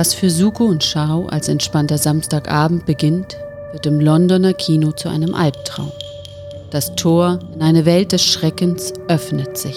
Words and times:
Was 0.00 0.14
für 0.14 0.30
Suko 0.30 0.64
und 0.64 0.82
Shao 0.82 1.26
als 1.26 1.48
entspannter 1.48 1.98
Samstagabend 1.98 2.86
beginnt, 2.86 3.36
wird 3.72 3.84
im 3.84 4.00
Londoner 4.00 4.54
Kino 4.54 4.92
zu 4.92 5.10
einem 5.10 5.34
Albtraum. 5.34 5.92
Das 6.70 6.94
Tor 6.94 7.38
in 7.54 7.60
eine 7.60 7.84
Welt 7.84 8.12
des 8.12 8.24
Schreckens 8.24 8.94
öffnet 9.08 9.58
sich. 9.58 9.76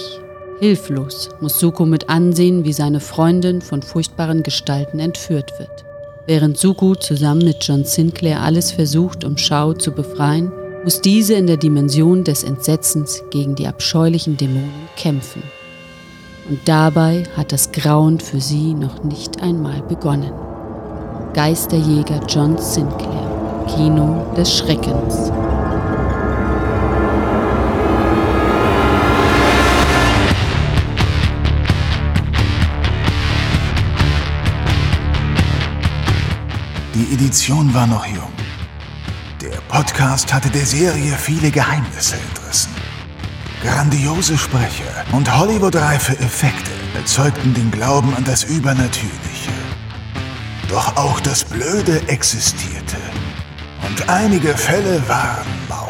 Hilflos 0.62 1.28
muss 1.42 1.60
Suko 1.60 1.86
mit 1.86 2.08
ansehen, 2.08 2.64
wie 2.64 2.72
seine 2.72 3.02
Freundin 3.02 3.62
von 3.62 3.82
furchtbaren 3.82 4.44
Gestalten 4.44 5.00
entführt 5.00 5.60
wird. 5.60 5.84
Während 6.26 6.58
Suko 6.58 6.96
zusammen 6.96 7.44
mit 7.44 7.58
John 7.60 7.84
Sinclair 7.84 8.40
alles 8.44 8.72
versucht, 8.72 9.26
um 9.26 9.36
Shao 9.36 9.74
zu 9.74 9.92
befreien, 9.92 10.54
muss 10.86 11.02
diese 11.02 11.34
in 11.34 11.48
der 11.48 11.58
Dimension 11.58 12.24
des 12.24 12.46
Entsetzens 12.46 13.22
gegen 13.30 13.56
die 13.56 13.68
abscheulichen 13.68 14.38
Dämonen 14.38 14.88
kämpfen. 14.96 15.44
Und 16.50 16.60
dabei 16.66 17.24
hat 17.38 17.54
das 17.54 17.72
Grauen 17.72 18.20
für 18.20 18.42
sie 18.42 18.74
noch 18.74 19.04
nicht 19.04 19.42
einmal 19.42 19.82
begonnen. 19.82 20.34
Geisterjäger 21.34 22.20
John 22.28 22.58
Sinclair, 22.58 23.66
Kino 23.74 24.26
des 24.36 24.58
Schreckens. 24.58 25.32
Die 36.94 37.14
Edition 37.14 37.74
war 37.74 37.88
noch 37.88 38.06
jung. 38.06 38.32
Der 39.42 39.58
Podcast 39.70 40.32
hatte 40.32 40.50
der 40.50 40.66
Serie 40.66 41.14
viele 41.18 41.50
Geheimnisse 41.50 42.16
entrissen. 42.18 42.72
Grandiose 43.64 44.38
Sprecher 44.38 45.06
und 45.14 45.34
Hollywood-reife 45.34 46.20
Effekte 46.20 46.72
erzeugten 46.96 47.54
den 47.54 47.72
Glauben 47.72 48.14
an 48.14 48.26
das 48.26 48.44
Übernatürliche. 48.44 49.52
Doch 50.68 50.98
auch 50.98 51.22
das 51.22 51.46
Blöde 51.46 52.02
existierte. 52.10 52.98
Und 53.88 54.10
einige 54.10 54.50
Fälle 54.58 55.02
waren 55.08 55.48
mau. 55.70 55.90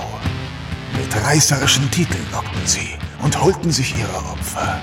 Mit 0.96 1.26
reißerischen 1.26 1.90
Titeln 1.90 2.24
lockten 2.32 2.62
sie 2.66 2.90
und 3.24 3.42
holten 3.42 3.72
sich 3.72 3.98
ihre 3.98 4.18
Opfer. 4.32 4.80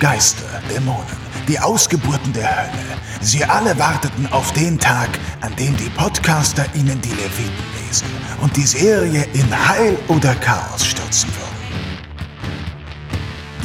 Geister, 0.00 0.62
Dämonen, 0.70 1.20
die 1.46 1.60
Ausgeburten 1.60 2.32
der 2.32 2.48
Hölle. 2.48 2.96
Sie 3.20 3.44
alle 3.44 3.78
warteten 3.78 4.26
auf 4.32 4.52
den 4.54 4.78
Tag, 4.78 5.10
an 5.42 5.54
dem 5.56 5.76
die 5.76 5.90
Podcaster 5.90 6.64
ihnen 6.74 6.98
die 7.02 7.10
Leviten 7.10 7.66
lesen 7.86 8.08
und 8.40 8.56
die 8.56 8.66
Serie 8.66 9.26
in 9.34 9.68
Heil 9.68 9.98
oder 10.08 10.34
Chaos 10.36 10.86
stürzen 10.86 11.28
würden. 11.34 11.45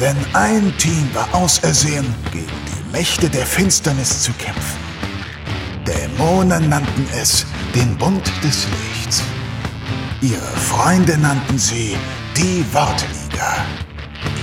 Denn 0.02 0.16
ein 0.32 0.76
Team 0.78 1.08
war 1.14 1.32
ausersehen, 1.32 2.12
gegen 2.32 2.48
die 2.66 2.90
Mächte 2.90 3.30
der 3.30 3.46
Finsternis 3.46 4.24
zu 4.24 4.32
kämpfen. 4.32 4.80
Dämonen 5.86 6.68
nannten 6.68 7.06
es 7.14 7.46
den 7.72 7.96
Bund 7.98 8.26
des 8.42 8.66
Lichts. 8.66 9.22
Ihre 10.20 10.40
Freunde 10.40 11.16
nannten 11.18 11.56
sie 11.56 11.96
die 12.36 12.64
Wortliga. 12.72 13.64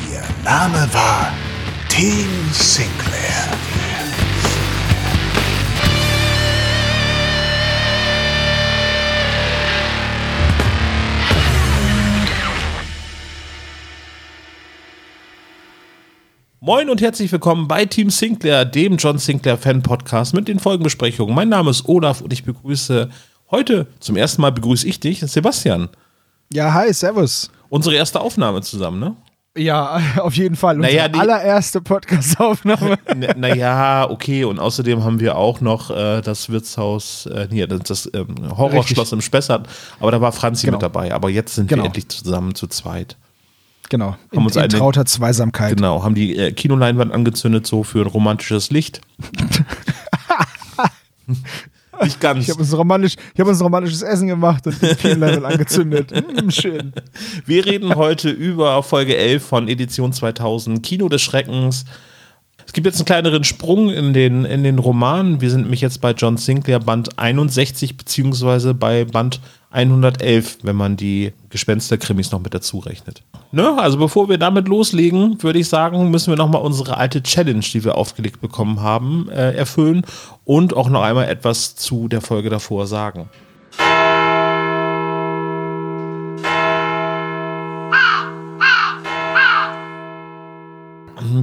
Ihr 0.10 0.24
Name 0.46 0.88
war 0.94 1.34
Team 1.90 2.30
Sinclair. 2.54 3.69
Moin 16.70 16.88
und 16.92 17.02
herzlich 17.02 17.32
willkommen 17.32 17.68
bei 17.68 17.84
Team 17.88 18.12
Sinclair, 18.12 18.64
dem 18.64 18.98
John 18.98 19.18
Sinclair 19.18 19.58
Fan 19.58 19.82
Podcast 19.82 20.36
mit 20.36 20.48
den 20.48 20.60
Folgenbesprechungen. 20.60 21.34
Mein 21.34 21.50
Name 21.50 21.72
ist 21.72 21.90
Olaf 21.90 22.22
und 22.22 22.32
ich 22.32 22.44
begrüße 22.44 23.10
heute 23.50 23.88
zum 24.00 24.16
ersten 24.16 24.44
Mal 24.44 24.52
begrüße 24.52 24.88
ich 24.88 25.00
dich, 25.00 25.20
Sebastian. 25.22 25.90
Ja, 26.54 26.72
hi, 26.72 26.94
servus. 26.94 27.50
Unsere 27.70 27.96
erste 27.96 28.20
Aufnahme 28.22 28.62
zusammen, 28.62 29.00
ne? 29.00 29.16
Ja, 29.58 30.00
auf 30.22 30.36
jeden 30.36 30.56
Fall. 30.56 30.76
Unsere 30.76 30.94
Naja, 30.94 31.08
die- 31.08 31.18
allererste 31.20 31.82
Podcast-Aufnahme. 31.82 33.00
Naja, 33.36 34.08
okay, 34.08 34.44
und 34.44 34.60
außerdem 34.60 35.04
haben 35.04 35.20
wir 35.20 35.38
auch 35.40 35.62
noch 35.62 35.90
äh, 35.90 36.22
das 36.22 36.50
Wirtshaus, 36.50 37.26
äh, 37.26 37.48
hier, 37.50 37.66
das, 37.66 37.80
das 37.82 38.12
ähm, 38.14 38.36
Horrorschloss 38.56 39.06
Richtig. 39.08 39.14
im 39.14 39.22
Spessart, 39.22 39.68
aber 40.00 40.12
da 40.12 40.22
war 40.22 40.32
Franzi 40.34 40.68
Genau. 40.68 40.78
mit 40.78 40.84
dabei. 40.84 41.16
Aber 41.16 41.32
jetzt 41.32 41.56
sind 41.56 41.68
Genau. 41.68 41.82
wir 41.82 41.88
endlich 41.88 42.10
zusammen 42.10 42.54
zu 42.54 42.68
zweit. 42.68 43.18
Genau. 43.90 44.16
In, 44.32 44.38
Haben 44.38 44.46
uns 44.46 44.56
in 44.56 44.62
eine- 44.62 44.70
trauter 44.70 45.06
Zweisamkeit. 45.06 45.76
Genau, 45.78 46.04
haben 46.04 46.16
die 46.16 46.38
äh, 46.38 46.52
Kinoleinwand 46.52 47.12
angezündet, 47.12 47.68
so 47.68 47.84
für 47.84 48.02
ein 48.02 48.08
romantisches 48.08 48.70
Licht. 48.70 49.02
Nicht 52.02 52.22
ganz. 52.22 52.46
Ich 52.46 52.50
habe 52.50 52.62
uns, 52.62 52.76
romantisch, 52.78 53.16
ich 53.34 53.40
hab 53.42 53.48
uns 53.48 53.62
romantisches 53.62 54.02
Essen 54.04 54.28
gemacht 54.28 54.66
und 54.66 54.82
das 54.82 54.98
Kinderlevel 55.00 55.46
angezündet. 55.46 56.12
Mm, 56.12 56.50
schön. 56.50 56.94
Wir 57.46 57.66
reden 57.66 57.96
heute 57.96 58.30
über 58.30 58.82
Folge 58.84 59.18
11 59.18 59.44
von 59.44 59.68
Edition 59.68 60.14
2000, 60.14 60.82
Kino 60.82 61.10
des 61.10 61.22
Schreckens. 61.22 61.84
Es 62.66 62.72
gibt 62.72 62.86
jetzt 62.86 62.98
einen 62.98 63.06
kleineren 63.06 63.44
Sprung 63.44 63.90
in 63.90 64.14
den, 64.14 64.46
in 64.46 64.64
den 64.64 64.80
Romanen. 64.80 65.42
Wir 65.42 65.50
sind 65.50 65.64
nämlich 65.64 65.82
jetzt 65.82 66.00
bei 66.00 66.12
John 66.12 66.38
Sinclair 66.38 66.80
Band 66.80 67.20
61 67.20 67.98
beziehungsweise 67.98 68.74
bei 68.74 69.04
Band 69.04 69.42
111, 69.72 70.60
wenn 70.64 70.76
man 70.76 70.98
die 70.98 71.32
Gespensterkrimis 71.50 72.32
noch 72.32 72.42
mit 72.42 72.54
dazu 72.54 72.80
rechnet. 72.80 73.22
Ne? 73.52 73.78
Also 73.78 73.98
bevor 73.98 74.28
wir 74.28 74.40
damit 74.40 74.68
loslegen, 74.68 75.42
würde 75.44 75.60
ich 75.60 75.70
sagen, 75.70 76.10
müssen 76.10 76.32
wir 76.32 76.38
nochmal 76.38 76.62
unsere 76.62 76.98
alte 76.98 77.22
Challenge, 77.22 77.60
die 77.60 77.84
wir 77.84 77.96
aufgelegt 77.96 78.42
bekommen 78.42 78.82
haben, 78.82 79.30
äh, 79.30 79.54
erfüllen 79.54 80.06
und 80.44 80.76
auch 80.76 80.90
noch 80.90 81.04
einmal 81.04 81.30
etwas 81.30 81.76
zu 81.76 82.08
der 82.08 82.22
Folge 82.22 82.50
davor 82.50 82.88
sagen. 82.88 83.30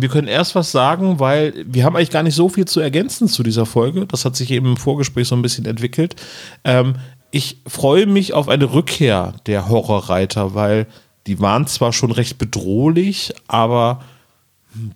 Wir 0.00 0.09
können 0.09 0.26
erst 0.26 0.54
was 0.54 0.72
sagen, 0.72 1.20
weil 1.20 1.54
wir 1.66 1.84
haben 1.84 1.94
eigentlich 1.97 2.10
gar 2.10 2.22
nicht 2.22 2.34
so 2.34 2.48
viel 2.48 2.65
zu 2.65 2.81
ergänzen 2.81 3.28
zu 3.28 3.42
dieser 3.42 3.66
Folge. 3.66 4.06
Das 4.06 4.25
hat 4.25 4.34
sich 4.34 4.50
eben 4.50 4.70
im 4.70 4.76
Vorgespräch 4.76 5.28
so 5.28 5.36
ein 5.36 5.42
bisschen 5.42 5.65
entwickelt. 5.65 6.16
Ähm, 6.65 6.94
ich 7.31 7.59
freue 7.66 8.06
mich 8.06 8.32
auf 8.32 8.48
eine 8.48 8.72
Rückkehr 8.72 9.34
der 9.47 9.69
Horrorreiter, 9.69 10.54
weil 10.54 10.87
die 11.26 11.41
waren 11.41 11.66
zwar 11.66 11.92
schon 11.92 12.12
recht 12.12 12.38
bedrohlich, 12.38 13.34
aber 13.48 14.03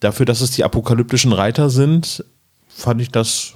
dafür, 0.01 0.27
dass 0.27 0.41
es 0.41 0.53
die 0.53 0.65
apokalyptischen 0.65 1.33
Reiter 1.33 1.71
sind, 1.71 2.25
fand 2.69 3.01
ich 3.01 3.11
das 3.11 3.55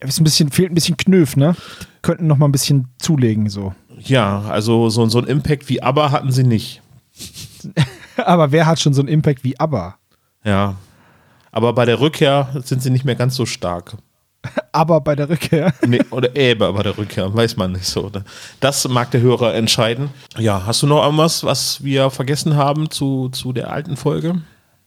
Ist 0.00 0.20
ein 0.20 0.24
bisschen, 0.24 0.50
fehlt 0.50 0.70
ein 0.70 0.74
bisschen 0.74 0.96
Knöf, 0.96 1.36
ne? 1.36 1.56
Die 1.80 1.86
könnten 2.02 2.26
noch 2.26 2.38
mal 2.38 2.46
ein 2.46 2.52
bisschen 2.52 2.88
zulegen, 2.98 3.48
so. 3.48 3.74
ja, 3.98 4.42
also 4.42 4.90
so, 4.90 5.06
so 5.08 5.18
ein 5.18 5.26
Impact 5.26 5.68
wie 5.68 5.82
ABBA 5.82 6.10
hatten 6.10 6.32
sie 6.32 6.44
nicht. 6.44 6.82
Aber 8.16 8.52
wer 8.52 8.66
hat 8.66 8.80
schon 8.80 8.94
so 8.94 9.00
einen 9.00 9.08
Impact 9.08 9.44
wie 9.44 9.58
ABBA? 9.58 9.96
Ja. 10.44 10.76
Aber 11.50 11.72
bei 11.74 11.84
der 11.84 12.00
Rückkehr 12.00 12.48
sind 12.64 12.82
sie 12.82 12.90
nicht 12.90 13.04
mehr 13.04 13.14
ganz 13.14 13.36
so 13.36 13.46
stark. 13.46 13.96
Aber 14.72 15.00
bei 15.00 15.14
der 15.14 15.28
Rückkehr. 15.28 15.72
Nee, 15.86 16.00
oder 16.10 16.36
Äber 16.36 16.72
bei 16.72 16.82
der 16.82 16.96
Rückkehr, 16.96 17.32
weiß 17.32 17.56
man 17.56 17.72
nicht 17.72 17.86
so. 17.86 18.08
ne? 18.08 18.24
Das 18.60 18.86
mag 18.88 19.10
der 19.10 19.20
Hörer 19.20 19.54
entscheiden. 19.54 20.10
Ja, 20.38 20.66
hast 20.66 20.82
du 20.82 20.86
noch 20.86 21.04
irgendwas, 21.04 21.44
was 21.44 21.82
wir 21.84 22.10
vergessen 22.10 22.56
haben 22.56 22.90
zu, 22.90 23.28
zu 23.28 23.52
der 23.52 23.70
alten 23.70 23.96
Folge? 23.96 24.42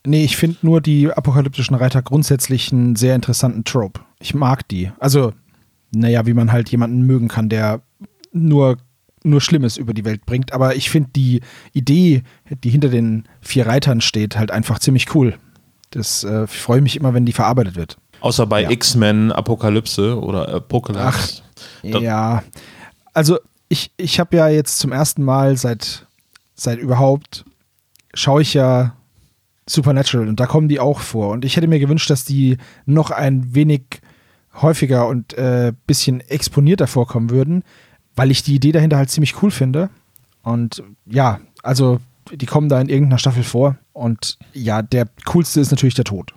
Nee, 0.06 0.24
ich 0.24 0.38
finde 0.38 0.58
nur 0.62 0.82
die 0.82 1.12
apokalyptischen 1.12 1.76
Reiter 1.76 2.02
grundsätzlich 2.02 2.72
einen 2.72 2.96
sehr 2.96 3.16
interessanten 3.16 3.64
Trope. 3.64 4.02
Ich 4.20 4.36
mag 4.36 4.68
die. 4.68 4.92
Also, 5.00 5.34
naja, 5.92 6.26
wie 6.26 6.34
man 6.34 6.52
halt 6.52 6.70
jemanden 6.70 7.02
mögen 7.04 7.28
kann, 7.28 7.50
der 7.50 7.82
nur, 8.32 8.78
nur 9.24 9.42
Schlimmes 9.42 9.78
über 9.78 9.94
die 9.94 10.06
Welt 10.06 10.26
bringt. 10.26 10.54
Aber 10.54 10.76
ich 10.76 10.90
finde 10.90 11.10
die 11.16 11.42
Idee, 11.74 12.24
die 12.64 12.70
hinter 12.70 12.90
den 12.90 13.24
vier 13.42 13.66
Reitern 13.66 14.02
steht, 14.02 14.38
halt 14.38 14.52
einfach 14.52 14.78
ziemlich 14.80 15.16
cool. 15.16 15.38
Das 15.92 16.24
äh, 16.24 16.44
ich 16.44 16.60
freue 16.60 16.82
mich 16.82 16.98
immer, 16.98 17.14
wenn 17.14 17.26
die 17.26 17.32
verarbeitet 17.32 17.76
wird. 17.76 17.98
Außer 18.22 18.46
bei 18.48 18.64
Ja. 18.64 18.70
X-Men 18.72 19.32
Apokalypse 19.32 20.20
oder 20.20 20.50
Apocalypse. 20.54 21.42
Da- 21.84 22.00
ja. 22.00 22.44
Also, 23.14 23.40
ich, 23.70 23.92
ich 23.98 24.20
habe 24.20 24.36
ja 24.38 24.48
jetzt 24.48 24.80
zum 24.80 24.92
ersten 24.92 25.24
Mal 25.24 25.58
seit, 25.58 26.06
seit 26.56 26.80
überhaupt, 26.80 27.46
schaue 28.14 28.42
ich 28.42 28.54
ja 28.54 28.94
Supernatural 29.68 30.28
und 30.28 30.40
da 30.40 30.46
kommen 30.46 30.68
die 30.70 30.80
auch 30.80 31.00
vor. 31.00 31.30
Und 31.30 31.44
ich 31.46 31.58
hätte 31.58 31.68
mir 31.68 31.80
gewünscht, 31.80 32.10
dass 32.10 32.24
die 32.26 32.58
noch 32.86 33.10
ein 33.12 33.56
wenig 33.56 33.84
häufiger 34.62 35.08
und 35.08 35.34
äh, 35.38 35.74
bisschen 35.88 36.22
exponierter 36.22 36.88
vorkommen 36.88 37.30
würden, 37.30 37.64
weil 38.16 38.32
ich 38.32 38.44
die 38.44 38.56
Idee 38.56 38.72
dahinter 38.72 38.98
halt 38.98 39.10
ziemlich 39.10 39.42
cool 39.42 39.52
finde. 39.52 39.90
Und 40.44 40.84
ja, 41.06 41.40
also 41.64 42.00
die 42.32 42.46
kommen 42.46 42.70
da 42.70 42.80
in 42.80 42.90
irgendeiner 42.90 43.18
Staffel 43.18 43.44
vor. 43.44 43.76
Und 43.94 44.38
ja, 44.54 44.82
der 44.82 45.08
coolste 45.26 45.60
ist 45.62 45.72
natürlich 45.72 45.96
der 45.96 46.06
Tod. 46.06 46.34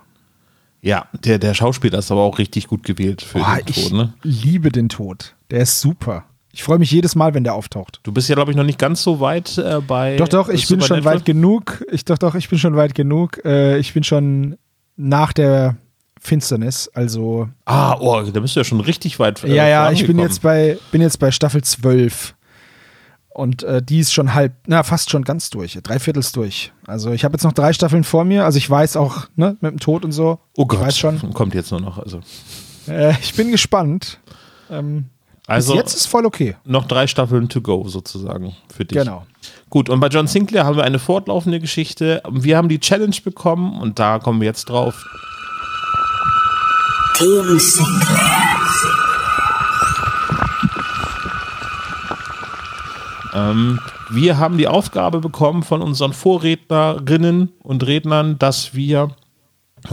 Ja, 0.80 1.06
der, 1.24 1.38
der 1.38 1.54
Schauspieler 1.54 1.98
ist 1.98 2.10
aber 2.10 2.22
auch 2.22 2.38
richtig 2.38 2.68
gut 2.68 2.84
gewählt 2.84 3.22
für 3.22 3.38
Boah, 3.38 3.56
den 3.56 3.64
ich 3.68 3.88
Tod, 3.88 3.92
ne? 3.92 4.14
liebe 4.22 4.70
den 4.70 4.88
Tod. 4.88 5.34
Der 5.50 5.60
ist 5.60 5.80
super. 5.80 6.24
Ich 6.52 6.62
freue 6.62 6.78
mich 6.78 6.90
jedes 6.90 7.14
Mal, 7.14 7.34
wenn 7.34 7.44
der 7.44 7.54
auftaucht. 7.54 8.00
Du 8.02 8.12
bist 8.12 8.28
ja, 8.28 8.34
glaube 8.34 8.50
ich, 8.50 8.56
noch 8.56 8.64
nicht 8.64 8.78
ganz 8.78 9.02
so 9.02 9.20
weit 9.20 9.58
äh, 9.58 9.80
bei. 9.86 10.16
Doch, 10.16 10.28
doch, 10.28 10.48
ich 10.48 10.66
bin 10.66 10.80
schon 10.80 11.04
weit 11.04 11.24
genug. 11.24 11.84
Ich, 11.90 12.04
doch, 12.04 12.18
doch, 12.18 12.34
ich 12.34 12.48
bin 12.48 12.58
schon 12.58 12.74
weit 12.74 12.94
genug. 12.94 13.44
Äh, 13.44 13.78
ich 13.78 13.92
bin 13.92 14.02
schon 14.02 14.56
nach 14.96 15.32
der 15.32 15.76
Finsternis. 16.20 16.90
Also. 16.94 17.48
Ah, 17.64 17.96
oh, 18.00 18.22
da 18.22 18.40
bist 18.40 18.56
du 18.56 18.60
ja 18.60 18.64
schon 18.64 18.80
richtig 18.80 19.18
weit. 19.18 19.44
Äh, 19.44 19.54
ja, 19.54 19.68
ja, 19.68 19.90
ich 19.90 20.06
bin 20.06 20.18
jetzt 20.18 20.42
bei, 20.42 20.78
bin 20.90 21.00
jetzt 21.00 21.18
bei 21.18 21.30
Staffel 21.30 21.62
12. 21.62 22.34
Und 23.38 23.62
äh, 23.62 23.80
die 23.80 24.00
ist 24.00 24.12
schon 24.12 24.34
halb, 24.34 24.52
na, 24.66 24.82
fast 24.82 25.10
schon 25.10 25.22
ganz 25.22 25.48
durch, 25.48 25.78
drei 25.84 26.00
Viertels 26.00 26.32
durch. 26.32 26.72
Also 26.88 27.12
ich 27.12 27.22
habe 27.22 27.34
jetzt 27.34 27.44
noch 27.44 27.52
drei 27.52 27.72
Staffeln 27.72 28.02
vor 28.02 28.24
mir. 28.24 28.44
Also 28.44 28.58
ich 28.58 28.68
weiß 28.68 28.96
auch, 28.96 29.28
ne, 29.36 29.56
mit 29.60 29.70
dem 29.70 29.78
Tod 29.78 30.04
und 30.04 30.10
so. 30.10 30.40
Oh 30.56 30.66
Gott, 30.66 30.80
ich 30.80 30.86
weiß 30.86 30.98
schon. 30.98 31.34
kommt 31.34 31.54
jetzt 31.54 31.70
nur 31.70 31.80
noch. 31.80 31.98
Also. 31.98 32.18
Äh, 32.88 33.12
ich 33.22 33.34
bin 33.34 33.52
gespannt. 33.52 34.18
Ähm, 34.72 35.04
also 35.46 35.76
jetzt 35.76 35.94
ist 35.94 36.06
voll 36.06 36.26
okay. 36.26 36.56
Noch 36.64 36.88
drei 36.88 37.06
Staffeln 37.06 37.48
to 37.48 37.60
go 37.60 37.86
sozusagen 37.86 38.56
für 38.74 38.84
dich. 38.84 38.98
Genau. 38.98 39.24
Gut, 39.70 39.88
und 39.88 40.00
bei 40.00 40.08
John 40.08 40.26
Sinclair 40.26 40.64
haben 40.64 40.76
wir 40.76 40.82
eine 40.82 40.98
fortlaufende 40.98 41.60
Geschichte. 41.60 42.20
Wir 42.28 42.56
haben 42.56 42.68
die 42.68 42.80
Challenge 42.80 43.14
bekommen 43.22 43.80
und 43.80 44.00
da 44.00 44.18
kommen 44.18 44.40
wir 44.40 44.46
jetzt 44.46 44.68
drauf. 44.68 45.06
Team 47.14 47.56
Sinclair. 47.60 48.47
Ähm, 53.38 53.80
wir 54.10 54.38
haben 54.38 54.58
die 54.58 54.68
Aufgabe 54.68 55.20
bekommen 55.20 55.62
von 55.62 55.82
unseren 55.82 56.12
Vorrednerinnen 56.12 57.50
und 57.62 57.86
Rednern, 57.86 58.38
dass 58.38 58.74
wir 58.74 59.10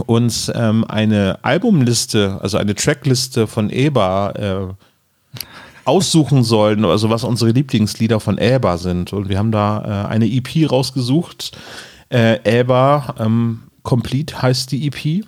uns 0.06 0.50
ähm, 0.54 0.84
eine 0.88 1.38
Albumliste, 1.42 2.38
also 2.42 2.58
eine 2.58 2.74
Trackliste 2.74 3.46
von 3.46 3.70
Eba 3.70 4.30
äh, 4.30 4.74
aussuchen 5.86 6.42
sollen, 6.42 6.84
also 6.84 7.10
was 7.10 7.24
unsere 7.24 7.52
Lieblingslieder 7.52 8.18
von 8.18 8.38
Elba 8.38 8.76
sind. 8.76 9.12
Und 9.12 9.28
wir 9.28 9.38
haben 9.38 9.52
da 9.52 10.06
äh, 10.06 10.08
eine 10.08 10.26
EP 10.26 10.70
rausgesucht. 10.70 11.56
Äh, 12.08 12.40
Elba 12.42 13.14
ähm, 13.20 13.62
Complete 13.82 14.42
heißt 14.42 14.72
die 14.72 14.86
EP. 14.88 15.24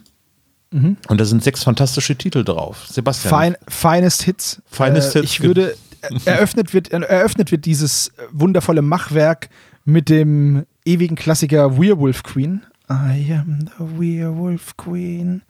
Mhm. 0.70 0.96
Und 1.08 1.20
da 1.20 1.24
sind 1.24 1.44
sechs 1.44 1.62
fantastische 1.62 2.16
Titel 2.16 2.44
drauf. 2.44 2.86
Sebastian. 2.90 3.34
Fine, 3.34 3.58
finest 3.68 4.22
Hits. 4.22 4.62
Finest 4.66 5.14
äh, 5.14 5.20
Hits. 5.20 5.32
Ich 5.32 5.42
würde, 5.42 5.76
eröffnet 6.24 6.74
wird, 6.74 6.90
eröffnet 6.90 7.50
wird 7.50 7.64
dieses 7.64 8.12
wundervolle 8.30 8.82
Machwerk 8.82 9.48
mit 9.84 10.08
dem 10.08 10.66
ewigen 10.84 11.16
Klassiker 11.16 11.78
Werewolf 11.78 12.22
Queen. 12.22 12.62
I 12.90 13.32
am 13.32 13.68
the 13.78 13.84
Werewolf 13.98 14.76
Queen. 14.76 15.42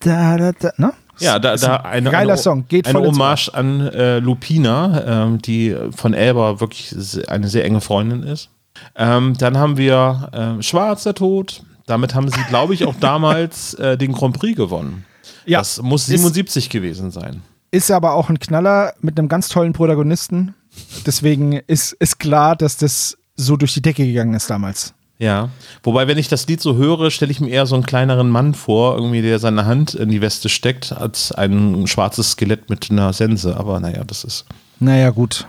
Da, 0.00 0.36
da, 0.36 0.52
da. 0.52 0.72
Ne? 0.76 0.92
Ja, 1.18 1.38
da, 1.38 1.56
da 1.56 1.76
eine, 1.76 2.10
geiler 2.10 2.34
eine, 2.34 2.42
Song. 2.42 2.66
Geht 2.68 2.86
eine 2.86 3.00
Hommage 3.00 3.48
an 3.54 3.80
äh, 3.80 4.18
Lupina, 4.18 5.24
ähm, 5.24 5.38
die 5.40 5.74
von 5.94 6.12
Elba 6.12 6.60
wirklich 6.60 6.94
eine 7.28 7.48
sehr 7.48 7.64
enge 7.64 7.80
Freundin 7.80 8.22
ist. 8.22 8.50
Ähm, 8.94 9.34
dann 9.38 9.56
haben 9.56 9.78
wir 9.78 10.56
äh, 10.58 10.62
Schwarz, 10.62 11.04
der 11.04 11.14
Tod. 11.14 11.62
Damit 11.86 12.14
haben 12.14 12.28
sie, 12.28 12.42
glaube 12.48 12.74
ich, 12.74 12.84
auch 12.84 12.94
damals 13.00 13.74
äh, 13.74 13.96
den 13.96 14.12
Grand 14.12 14.38
Prix 14.38 14.56
gewonnen. 14.56 15.04
Ja, 15.46 15.60
das 15.60 15.80
muss 15.80 16.06
77 16.06 16.64
ist, 16.64 16.70
gewesen 16.70 17.10
sein. 17.10 17.42
Ist 17.76 17.90
aber 17.90 18.14
auch 18.14 18.30
ein 18.30 18.38
Knaller 18.38 18.94
mit 19.02 19.18
einem 19.18 19.28
ganz 19.28 19.50
tollen 19.50 19.74
Protagonisten. 19.74 20.54
Deswegen 21.04 21.52
ist, 21.52 21.92
ist 21.92 22.18
klar, 22.18 22.56
dass 22.56 22.78
das 22.78 23.18
so 23.36 23.58
durch 23.58 23.74
die 23.74 23.82
Decke 23.82 24.06
gegangen 24.06 24.32
ist 24.32 24.48
damals. 24.48 24.94
Ja, 25.18 25.50
wobei, 25.82 26.08
wenn 26.08 26.16
ich 26.16 26.28
das 26.28 26.46
Lied 26.46 26.62
so 26.62 26.76
höre, 26.76 27.10
stelle 27.10 27.30
ich 27.30 27.38
mir 27.38 27.50
eher 27.50 27.66
so 27.66 27.74
einen 27.74 27.84
kleineren 27.84 28.30
Mann 28.30 28.54
vor, 28.54 28.94
irgendwie, 28.94 29.20
der 29.20 29.38
seine 29.38 29.66
Hand 29.66 29.92
in 29.92 30.08
die 30.08 30.22
Weste 30.22 30.48
steckt, 30.48 30.92
als 30.92 31.32
ein 31.32 31.86
schwarzes 31.86 32.30
Skelett 32.30 32.70
mit 32.70 32.90
einer 32.90 33.12
Sense. 33.12 33.54
Aber 33.54 33.78
naja, 33.78 34.04
das 34.04 34.24
ist. 34.24 34.46
Naja, 34.80 35.10
gut. 35.10 35.46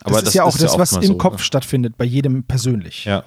Das 0.00 0.16
ist 0.16 0.26
das 0.26 0.34
ja 0.34 0.42
auch 0.42 0.54
ist 0.56 0.64
das, 0.64 0.72
ja 0.72 0.78
was 0.80 0.92
im 0.94 1.02
so, 1.04 1.18
Kopf 1.18 1.38
ne? 1.38 1.44
stattfindet, 1.44 1.96
bei 1.96 2.04
jedem 2.04 2.42
persönlich. 2.42 3.04
Ja. 3.04 3.22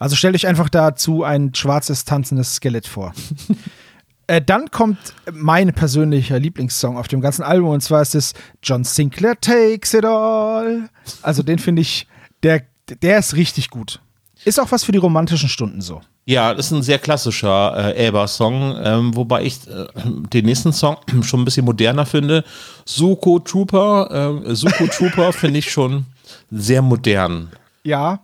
Also 0.00 0.16
stell 0.16 0.32
dich 0.32 0.48
einfach 0.48 0.68
dazu 0.68 1.22
ein 1.22 1.54
schwarzes, 1.54 2.04
tanzendes 2.04 2.56
Skelett 2.56 2.88
vor. 2.88 3.12
äh, 4.26 4.42
dann 4.42 4.70
kommt 4.70 4.98
mein 5.32 5.72
persönlicher 5.72 6.38
Lieblingssong 6.38 6.96
auf 6.96 7.08
dem 7.08 7.20
ganzen 7.20 7.42
Album 7.42 7.70
und 7.70 7.80
zwar 7.80 8.02
ist 8.02 8.14
es 8.14 8.34
John 8.62 8.84
Sinclair 8.84 9.40
Takes 9.40 9.94
It 9.94 10.04
All. 10.04 10.88
Also 11.22 11.42
den 11.42 11.58
finde 11.58 11.82
ich, 11.82 12.06
der, 12.42 12.62
der 13.02 13.18
ist 13.18 13.34
richtig 13.36 13.70
gut. 13.70 14.00
Ist 14.44 14.60
auch 14.60 14.70
was 14.70 14.84
für 14.84 14.92
die 14.92 14.98
romantischen 14.98 15.48
Stunden 15.48 15.80
so. 15.80 16.00
Ja, 16.24 16.54
das 16.54 16.66
ist 16.66 16.72
ein 16.72 16.82
sehr 16.82 16.98
klassischer 16.98 17.94
äh, 17.94 18.04
Elba-Song, 18.06 18.76
ähm, 18.82 19.16
wobei 19.16 19.44
ich 19.44 19.66
äh, 19.68 19.86
den 20.32 20.44
nächsten 20.44 20.72
Song 20.72 20.96
schon 21.22 21.42
ein 21.42 21.44
bisschen 21.44 21.64
moderner 21.64 22.04
finde. 22.04 22.44
Suko 22.84 23.38
Trooper, 23.38 24.42
äh, 24.44 24.54
Suko 24.54 24.88
Trooper 24.88 25.32
finde 25.32 25.60
ich 25.60 25.70
schon 25.70 26.04
sehr 26.50 26.82
modern. 26.82 27.52
Ja, 27.84 28.20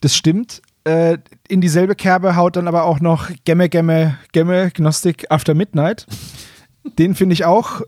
das 0.00 0.16
stimmt. 0.16 0.62
Äh, 0.82 1.18
in 1.48 1.60
dieselbe 1.60 1.94
Kerbe 1.94 2.36
haut 2.36 2.56
dann 2.56 2.68
aber 2.68 2.84
auch 2.84 3.00
noch 3.00 3.30
Gemme 3.44 3.68
Gemme 3.68 4.18
Gemme 4.32 4.70
Gnostic 4.72 5.26
After 5.30 5.54
Midnight. 5.54 6.06
Den 6.98 7.14
finde 7.14 7.34
ich 7.34 7.44
auch. 7.44 7.82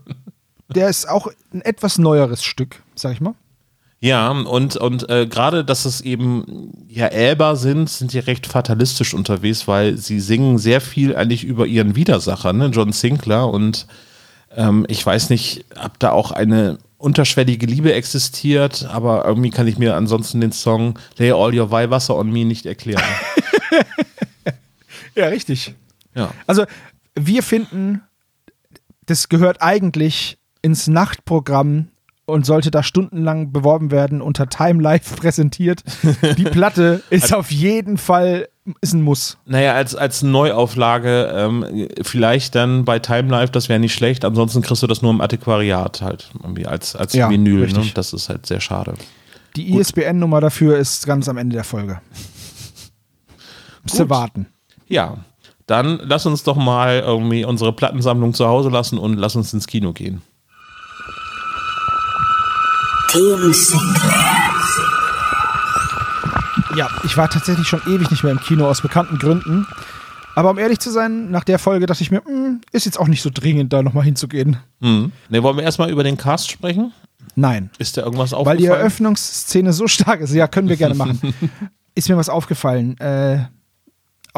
Der 0.69 0.89
ist 0.89 1.07
auch 1.09 1.27
ein 1.53 1.61
etwas 1.61 1.97
neueres 1.97 2.43
Stück, 2.43 2.83
sag 2.95 3.13
ich 3.13 3.21
mal. 3.21 3.35
Ja, 3.99 4.29
und, 4.29 4.75
und 4.75 5.09
äh, 5.09 5.25
gerade, 5.25 5.65
dass 5.65 5.85
es 5.85 6.01
eben 6.01 6.71
ja 6.87 7.07
Elber 7.07 7.55
sind, 7.55 7.89
sind 7.89 8.13
die 8.13 8.19
recht 8.19 8.45
fatalistisch 8.45 9.15
unterwegs, 9.15 9.67
weil 9.67 9.97
sie 9.97 10.19
singen 10.19 10.59
sehr 10.59 10.81
viel 10.81 11.15
eigentlich 11.15 11.43
über 11.43 11.65
ihren 11.65 11.95
Widersacher, 11.95 12.53
ne? 12.53 12.67
John 12.67 12.91
Sinclair. 12.91 13.47
Und 13.47 13.87
ähm, 14.55 14.85
ich 14.87 15.03
weiß 15.03 15.31
nicht, 15.31 15.65
ob 15.83 15.97
da 15.97 16.11
auch 16.11 16.31
eine 16.31 16.77
unterschwellige 16.99 17.65
Liebe 17.65 17.93
existiert, 17.93 18.87
aber 18.91 19.25
irgendwie 19.25 19.49
kann 19.49 19.67
ich 19.67 19.79
mir 19.79 19.95
ansonsten 19.95 20.41
den 20.41 20.51
Song 20.51 20.99
Lay 21.17 21.31
All 21.31 21.57
Your 21.57 21.71
Weihwasser 21.71 22.15
on 22.15 22.31
Me 22.31 22.45
nicht 22.45 22.65
erklären. 22.67 23.03
ja, 25.15 25.27
richtig. 25.27 25.75
Ja. 26.15 26.31
Also, 26.45 26.65
wir 27.15 27.43
finden, 27.43 28.01
das 29.05 29.29
gehört 29.29 29.61
eigentlich 29.61 30.37
ins 30.61 30.87
Nachtprogramm 30.87 31.89
und 32.25 32.45
sollte 32.45 32.71
da 32.71 32.83
stundenlang 32.83 33.53
beworben 33.53 33.89
werden, 33.89 34.21
unter 34.21 34.47
Time 34.49 34.83
Life 34.83 35.15
präsentiert. 35.19 35.83
Die 36.37 36.43
Platte 36.43 37.01
ist 37.09 37.23
also, 37.23 37.37
auf 37.37 37.51
jeden 37.51 37.97
Fall 37.97 38.49
ist 38.81 38.93
ein 38.93 39.01
Muss. 39.01 39.37
Naja, 39.45 39.73
als, 39.73 39.95
als 39.95 40.23
Neuauflage 40.23 41.31
ähm, 41.33 41.87
vielleicht 42.01 42.53
dann 42.53 42.83
bei 42.83 42.99
Time 42.99 43.29
Life, 43.29 43.51
das 43.51 43.69
wäre 43.69 43.79
nicht 43.79 43.93
schlecht. 43.93 44.25
Ansonsten 44.25 44.61
kriegst 44.61 44.83
du 44.83 44.87
das 44.87 45.01
nur 45.01 45.11
im 45.11 45.21
Antiquariat 45.21 46.01
halt, 46.01 46.29
irgendwie 46.43 46.65
als, 46.65 46.95
als 46.95 47.13
ja, 47.13 47.29
Vinyl. 47.29 47.71
Ne? 47.71 47.85
Das 47.93 48.11
ist 48.11 48.27
halt 48.27 48.45
sehr 48.45 48.59
schade. 48.59 48.95
Die 49.55 49.73
ISBN-Nummer 49.75 50.41
dafür 50.41 50.77
ist 50.77 51.07
ganz 51.07 51.29
am 51.29 51.37
Ende 51.37 51.55
der 51.55 51.63
Folge. 51.63 52.01
Du 53.95 54.09
warten. 54.09 54.47
Ja, 54.87 55.17
dann 55.65 55.99
lass 56.03 56.25
uns 56.25 56.43
doch 56.43 56.55
mal 56.55 56.99
irgendwie 56.99 57.45
unsere 57.45 57.73
Plattensammlung 57.73 58.33
zu 58.33 58.47
Hause 58.47 58.69
lassen 58.69 58.97
und 58.97 59.17
lass 59.17 59.35
uns 59.35 59.53
ins 59.53 59.67
Kino 59.67 59.93
gehen. 59.93 60.21
Ja, 66.75 66.89
ich 67.03 67.17
war 67.17 67.29
tatsächlich 67.29 67.67
schon 67.67 67.81
ewig 67.87 68.11
nicht 68.11 68.23
mehr 68.23 68.31
im 68.31 68.39
Kino 68.39 68.67
aus 68.67 68.81
bekannten 68.81 69.17
Gründen. 69.17 69.67
Aber 70.35 70.51
um 70.51 70.59
ehrlich 70.59 70.79
zu 70.79 70.91
sein, 70.91 71.31
nach 71.31 71.43
der 71.43 71.57
Folge 71.57 71.87
dachte 71.87 72.03
ich 72.03 72.11
mir, 72.11 72.21
mh, 72.21 72.27
hm, 72.27 72.61
ist 72.71 72.85
jetzt 72.85 72.99
auch 72.99 73.07
nicht 73.07 73.23
so 73.23 73.31
dringend, 73.33 73.73
da 73.73 73.81
nochmal 73.81 74.03
hinzugehen. 74.03 74.57
Mhm. 74.79 75.11
Ne, 75.29 75.41
wollen 75.41 75.57
wir 75.57 75.63
erstmal 75.63 75.89
über 75.89 76.03
den 76.03 76.15
Cast 76.15 76.51
sprechen? 76.51 76.93
Nein. 77.35 77.71
Ist 77.79 77.97
da 77.97 78.03
irgendwas 78.03 78.33
aufgefallen? 78.33 78.59
Weil 78.59 78.63
die 78.63 78.67
Eröffnungsszene 78.67 79.73
so 79.73 79.87
stark 79.87 80.21
ist. 80.21 80.33
Ja, 80.33 80.47
können 80.47 80.69
wir 80.69 80.77
gerne 80.77 80.93
machen. 80.93 81.19
ist 81.95 82.07
mir 82.07 82.17
was 82.17 82.29
aufgefallen. 82.29 82.99
Äh, 82.99 83.45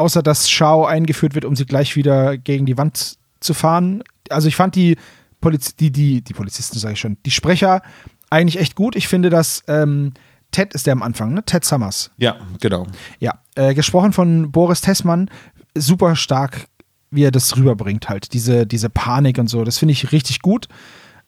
außer 0.00 0.22
dass 0.22 0.50
Shao 0.50 0.84
eingeführt 0.84 1.34
wird, 1.34 1.44
um 1.44 1.54
sie 1.54 1.66
gleich 1.66 1.94
wieder 1.96 2.36
gegen 2.36 2.66
die 2.66 2.76
Wand 2.76 3.18
zu 3.40 3.54
fahren. 3.54 4.02
Also 4.28 4.48
ich 4.48 4.56
fand 4.56 4.74
die, 4.74 4.96
Poliz 5.40 5.76
die, 5.76 5.90
die, 5.90 6.22
die 6.22 6.34
Polizisten, 6.34 6.78
sage 6.78 6.94
ich 6.94 7.00
schon, 7.00 7.16
die 7.24 7.30
Sprecher 7.30 7.82
eigentlich 8.28 8.58
echt 8.58 8.74
gut. 8.74 8.96
Ich 8.96 9.08
finde, 9.08 9.30
dass 9.30 9.62
ähm, 9.68 10.12
Ted 10.50 10.74
ist 10.74 10.86
der 10.86 10.92
am 10.92 11.02
Anfang, 11.02 11.32
ne? 11.32 11.44
Ted 11.44 11.64
Summers. 11.64 12.10
Ja, 12.16 12.36
genau. 12.60 12.86
Ja, 13.18 13.40
äh, 13.54 13.74
gesprochen 13.74 14.12
von 14.12 14.50
Boris 14.52 14.80
Tessmann, 14.80 15.30
super 15.74 16.16
stark, 16.16 16.66
wie 17.10 17.24
er 17.24 17.30
das 17.30 17.56
rüberbringt 17.56 18.08
halt, 18.08 18.32
diese, 18.32 18.66
diese 18.66 18.90
Panik 18.90 19.38
und 19.38 19.48
so. 19.48 19.64
Das 19.64 19.78
finde 19.78 19.92
ich 19.92 20.12
richtig 20.12 20.40
gut. 20.40 20.68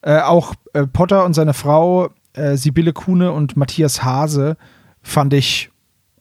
Äh, 0.02 0.20
auch 0.20 0.54
äh, 0.72 0.86
Potter 0.86 1.24
und 1.24 1.34
seine 1.34 1.54
Frau 1.54 2.10
äh, 2.34 2.56
Sibylle 2.56 2.92
Kuhne 2.92 3.32
und 3.32 3.56
Matthias 3.56 4.02
Hase 4.02 4.56
fand 5.02 5.34
ich 5.34 5.70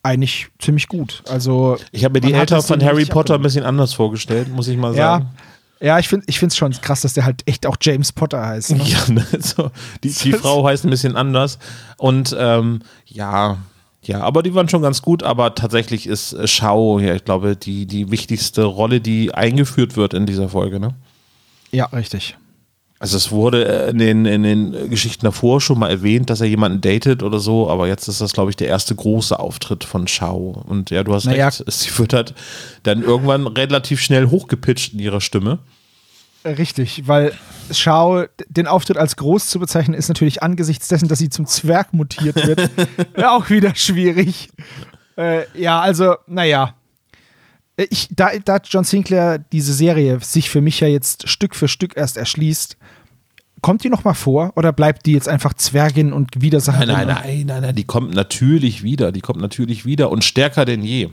eigentlich 0.04 0.50
ziemlich 0.60 0.88
gut. 0.88 1.24
Also 1.30 1.78
ich 1.92 2.04
habe 2.04 2.14
mir 2.14 2.22
die 2.22 2.34
Eltern 2.34 2.62
von 2.62 2.84
Harry 2.84 3.06
Potter 3.06 3.36
ein 3.36 3.42
bisschen 3.42 3.64
anders 3.64 3.94
vorgestellt, 3.94 4.50
muss 4.50 4.68
ich 4.68 4.78
mal 4.78 4.94
sagen. 4.94 5.26
Ja, 5.80 5.88
ja, 5.88 6.00
ich 6.00 6.08
finde 6.08 6.28
es 6.28 6.56
schon 6.56 6.72
krass, 6.74 7.02
dass 7.02 7.14
der 7.14 7.26
halt 7.26 7.42
echt 7.48 7.66
auch 7.66 7.78
James 7.82 8.12
Potter 8.12 8.46
heißt. 8.46 8.72
Ne? 8.72 8.84
Ja, 8.86 9.00
ne? 9.10 9.26
so, 9.40 9.72
die, 10.04 10.12
die 10.12 10.34
Frau 10.34 10.66
heißt 10.66 10.86
ein 10.86 10.92
bisschen 10.92 11.16
anders. 11.16 11.58
Und 11.98 12.36
ähm, 12.38 12.82
ja, 13.08 13.58
ja, 14.04 14.22
aber 14.22 14.44
die 14.44 14.54
waren 14.54 14.70
schon 14.70 14.82
ganz 14.82 15.02
gut, 15.02 15.24
aber 15.24 15.56
tatsächlich 15.56 16.08
ist 16.08 16.34
äh, 16.34 16.48
Shao, 16.48 17.00
ja, 17.00 17.16
ich 17.16 17.26
glaube, 17.26 17.56
die, 17.56 17.86
die 17.86 18.12
wichtigste 18.12 18.64
Rolle, 18.64 19.02
die 19.02 19.34
eingeführt 19.34 19.96
wird 19.96 20.14
in 20.14 20.26
dieser 20.26 20.50
Folge, 20.50 20.80
ne? 20.80 20.96
Ja, 21.72 21.86
richtig. 21.86 22.36
Also 23.02 23.18
es 23.18 23.32
wurde 23.32 23.66
äh, 23.66 23.90
in 23.90 23.98
den, 23.98 24.26
in 24.26 24.44
den 24.44 24.90
Geschichten 24.92 25.26
davor 25.26 25.60
schon 25.60 25.80
mal 25.80 25.90
erwähnt, 25.90 26.30
dass 26.30 26.40
er 26.40 26.46
jemanden 26.46 26.82
datet 26.82 27.24
oder 27.24 27.40
so, 27.40 27.68
aber 27.68 27.88
jetzt 27.88 28.08
ist 28.08 28.22
das, 28.22 28.32
glaube 28.32 28.52
ich, 28.52 28.56
der 28.58 28.68
erste 28.68 28.94
große 28.94 29.40
Auftritt 29.40 29.84
von 29.84 30.08
Shao. 30.08 30.64
Und 30.68 30.92
ja, 30.92 31.04
du 31.04 31.12
hast 31.12 31.26
naja. 31.26 31.48
recht, 31.48 31.64
sie 31.68 31.98
wird 31.98 32.14
halt 32.14 32.36
dann 32.84 33.02
irgendwann 33.02 33.48
relativ 33.48 34.02
schnell 34.02 34.28
hochgepitcht 34.28 34.94
in 34.94 35.00
ihrer 35.00 35.20
Stimme. 35.20 35.58
Richtig, 36.46 37.08
weil 37.08 37.34
Schau, 37.72 38.26
den 38.50 38.68
Auftritt 38.68 38.98
als 38.98 39.16
groß 39.16 39.48
zu 39.48 39.60
bezeichnen, 39.60 39.96
ist 39.96 40.08
natürlich 40.08 40.44
angesichts 40.44 40.88
dessen, 40.88 41.08
dass 41.08 41.18
sie 41.18 41.30
zum 41.30 41.48
Zwerg 41.48 41.94
mutiert 41.94 42.36
wird, 42.46 42.70
auch 43.18 43.50
wieder 43.50 43.74
schwierig. 43.74 44.50
Äh, 45.18 45.46
ja, 45.60 45.82
also, 45.82 46.18
naja. 46.28 46.76
Ich, 47.90 48.08
da, 48.12 48.32
da 48.44 48.58
John 48.64 48.84
Sinclair 48.84 49.40
diese 49.40 49.74
Serie 49.74 50.20
sich 50.22 50.50
für 50.50 50.62
mich 50.62 50.80
ja 50.80 50.88
jetzt 50.88 51.28
Stück 51.28 51.56
für 51.56 51.68
Stück 51.68 51.98
erst 51.98 52.18
erschließt, 52.18 52.78
kommt 53.62 53.84
die 53.84 53.90
noch 53.90 54.04
mal 54.04 54.14
vor 54.14 54.54
oder 54.56 54.74
bleibt 54.74 55.06
die 55.06 55.14
jetzt 55.14 55.30
einfach 55.30 55.54
Zwergin 55.54 56.14
und 56.14 56.42
Widersacherin? 56.42 56.88
Nein, 56.88 57.08
nein, 57.08 57.18
nein, 57.24 57.46
nein, 57.46 57.62
nein, 57.62 57.76
die 57.76 57.84
kommt 57.84 58.14
natürlich 58.14 58.84
wieder, 58.84 59.12
die 59.12 59.22
kommt 59.22 59.40
natürlich 59.40 59.86
wieder 59.86 60.10
und 60.10 60.24
stärker 60.24 60.66
denn 60.66 60.84
je. 60.84 61.10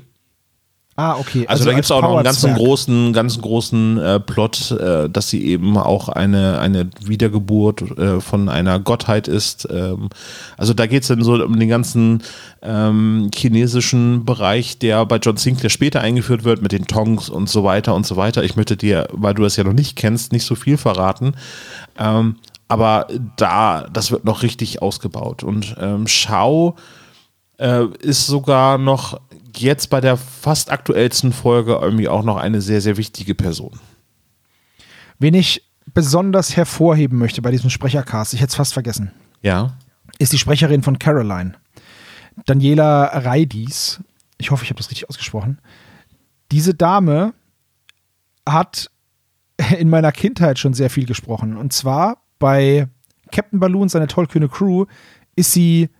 Ah, 1.00 1.16
okay. 1.16 1.46
Also, 1.46 1.60
also 1.60 1.64
da 1.66 1.72
gibt 1.74 1.84
es 1.84 1.90
auch 1.92 2.02
noch 2.02 2.16
einen 2.16 2.24
ganzen 2.24 2.54
großen, 2.54 3.12
ganz 3.12 3.40
großen 3.40 3.98
äh, 3.98 4.18
Plot, 4.18 4.72
äh, 4.72 5.08
dass 5.08 5.30
sie 5.30 5.44
eben 5.44 5.78
auch 5.78 6.08
eine, 6.08 6.58
eine 6.58 6.90
Wiedergeburt 7.00 7.96
äh, 7.96 8.20
von 8.20 8.48
einer 8.48 8.80
Gottheit 8.80 9.28
ist. 9.28 9.68
Ähm, 9.70 10.08
also 10.56 10.74
da 10.74 10.88
geht 10.88 11.02
es 11.02 11.08
dann 11.08 11.22
so 11.22 11.34
um 11.34 11.56
den 11.56 11.68
ganzen 11.68 12.24
ähm, 12.62 13.30
chinesischen 13.32 14.24
Bereich, 14.24 14.80
der 14.80 15.06
bei 15.06 15.18
John 15.18 15.36
Sinclair 15.36 15.70
später 15.70 16.00
eingeführt 16.00 16.42
wird, 16.42 16.62
mit 16.62 16.72
den 16.72 16.86
Tongs 16.86 17.28
und 17.28 17.48
so 17.48 17.62
weiter 17.62 17.94
und 17.94 18.04
so 18.04 18.16
weiter. 18.16 18.42
Ich 18.42 18.56
möchte 18.56 18.76
dir, 18.76 19.06
weil 19.12 19.34
du 19.34 19.44
das 19.44 19.54
ja 19.54 19.62
noch 19.62 19.74
nicht 19.74 19.94
kennst, 19.94 20.32
nicht 20.32 20.46
so 20.46 20.56
viel 20.56 20.78
verraten. 20.78 21.34
Ähm, 21.96 22.38
aber 22.66 23.06
da, 23.36 23.86
das 23.92 24.10
wird 24.10 24.24
noch 24.24 24.42
richtig 24.42 24.82
ausgebaut. 24.82 25.44
Und 25.44 25.76
ähm, 25.80 26.08
Shao 26.08 26.74
äh, 27.58 27.84
ist 28.00 28.26
sogar 28.26 28.78
noch 28.78 29.20
jetzt 29.56 29.90
bei 29.90 30.00
der 30.00 30.16
fast 30.16 30.70
aktuellsten 30.70 31.32
Folge 31.32 31.78
irgendwie 31.80 32.08
auch 32.08 32.22
noch 32.22 32.36
eine 32.36 32.60
sehr, 32.60 32.80
sehr 32.80 32.96
wichtige 32.96 33.34
Person. 33.34 33.78
Wen 35.18 35.34
ich 35.34 35.64
besonders 35.94 36.56
hervorheben 36.56 37.18
möchte 37.18 37.42
bei 37.42 37.50
diesem 37.50 37.70
Sprechercast, 37.70 38.34
ich 38.34 38.40
hätte 38.40 38.50
es 38.50 38.54
fast 38.54 38.72
vergessen. 38.72 39.12
Ja. 39.42 39.76
Ist 40.18 40.32
die 40.32 40.38
Sprecherin 40.38 40.82
von 40.82 40.98
Caroline. 40.98 41.54
Daniela 42.46 43.04
Reidis. 43.06 44.00
Ich 44.38 44.50
hoffe, 44.50 44.64
ich 44.64 44.70
habe 44.70 44.78
das 44.78 44.90
richtig 44.90 45.08
ausgesprochen. 45.08 45.60
Diese 46.52 46.74
Dame 46.74 47.34
hat 48.46 48.90
in 49.78 49.88
meiner 49.88 50.12
Kindheit 50.12 50.58
schon 50.58 50.74
sehr 50.74 50.90
viel 50.90 51.06
gesprochen. 51.06 51.56
Und 51.56 51.72
zwar 51.72 52.22
bei 52.38 52.88
Captain 53.32 53.60
Balloon, 53.60 53.88
seine 53.88 54.06
tollkühne 54.06 54.48
Crew, 54.48 54.86
ist 55.36 55.52
sie 55.52 55.90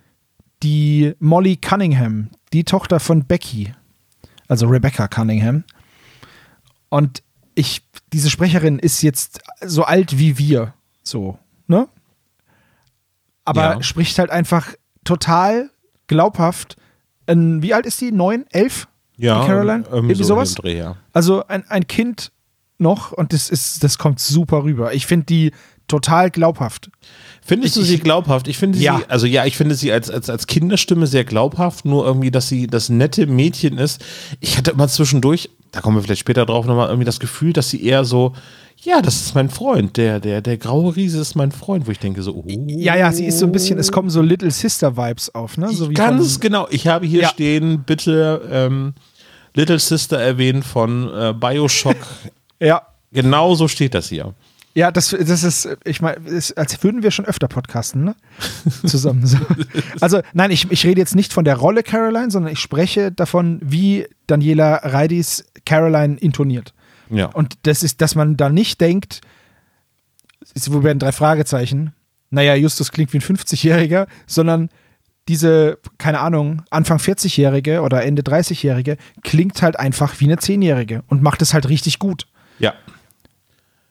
die 0.62 1.14
Molly 1.18 1.56
Cunningham, 1.56 2.30
die 2.52 2.64
Tochter 2.64 3.00
von 3.00 3.24
Becky, 3.24 3.72
also 4.48 4.66
Rebecca 4.66 5.08
Cunningham. 5.08 5.64
Und 6.88 7.22
ich, 7.54 7.82
diese 8.12 8.30
Sprecherin 8.30 8.78
ist 8.78 9.02
jetzt 9.02 9.40
so 9.60 9.84
alt 9.84 10.18
wie 10.18 10.38
wir, 10.38 10.74
so, 11.02 11.38
ne? 11.66 11.88
Aber 13.44 13.62
ja. 13.62 13.82
spricht 13.82 14.18
halt 14.18 14.30
einfach 14.30 14.74
total 15.04 15.70
glaubhaft. 16.06 16.76
In, 17.26 17.62
wie 17.62 17.72
alt 17.72 17.86
ist 17.86 18.00
die? 18.00 18.12
Neun? 18.12 18.44
Elf? 18.50 18.88
Ja, 19.16 19.44
Caroline? 19.46 19.84
Irgendwie, 19.90 20.14
so 20.14 20.24
sowas? 20.24 20.54
Dreh, 20.54 20.78
ja. 20.78 20.96
Also 21.12 21.46
ein, 21.46 21.66
ein 21.68 21.86
Kind 21.86 22.30
noch 22.78 23.12
und 23.12 23.32
das 23.32 23.50
ist, 23.50 23.82
das 23.82 23.98
kommt 23.98 24.20
super 24.20 24.64
rüber. 24.64 24.94
Ich 24.94 25.06
finde 25.06 25.26
die 25.26 25.52
total 25.88 26.30
glaubhaft. 26.30 26.90
Findest 27.44 27.76
ich, 27.76 27.82
du 27.82 27.86
sie 27.86 27.98
glaubhaft? 27.98 28.46
Ich 28.46 28.58
finde 28.58 28.78
ja. 28.78 28.98
sie, 28.98 29.04
also 29.08 29.26
ja, 29.26 29.46
ich 29.46 29.56
finde 29.56 29.74
sie 29.74 29.90
als, 29.90 30.10
als, 30.10 30.28
als 30.28 30.46
Kinderstimme 30.46 31.06
sehr 31.06 31.24
glaubhaft, 31.24 31.86
nur 31.86 32.04
irgendwie, 32.04 32.30
dass 32.30 32.48
sie 32.48 32.66
das 32.66 32.90
nette 32.90 33.26
Mädchen 33.26 33.78
ist. 33.78 34.04
Ich 34.40 34.58
hatte 34.58 34.72
immer 34.72 34.86
zwischendurch, 34.86 35.50
da 35.72 35.80
kommen 35.80 35.96
wir 35.96 36.02
vielleicht 36.02 36.20
später 36.20 36.44
drauf, 36.44 36.66
nochmal 36.66 36.88
irgendwie 36.88 37.06
das 37.06 37.20
Gefühl, 37.20 37.54
dass 37.54 37.70
sie 37.70 37.82
eher 37.82 38.04
so, 38.04 38.34
ja, 38.82 39.00
das 39.00 39.22
ist 39.22 39.34
mein 39.34 39.48
Freund, 39.48 39.96
der, 39.96 40.20
der, 40.20 40.42
der 40.42 40.58
graue 40.58 40.94
Riese 40.94 41.20
ist 41.20 41.34
mein 41.34 41.50
Freund, 41.50 41.86
wo 41.86 41.90
ich 41.90 41.98
denke 41.98 42.22
so, 42.22 42.34
oh. 42.34 42.44
Ja, 42.46 42.96
ja, 42.96 43.10
sie 43.12 43.24
ist 43.24 43.38
so 43.38 43.46
ein 43.46 43.52
bisschen, 43.52 43.78
es 43.78 43.90
kommen 43.90 44.10
so 44.10 44.20
Little 44.20 44.50
Sister 44.50 44.96
Vibes 44.96 45.34
auf, 45.34 45.56
ne? 45.56 45.72
So 45.72 45.90
ganz 45.90 46.32
von, 46.34 46.40
genau, 46.40 46.68
ich 46.70 46.86
habe 46.86 47.06
hier 47.06 47.22
ja. 47.22 47.28
stehen, 47.28 47.82
bitte 47.84 48.46
ähm, 48.52 48.94
Little 49.54 49.78
Sister 49.78 50.18
erwähnen 50.18 50.62
von 50.62 51.08
äh, 51.12 51.34
Bioshock. 51.34 51.96
ja. 52.60 52.82
Genau 53.10 53.54
so 53.54 53.68
steht 53.68 53.94
das 53.94 54.10
hier. 54.10 54.34
Ja, 54.78 54.92
das, 54.92 55.10
das 55.10 55.42
ist, 55.42 55.68
ich 55.82 56.00
meine, 56.00 56.18
als 56.54 56.84
würden 56.84 57.02
wir 57.02 57.10
schon 57.10 57.24
öfter 57.24 57.48
podcasten, 57.48 58.04
ne? 58.04 58.14
Zusammen. 58.86 59.26
So. 59.26 59.36
Also, 60.00 60.20
nein, 60.34 60.52
ich, 60.52 60.70
ich 60.70 60.86
rede 60.86 61.00
jetzt 61.00 61.16
nicht 61.16 61.32
von 61.32 61.44
der 61.44 61.56
Rolle 61.56 61.82
Caroline, 61.82 62.30
sondern 62.30 62.52
ich 62.52 62.60
spreche 62.60 63.10
davon, 63.10 63.58
wie 63.60 64.06
Daniela 64.28 64.76
Reidis 64.84 65.46
Caroline 65.66 66.16
intoniert. 66.18 66.74
Ja. 67.10 67.26
Und 67.26 67.58
das 67.64 67.82
ist, 67.82 68.00
dass 68.00 68.14
man 68.14 68.36
da 68.36 68.50
nicht 68.50 68.80
denkt, 68.80 69.20
wo 70.68 70.84
werden 70.84 71.00
drei 71.00 71.10
Fragezeichen, 71.10 71.92
naja, 72.30 72.54
Justus 72.54 72.92
klingt 72.92 73.12
wie 73.12 73.18
ein 73.18 73.36
50-Jähriger, 73.36 74.06
sondern 74.28 74.68
diese, 75.26 75.80
keine 75.98 76.20
Ahnung, 76.20 76.62
Anfang 76.70 76.98
40-Jährige 76.98 77.82
oder 77.82 78.04
Ende 78.04 78.22
30-Jährige 78.22 78.96
klingt 79.24 79.60
halt 79.60 79.76
einfach 79.76 80.20
wie 80.20 80.26
eine 80.26 80.36
10-Jährige 80.36 81.02
und 81.08 81.20
macht 81.20 81.42
es 81.42 81.52
halt 81.52 81.68
richtig 81.68 81.98
gut. 81.98 82.28
Ja. 82.60 82.74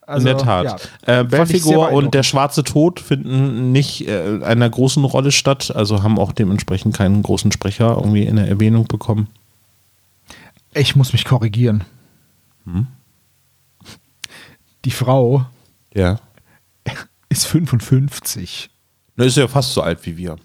Also, 0.08 0.26
in 0.30 0.38
der 0.38 0.44
Tat. 0.44 0.90
Ja, 1.06 1.20
äh, 1.20 1.24
Belfigur 1.26 1.92
und 1.92 2.14
der 2.14 2.24
schwarze 2.24 2.64
Tod 2.64 3.02
finden 3.02 3.74
nicht 3.74 4.08
äh, 4.08 4.42
einer 4.42 4.70
großen 4.70 5.04
Rolle 5.04 5.34
statt, 5.34 5.76
also 5.76 6.02
haben 6.02 6.18
auch 6.18 6.32
dementsprechend 6.32 6.96
keinen 6.96 7.22
großen 7.22 7.52
Sprecher 7.52 7.96
irgendwie 7.98 8.24
in 8.24 8.38
der 8.38 8.48
Erwähnung 8.48 8.88
bekommen. 8.88 9.28
Ich 10.74 10.96
muss 10.96 11.12
mich 11.12 11.26
korrigieren. 11.26 11.84
Hm? 12.64 12.88
Die 14.86 14.92
Frau 14.92 15.46
ja. 15.94 16.22
ist 17.28 17.46
55. 17.46 18.70
Na, 19.18 19.26
ist 19.26 19.36
ja 19.36 19.50
fast 19.50 19.74
so 19.74 19.82
alt 19.82 20.06
wie 20.06 20.16
wir. 20.16 20.38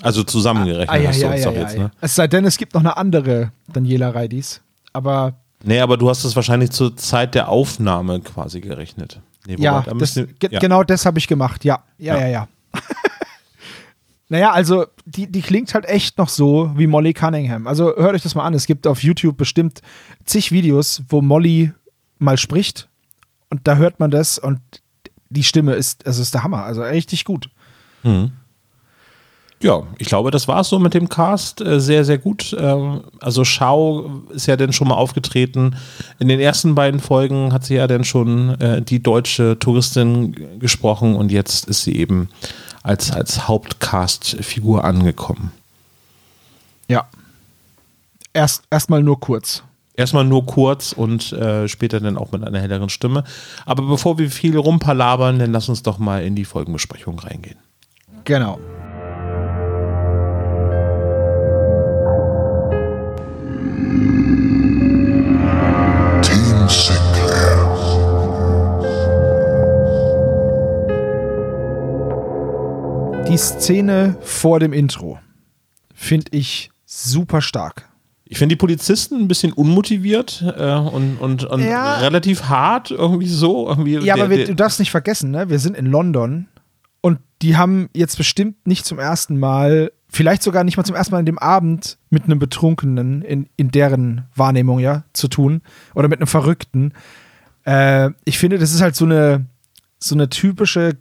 Also 0.00 0.22
zusammengerechnet 0.22 0.88
ah, 0.88 0.96
ja, 0.96 1.08
hast 1.08 1.20
du 1.20 1.26
uns 1.26 1.40
ja, 1.40 1.50
doch 1.50 1.56
jetzt, 1.56 1.76
ne? 1.76 1.90
Es 2.00 2.14
sei 2.14 2.28
denn, 2.28 2.44
es 2.44 2.56
gibt 2.56 2.72
noch 2.74 2.80
eine 2.80 2.96
andere 2.96 3.52
Daniela 3.72 4.10
Reidis. 4.10 4.62
Aber 4.92 5.34
Nee, 5.62 5.80
aber 5.80 5.96
du 5.96 6.08
hast 6.08 6.24
es 6.24 6.36
wahrscheinlich 6.36 6.70
zur 6.70 6.96
Zeit 6.96 7.34
der 7.34 7.48
Aufnahme 7.48 8.20
quasi 8.20 8.60
gerechnet. 8.60 9.20
Nee, 9.46 9.56
ja, 9.58 9.82
das, 9.82 10.14
ge 10.14 10.50
ja, 10.50 10.58
genau 10.58 10.84
das 10.84 11.06
habe 11.06 11.18
ich 11.18 11.26
gemacht. 11.26 11.64
Ja, 11.64 11.82
ja, 11.98 12.16
ja, 12.16 12.20
ja. 12.20 12.28
ja. 12.28 12.48
naja, 14.28 14.52
also 14.52 14.86
die, 15.06 15.26
die 15.26 15.42
klingt 15.42 15.72
halt 15.74 15.86
echt 15.86 16.18
noch 16.18 16.28
so 16.28 16.70
wie 16.76 16.86
Molly 16.86 17.12
Cunningham. 17.12 17.66
Also 17.66 17.96
hört 17.96 18.14
euch 18.14 18.22
das 18.22 18.34
mal 18.34 18.44
an. 18.44 18.54
Es 18.54 18.66
gibt 18.66 18.86
auf 18.86 19.02
YouTube 19.02 19.36
bestimmt 19.36 19.80
zig 20.24 20.52
Videos, 20.52 21.02
wo 21.08 21.20
Molly 21.20 21.72
mal 22.18 22.38
spricht 22.38 22.88
und 23.48 23.66
da 23.66 23.76
hört 23.76 23.98
man 24.00 24.10
das 24.10 24.38
und 24.38 24.60
die 25.30 25.44
Stimme 25.44 25.74
ist, 25.74 26.06
also 26.06 26.22
ist 26.22 26.34
der 26.34 26.42
Hammer. 26.42 26.64
Also 26.64 26.82
richtig 26.82 27.24
gut. 27.24 27.50
Mhm. 28.02 28.32
Ja, 29.62 29.82
ich 29.98 30.06
glaube, 30.06 30.30
das 30.30 30.48
war 30.48 30.60
es 30.60 30.68
so 30.70 30.78
mit 30.78 30.94
dem 30.94 31.10
Cast. 31.10 31.60
Äh, 31.60 31.80
sehr, 31.80 32.04
sehr 32.04 32.16
gut. 32.16 32.56
Ähm, 32.58 33.02
also 33.20 33.44
Schau 33.44 34.22
ist 34.30 34.46
ja 34.46 34.56
dann 34.56 34.72
schon 34.72 34.88
mal 34.88 34.94
aufgetreten. 34.94 35.76
In 36.18 36.28
den 36.28 36.40
ersten 36.40 36.74
beiden 36.74 36.98
Folgen 36.98 37.52
hat 37.52 37.64
sie 37.64 37.74
ja 37.74 37.86
dann 37.86 38.04
schon 38.04 38.58
äh, 38.60 38.80
die 38.80 39.02
deutsche 39.02 39.58
Touristin 39.58 40.58
gesprochen 40.58 41.14
und 41.14 41.30
jetzt 41.30 41.68
ist 41.68 41.84
sie 41.84 41.94
eben 41.96 42.30
als, 42.82 43.12
als 43.12 43.48
Hauptcast-Figur 43.48 44.82
angekommen. 44.82 45.52
Ja. 46.88 47.06
Erst 48.32 48.62
erstmal 48.70 49.02
nur 49.02 49.20
kurz. 49.20 49.62
Erstmal 49.94 50.24
nur 50.24 50.46
kurz 50.46 50.92
und 50.92 51.32
äh, 51.32 51.68
später 51.68 52.00
dann 52.00 52.16
auch 52.16 52.32
mit 52.32 52.42
einer 52.42 52.60
helleren 52.60 52.88
Stimme. 52.88 53.24
Aber 53.66 53.82
bevor 53.82 54.16
wir 54.16 54.30
viel 54.30 54.56
rumpalabern, 54.56 55.38
dann 55.38 55.52
lass 55.52 55.68
uns 55.68 55.82
doch 55.82 55.98
mal 55.98 56.24
in 56.24 56.34
die 56.34 56.46
Folgenbesprechung 56.46 57.18
reingehen. 57.18 57.58
Genau. 58.24 58.58
Die 73.30 73.36
Szene 73.36 74.16
vor 74.22 74.58
dem 74.58 74.72
Intro 74.72 75.20
finde 75.94 76.32
ich 76.32 76.72
super 76.84 77.40
stark. 77.40 77.88
Ich 78.24 78.38
finde 78.38 78.56
die 78.56 78.58
Polizisten 78.58 79.20
ein 79.20 79.28
bisschen 79.28 79.52
unmotiviert 79.52 80.42
äh, 80.58 80.74
und, 80.74 81.16
und, 81.18 81.44
und 81.44 81.62
ja. 81.62 81.98
relativ 81.98 82.48
hart, 82.48 82.90
irgendwie 82.90 83.28
so. 83.28 83.68
Irgendwie 83.68 83.98
ja, 83.98 84.16
der, 84.16 84.24
aber 84.24 84.30
wir, 84.30 84.46
du 84.46 84.56
darfst 84.56 84.80
nicht 84.80 84.90
vergessen, 84.90 85.30
ne? 85.30 85.48
wir 85.48 85.60
sind 85.60 85.76
in 85.76 85.86
London 85.86 86.48
und 87.02 87.20
die 87.40 87.56
haben 87.56 87.88
jetzt 87.94 88.16
bestimmt 88.16 88.66
nicht 88.66 88.84
zum 88.84 88.98
ersten 88.98 89.38
Mal 89.38 89.92
vielleicht 90.08 90.42
sogar 90.42 90.64
nicht 90.64 90.76
mal 90.76 90.82
zum 90.82 90.96
ersten 90.96 91.12
Mal 91.12 91.20
in 91.20 91.26
dem 91.26 91.38
Abend 91.38 91.98
mit 92.10 92.24
einem 92.24 92.40
Betrunkenen 92.40 93.22
in, 93.22 93.48
in 93.56 93.70
deren 93.70 94.26
Wahrnehmung 94.34 94.80
ja 94.80 95.04
zu 95.12 95.28
tun 95.28 95.62
oder 95.94 96.08
mit 96.08 96.18
einem 96.18 96.26
Verrückten. 96.26 96.94
Äh, 97.64 98.10
ich 98.24 98.40
finde, 98.40 98.58
das 98.58 98.74
ist 98.74 98.80
halt 98.80 98.96
so 98.96 99.04
eine, 99.04 99.46
so 100.00 100.16
eine 100.16 100.28
typische 100.30 100.94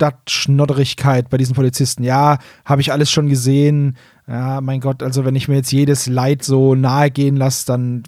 Großstadtschnodderigkeit 0.00 1.28
bei 1.28 1.36
diesen 1.36 1.54
Polizisten. 1.54 2.02
Ja, 2.02 2.38
habe 2.64 2.80
ich 2.80 2.92
alles 2.92 3.10
schon 3.10 3.28
gesehen. 3.28 3.96
Ja, 4.26 4.60
mein 4.60 4.80
Gott, 4.80 5.02
also 5.02 5.24
wenn 5.24 5.36
ich 5.36 5.48
mir 5.48 5.56
jetzt 5.56 5.72
jedes 5.72 6.06
Leid 6.06 6.42
so 6.42 6.74
nahe 6.74 7.10
gehen 7.10 7.36
lasse, 7.36 7.66
dann 7.66 8.04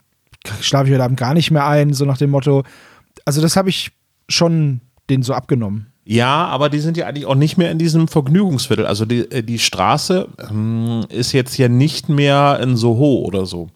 schlafe 0.61 0.87
ich 0.87 0.95
heute 0.95 1.05
Abend 1.05 1.19
gar 1.19 1.35
nicht 1.35 1.51
mehr 1.51 1.67
ein, 1.67 1.93
so 1.93 2.05
nach 2.05 2.19
dem 2.19 2.31
Motto. 2.31 2.65
Also 3.25 3.41
das 3.41 3.57
habe 3.57 3.69
ich 3.69 3.93
schon 4.29 4.81
den 5.11 5.23
so 5.23 5.35
abgenommen. 5.35 5.89
Ja, 6.05 6.47
aber 6.47 6.69
die 6.69 6.81
sind 6.81 6.97
ja 6.97 7.07
eigentlich 7.07 7.27
auch 7.27 7.37
nicht 7.37 7.59
mehr 7.59 7.71
in 7.71 7.79
diesem 7.79 8.09
Vergnügungsviertel. 8.09 8.87
Also 8.87 9.05
die, 9.05 9.31
äh, 9.31 9.43
die 9.43 9.61
Straße 9.61 10.29
ähm, 10.51 11.05
ist 11.09 11.33
jetzt 11.33 11.57
ja 11.59 11.69
nicht 11.69 12.09
mehr 12.09 12.59
in 12.61 12.77
Soho 12.77 13.23
oder 13.25 13.47
so. 13.47 13.69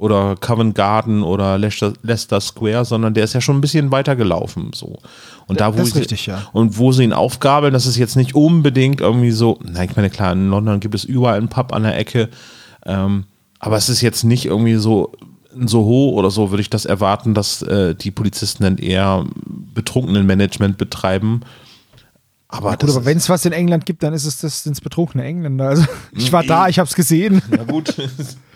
Oder 0.00 0.34
Covent 0.36 0.74
Garden 0.74 1.22
oder 1.22 1.58
Leicester, 1.58 1.92
Leicester 2.02 2.40
Square, 2.40 2.86
sondern 2.86 3.12
der 3.12 3.24
ist 3.24 3.34
ja 3.34 3.42
schon 3.42 3.58
ein 3.58 3.60
bisschen 3.60 3.90
weiter 3.90 4.16
gelaufen. 4.16 4.70
So. 4.74 4.98
Und 5.46 5.60
da, 5.60 5.74
wo 5.74 5.76
Das 5.76 5.88
ist 5.88 5.92
sie, 5.92 5.98
richtig, 5.98 6.24
ja. 6.24 6.48
Und 6.54 6.78
wo 6.78 6.90
sie 6.90 7.04
ihn 7.04 7.12
aufgabeln, 7.12 7.74
das 7.74 7.84
ist 7.84 7.98
jetzt 7.98 8.16
nicht 8.16 8.34
unbedingt 8.34 9.02
irgendwie 9.02 9.30
so, 9.30 9.58
na, 9.62 9.84
ich 9.84 9.94
meine, 9.96 10.08
klar, 10.08 10.32
in 10.32 10.48
London 10.48 10.80
gibt 10.80 10.94
es 10.94 11.04
überall 11.04 11.36
einen 11.36 11.48
Pub 11.48 11.74
an 11.74 11.82
der 11.82 11.98
Ecke. 11.98 12.30
Ähm, 12.86 13.24
aber 13.58 13.76
es 13.76 13.90
ist 13.90 14.00
jetzt 14.00 14.24
nicht 14.24 14.46
irgendwie 14.46 14.76
so 14.76 15.12
in 15.54 15.68
Soho 15.68 16.10
oder 16.14 16.30
so, 16.30 16.50
würde 16.50 16.62
ich 16.62 16.70
das 16.70 16.86
erwarten, 16.86 17.34
dass 17.34 17.60
äh, 17.60 17.94
die 17.94 18.10
Polizisten 18.10 18.62
dann 18.62 18.78
eher 18.78 19.26
betrunkenen 19.74 20.24
Management 20.24 20.78
betreiben. 20.78 21.42
Aber, 22.48 22.70
Gut, 22.70 22.84
das 22.84 22.96
aber 22.96 23.04
wenn 23.04 23.18
es 23.18 23.28
was 23.28 23.44
in 23.44 23.52
England 23.52 23.84
gibt, 23.84 24.02
dann 24.02 24.14
ist 24.14 24.24
es 24.24 24.38
das 24.38 24.62
sind's 24.62 24.80
betrunkene 24.80 25.24
Engländer. 25.24 25.68
Also 25.68 25.84
ich 26.12 26.32
war 26.32 26.42
da, 26.42 26.68
ich 26.68 26.78
habe 26.78 26.88
es 26.88 26.94
gesehen. 26.94 27.42
Na 27.50 27.64
gut. 27.64 27.94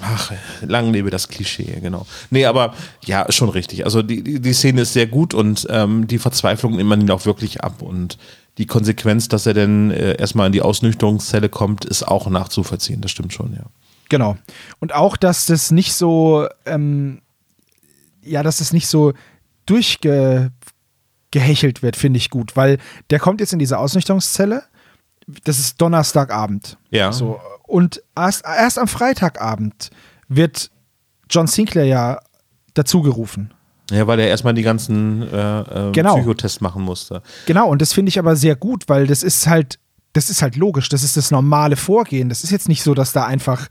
Ach, 0.00 0.30
lang 0.60 0.92
lebe 0.92 1.08
das 1.08 1.28
Klischee, 1.28 1.78
genau. 1.80 2.06
Nee, 2.30 2.44
aber 2.44 2.74
ja, 3.04 3.30
schon 3.32 3.48
richtig. 3.48 3.84
Also 3.84 4.02
die, 4.02 4.22
die, 4.22 4.40
die 4.40 4.52
Szene 4.52 4.82
ist 4.82 4.92
sehr 4.92 5.06
gut 5.06 5.32
und 5.32 5.66
ähm, 5.70 6.06
die 6.06 6.18
Verzweiflung 6.18 6.76
nimmt 6.76 6.90
man 6.90 7.00
ihn 7.00 7.10
auch 7.10 7.24
wirklich 7.24 7.62
ab. 7.62 7.80
Und 7.80 8.18
die 8.58 8.66
Konsequenz, 8.66 9.28
dass 9.28 9.46
er 9.46 9.54
dann 9.54 9.90
äh, 9.90 10.16
erstmal 10.18 10.48
in 10.48 10.52
die 10.52 10.60
Ausnüchterungszelle 10.60 11.48
kommt, 11.48 11.86
ist 11.86 12.06
auch 12.06 12.28
nachzuvollziehen. 12.28 13.00
Das 13.00 13.10
stimmt 13.10 13.32
schon, 13.32 13.54
ja. 13.54 13.64
Genau. 14.10 14.36
Und 14.80 14.94
auch, 14.94 15.16
dass 15.16 15.46
das 15.46 15.70
nicht 15.70 15.94
so, 15.94 16.46
ähm, 16.66 17.22
ja, 18.22 18.42
dass 18.42 18.58
das 18.58 18.74
nicht 18.74 18.88
so 18.88 19.14
durchgehechelt 19.64 20.52
wird, 21.82 21.96
finde 21.96 22.18
ich 22.18 22.28
gut, 22.30 22.54
weil 22.54 22.78
der 23.10 23.18
kommt 23.18 23.40
jetzt 23.40 23.54
in 23.54 23.58
diese 23.58 23.78
Ausnüchterungszelle. 23.78 24.62
Das 25.44 25.58
ist 25.58 25.80
Donnerstagabend. 25.80 26.76
Ja. 26.90 27.12
So. 27.12 27.40
Und 27.66 28.02
erst, 28.16 28.44
erst 28.44 28.78
am 28.78 28.88
Freitagabend 28.88 29.90
wird 30.28 30.70
John 31.30 31.46
Sinclair 31.46 31.84
ja 31.86 32.20
dazugerufen. 32.74 33.52
Ja, 33.90 34.06
weil 34.06 34.18
er 34.18 34.28
erstmal 34.28 34.54
die 34.54 34.62
ganzen 34.62 35.22
äh, 35.22 35.60
äh, 35.60 35.92
Genau. 35.92 36.14
Psychotests 36.16 36.60
machen 36.60 36.82
musste. 36.82 37.22
Genau, 37.46 37.68
und 37.68 37.80
das 37.80 37.92
finde 37.92 38.08
ich 38.10 38.18
aber 38.18 38.34
sehr 38.36 38.56
gut, 38.56 38.84
weil 38.88 39.06
das 39.06 39.22
ist 39.22 39.46
halt, 39.46 39.78
das 40.12 40.28
ist 40.30 40.42
halt 40.42 40.56
logisch, 40.56 40.88
das 40.88 41.02
ist 41.04 41.16
das 41.16 41.30
normale 41.30 41.76
Vorgehen. 41.76 42.28
Das 42.28 42.42
ist 42.42 42.50
jetzt 42.50 42.68
nicht 42.68 42.82
so, 42.82 42.94
dass 42.94 43.12
da 43.12 43.26
einfach, 43.26 43.68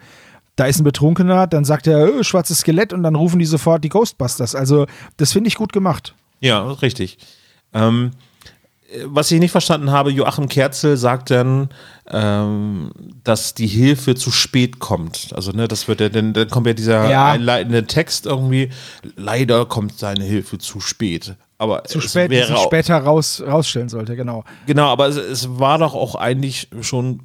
da 0.55 0.65
ist 0.65 0.79
ein 0.79 0.85
Betrunkener, 0.85 1.47
dann 1.47 1.65
sagt 1.65 1.87
er, 1.87 2.07
äh, 2.19 2.23
schwarzes 2.23 2.59
Skelett 2.59 2.93
und 2.93 3.03
dann 3.03 3.15
rufen 3.15 3.39
die 3.39 3.45
sofort 3.45 3.83
die 3.83 3.89
Ghostbusters. 3.89 4.55
Also, 4.55 4.85
das 5.17 5.33
finde 5.33 5.49
ich 5.49 5.55
gut 5.55 5.73
gemacht. 5.73 6.15
Ja, 6.39 6.71
richtig. 6.71 7.17
Ähm, 7.73 8.11
äh, 8.11 8.15
was 9.05 9.31
ich 9.31 9.39
nicht 9.39 9.51
verstanden 9.51 9.91
habe, 9.91 10.11
Joachim 10.11 10.47
Kerzel 10.47 10.95
sagt 10.97 11.31
dann, 11.31 11.69
ähm, 12.11 12.91
dass 13.23 13.53
die 13.55 13.67
Hilfe 13.67 14.15
zu 14.15 14.31
spät 14.31 14.79
kommt. 14.79 15.29
Also, 15.35 15.51
ne, 15.51 15.67
das 15.67 15.87
wird 15.87 16.01
ja, 16.01 16.09
dann, 16.09 16.33
dann 16.33 16.49
kommt 16.49 16.67
ja 16.67 16.73
dieser 16.73 17.09
Ja. 17.09 17.25
einleitende 17.31 17.85
Text 17.87 18.25
irgendwie, 18.25 18.69
leider 19.15 19.65
kommt 19.65 19.97
seine 19.97 20.23
Hilfe 20.23 20.57
zu 20.59 20.79
spät. 20.79 21.35
Aber 21.57 21.83
Zu 21.85 22.01
spät, 22.01 22.29
wäre 22.29 22.47
sich 22.47 22.59
später 22.59 22.97
raus, 22.97 23.41
rausstellen 23.45 23.89
sollte, 23.89 24.15
genau. 24.15 24.43
Genau, 24.67 24.87
aber 24.87 25.07
es, 25.07 25.15
es 25.15 25.57
war 25.57 25.77
doch 25.77 25.95
auch 25.95 26.15
eigentlich 26.15 26.67
schon, 26.81 27.21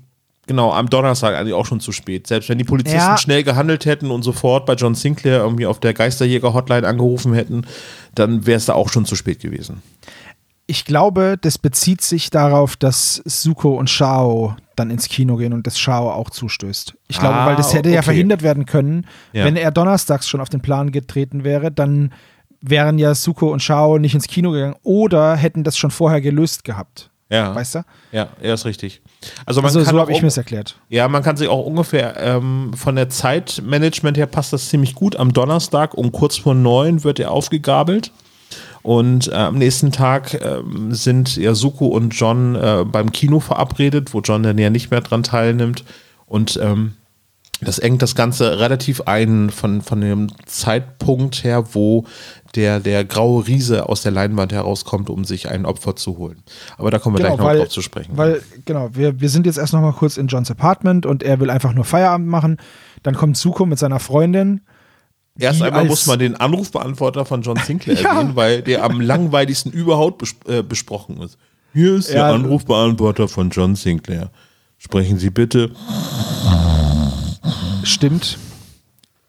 genau, 0.46 0.72
am 0.72 0.88
Donnerstag 0.88 1.34
eigentlich 1.34 1.54
auch 1.54 1.66
schon 1.66 1.80
zu 1.80 1.90
spät. 1.92 2.26
Selbst 2.28 2.48
wenn 2.48 2.56
die 2.58 2.64
Polizisten 2.64 2.96
Ja. 2.98 3.18
schnell 3.18 3.42
gehandelt 3.42 3.86
hätten 3.86 4.10
und 4.10 4.22
sofort 4.22 4.66
bei 4.66 4.74
John 4.74 4.94
Sinclair 4.94 5.40
irgendwie 5.40 5.66
auf 5.66 5.80
der 5.80 5.94
Geisterjäger-Hotline 5.94 6.86
angerufen 6.86 7.34
hätten, 7.34 7.66
dann 8.14 8.46
wäre 8.46 8.56
es 8.56 8.66
da 8.66 8.74
auch 8.74 8.88
schon 8.88 9.04
zu 9.04 9.16
spät 9.16 9.40
gewesen. 9.40 9.82
Ich 10.70 10.84
glaube, 10.84 11.36
das 11.40 11.58
bezieht 11.58 12.00
sich 12.00 12.30
darauf, 12.30 12.76
dass 12.76 13.20
Suko 13.24 13.74
und 13.74 13.90
Shao 13.90 14.54
dann 14.76 14.90
ins 14.90 15.08
Kino 15.08 15.34
gehen 15.36 15.52
und 15.52 15.66
das 15.66 15.80
Shao 15.80 16.10
auch 16.12 16.30
zustößt. 16.30 16.94
Ich 17.08 17.18
glaube, 17.18 17.34
Ah, 17.34 17.46
weil 17.46 17.56
das 17.56 17.74
hätte 17.74 17.88
ja 17.90 17.96
okay. 17.96 18.04
verhindert 18.04 18.42
werden 18.42 18.66
können, 18.66 19.04
Ja. 19.32 19.44
wenn 19.44 19.56
er 19.56 19.72
donnerstags 19.72 20.28
schon 20.28 20.40
auf 20.40 20.48
den 20.48 20.60
Plan 20.60 20.92
getreten 20.92 21.42
wäre, 21.42 21.72
dann 21.72 22.12
wären 22.60 22.98
ja 23.00 23.16
Suko 23.16 23.48
und 23.50 23.64
Shao 23.64 23.98
nicht 23.98 24.14
ins 24.14 24.28
Kino 24.28 24.52
gegangen 24.52 24.76
oder 24.84 25.34
hätten 25.34 25.64
das 25.64 25.76
schon 25.76 25.90
vorher 25.90 26.20
gelöst 26.20 26.62
gehabt. 26.62 27.10
Ja. 27.30 27.52
Weißt 27.52 27.74
du? 27.74 27.84
Ja, 28.12 28.28
er 28.40 28.54
ist 28.54 28.64
richtig. 28.64 29.02
Also 29.46 29.60
man 29.62 29.68
Also 29.70 29.80
kann 29.84 29.94
so 29.94 30.00
habe 30.00 30.12
ich 30.12 30.22
mir 30.22 30.28
es 30.28 30.36
erklärt. 30.36 30.76
Ja, 30.88 31.08
man 31.08 31.22
kann 31.24 31.36
sich 31.36 31.48
auch 31.48 31.66
ungefähr 31.66 32.16
ähm, 32.16 32.72
von 32.76 32.94
der 32.94 33.08
Zeitmanagement 33.08 34.16
her 34.16 34.26
passt 34.26 34.52
das 34.52 34.68
ziemlich 34.68 34.94
gut. 34.94 35.16
Am 35.16 35.32
Donnerstag 35.32 35.94
um 35.94 36.12
kurz 36.12 36.36
vor 36.36 36.54
neun 36.54 37.02
wird 37.02 37.18
er 37.18 37.32
aufgegabelt. 37.32 38.12
Und 38.82 39.28
äh, 39.28 39.34
am 39.34 39.58
nächsten 39.58 39.92
Tag 39.92 40.40
ähm, 40.42 40.94
sind 40.94 41.36
ja 41.36 41.54
Suko 41.54 41.88
und 41.88 42.10
John 42.10 42.54
äh, 42.54 42.84
beim 42.90 43.12
Kino 43.12 43.40
verabredet, 43.40 44.14
wo 44.14 44.20
John 44.20 44.42
dann 44.42 44.58
ja 44.58 44.70
nicht 44.70 44.90
mehr 44.90 45.02
dran 45.02 45.22
teilnimmt. 45.22 45.84
Und 46.26 46.58
ähm, 46.62 46.94
das 47.60 47.78
engt 47.78 48.00
das 48.00 48.14
Ganze 48.14 48.58
relativ 48.58 49.02
ein 49.02 49.50
von, 49.50 49.82
von 49.82 50.00
dem 50.00 50.28
Zeitpunkt 50.46 51.44
her, 51.44 51.74
wo 51.74 52.06
der, 52.54 52.80
der 52.80 53.04
graue 53.04 53.46
Riese 53.46 53.88
aus 53.88 54.02
der 54.02 54.12
Leinwand 54.12 54.52
herauskommt, 54.52 55.10
um 55.10 55.24
sich 55.24 55.50
ein 55.50 55.66
Opfer 55.66 55.94
zu 55.94 56.16
holen. 56.16 56.42
Aber 56.78 56.90
da 56.90 56.98
kommen 56.98 57.16
wir 57.16 57.20
gleich 57.20 57.36
noch 57.36 57.44
weil, 57.44 57.58
drauf 57.58 57.68
zu 57.68 57.82
sprechen. 57.82 58.16
Weil, 58.16 58.42
genau, 58.64 58.90
wir, 58.94 59.20
wir 59.20 59.28
sind 59.28 59.44
jetzt 59.44 59.58
erst 59.58 59.74
noch 59.74 59.82
mal 59.82 59.92
kurz 59.92 60.16
in 60.16 60.26
Johns 60.26 60.50
Apartment 60.50 61.04
und 61.04 61.22
er 61.22 61.38
will 61.38 61.50
einfach 61.50 61.74
nur 61.74 61.84
Feierabend 61.84 62.28
machen. 62.28 62.56
Dann 63.02 63.14
kommt 63.14 63.36
Suko 63.36 63.66
mit 63.66 63.78
seiner 63.78 64.00
Freundin. 64.00 64.62
Erst 65.38 65.62
einmal 65.62 65.84
muss 65.86 66.06
man 66.06 66.18
den 66.18 66.36
Anrufbeantworter 66.36 67.24
von 67.24 67.40
John 67.42 67.56
Sinclair 67.64 67.96
Ja. 68.00 68.12
erwähnen, 68.14 68.34
weil 68.36 68.60
der 68.62 68.84
am 68.84 69.00
langweiligsten 69.00 69.72
überhaupt 69.72 70.18
bes 70.18 70.34
äh, 70.46 70.62
besprochen 70.62 71.20
ist. 71.22 71.38
Hier 71.72 71.94
ist 71.94 72.08
Ja. 72.08 72.14
der 72.26 72.34
Anrufbeantworter 72.34 73.28
von 73.28 73.48
John 73.50 73.76
Sinclair. 73.76 74.30
Sprechen 74.78 75.18
Sie 75.18 75.30
bitte. 75.30 75.70
Stimmt. 77.84 78.38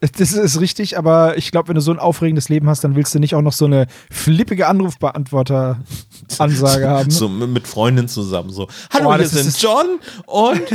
Das 0.00 0.32
ist 0.32 0.58
richtig, 0.60 0.98
aber 0.98 1.38
ich 1.38 1.52
glaube, 1.52 1.68
wenn 1.68 1.76
du 1.76 1.80
so 1.80 1.92
ein 1.92 2.00
aufregendes 2.00 2.48
Leben 2.48 2.68
hast, 2.68 2.82
dann 2.82 2.96
willst 2.96 3.14
du 3.14 3.20
nicht 3.20 3.36
auch 3.36 3.42
noch 3.42 3.52
so 3.52 3.66
eine 3.66 3.86
flippige 4.10 4.66
Anrufbeantworter-Ansage 4.66 6.88
haben. 6.90 7.10
So 7.12 7.28
mit 7.28 7.68
Freundin 7.68 8.08
zusammen. 8.08 8.50
So, 8.50 8.66
hallo, 8.92 9.10
Oh, 9.10 9.14
hier 9.14 9.28
sind 9.28 9.56
John 9.62 10.00
und 10.26 10.60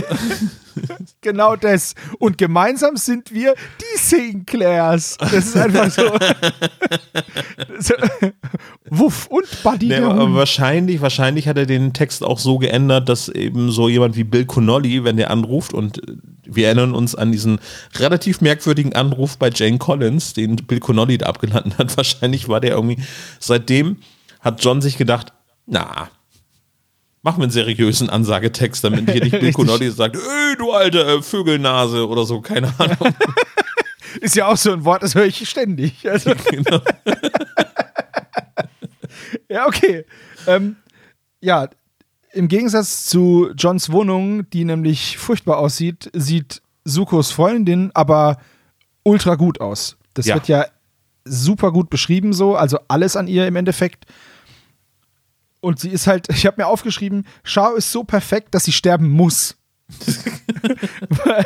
Genau 1.22 1.56
das. 1.56 1.96
Und 2.20 2.38
gemeinsam 2.38 2.96
sind 2.96 3.34
wir 3.34 3.56
die 3.82 3.98
Sinclairs. 3.98 5.18
Das 5.20 5.34
ist 5.34 5.58
einfach 5.58 5.92
so. 5.92 6.04
so 7.80 7.94
Wuff 8.90 9.28
und 9.28 9.46
Buddy. 9.64 9.88
Nee, 9.88 10.02
wahrscheinlich, 10.02 11.02
wahrscheinlich 11.02 11.48
hat 11.48 11.58
er 11.58 11.66
den 11.66 11.94
Text 11.94 12.24
auch 12.24 12.40
so 12.40 12.58
geändert, 12.58 13.10
dass 13.10 13.30
eben 13.30 13.72
so 13.72 13.90
jemand 13.90 14.16
wie 14.16 14.24
Bill 14.24 14.46
Connolly, 14.46 15.04
wenn 15.04 15.18
der 15.18 15.32
anruft 15.32 15.74
und 15.74 16.08
äh, 16.08 16.16
wir 16.46 16.68
erinnern 16.68 16.94
uns 16.94 17.14
an 17.14 17.32
diesen 17.32 17.60
relativ 17.96 18.42
merkwürdigen 18.42 18.94
Anruf 18.94 19.38
bei 19.38 19.50
Jane 19.54 19.78
Collins, 19.78 20.34
den 20.34 20.56
Bill 20.56 20.80
Connolly 20.80 21.18
da 21.18 21.28
abgeladen 21.28 21.78
hat. 21.78 21.96
Wahrscheinlich 21.98 22.48
war 22.48 22.62
der 22.62 22.72
irgendwie, 22.72 23.02
seitdem 23.40 23.98
hat 24.40 24.64
John 24.64 24.82
sich 24.82 24.98
gedacht, 24.98 25.34
na, 25.66 26.10
machen 27.28 27.40
wir 27.40 27.44
einen 27.44 27.52
seriösen 27.52 28.10
Ansagetext, 28.10 28.86
damit 28.86 29.12
hier 29.12 29.22
nicht 29.22 29.34
Richtig. 29.34 29.54
Connolly 29.54 29.92
sagt, 29.92 30.16
ey, 30.16 30.56
du 30.58 30.72
alte 30.72 31.04
äh, 31.04 31.22
Vögelnase 31.22 32.08
oder 32.08 32.24
so, 32.26 32.40
keine 32.40 32.74
Ahnung. 32.80 32.98
Ist 34.22 34.38
ja 34.38 34.48
auch 34.48 34.56
so 34.56 34.72
ein 34.72 34.86
Wort, 34.86 35.04
das 35.04 35.14
höre 35.14 35.26
ich 35.26 35.48
ständig. 35.50 36.06
Also, 36.10 36.32
Genau. 36.50 36.80
ja, 39.50 39.68
okay. 39.68 40.06
Ähm, 40.48 40.78
ja, 41.42 41.68
im 42.32 42.48
Gegensatz 42.48 43.06
zu 43.08 43.50
Johns 43.58 43.92
Wohnung, 43.92 44.50
die 44.52 44.64
nämlich 44.64 45.18
furchtbar 45.18 45.58
aussieht, 45.58 46.10
sieht 46.14 46.62
Sukos 46.86 47.32
Freundin 47.32 47.92
aber 47.94 48.38
ultra 49.04 49.36
gut 49.36 49.60
aus. 49.60 49.98
Das 50.14 50.26
Ja. 50.28 50.36
wird 50.36 50.48
ja 50.48 50.66
super 51.26 51.74
gut 51.74 51.90
beschrieben 51.90 52.32
so, 52.32 52.56
also 52.56 52.80
alles 52.88 53.18
an 53.18 53.28
ihr 53.28 53.46
im 53.48 53.58
Endeffekt. 53.58 54.06
Und 55.60 55.80
sie 55.80 55.90
ist 55.90 56.08
halt, 56.08 56.28
ich 56.30 56.46
habe 56.46 56.62
mir 56.62 56.68
aufgeschrieben, 56.68 57.26
Shao 57.44 57.76
ist 57.76 57.92
so 57.92 58.04
perfekt, 58.04 58.54
dass 58.54 58.66
sie 58.66 58.72
sterben 58.72 59.10
muss. 59.10 59.58
weil 61.10 61.46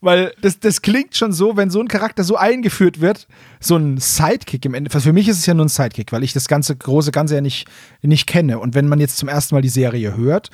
weil 0.00 0.32
das, 0.40 0.58
das 0.60 0.82
klingt 0.82 1.16
schon 1.16 1.32
so, 1.32 1.56
wenn 1.56 1.70
so 1.70 1.80
ein 1.80 1.88
Charakter 1.88 2.24
so 2.24 2.36
eingeführt 2.36 3.00
wird, 3.00 3.26
so 3.60 3.76
ein 3.76 3.98
Sidekick 3.98 4.64
im 4.64 4.74
Endeffekt. 4.74 5.04
Für 5.04 5.12
mich 5.12 5.28
ist 5.28 5.38
es 5.38 5.46
ja 5.46 5.54
nur 5.54 5.66
ein 5.66 5.70
Sidekick, 5.70 6.12
weil 6.12 6.22
ich 6.22 6.32
das 6.32 6.48
ganze 6.48 6.76
große 6.76 7.12
Ganze 7.12 7.36
ja 7.36 7.40
nicht, 7.40 7.68
nicht 8.02 8.26
kenne. 8.26 8.58
Und 8.58 8.74
wenn 8.74 8.88
man 8.88 9.00
jetzt 9.00 9.18
zum 9.18 9.28
ersten 9.28 9.54
Mal 9.54 9.62
die 9.62 9.68
Serie 9.68 10.16
hört, 10.16 10.50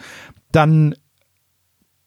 dann 0.53 0.94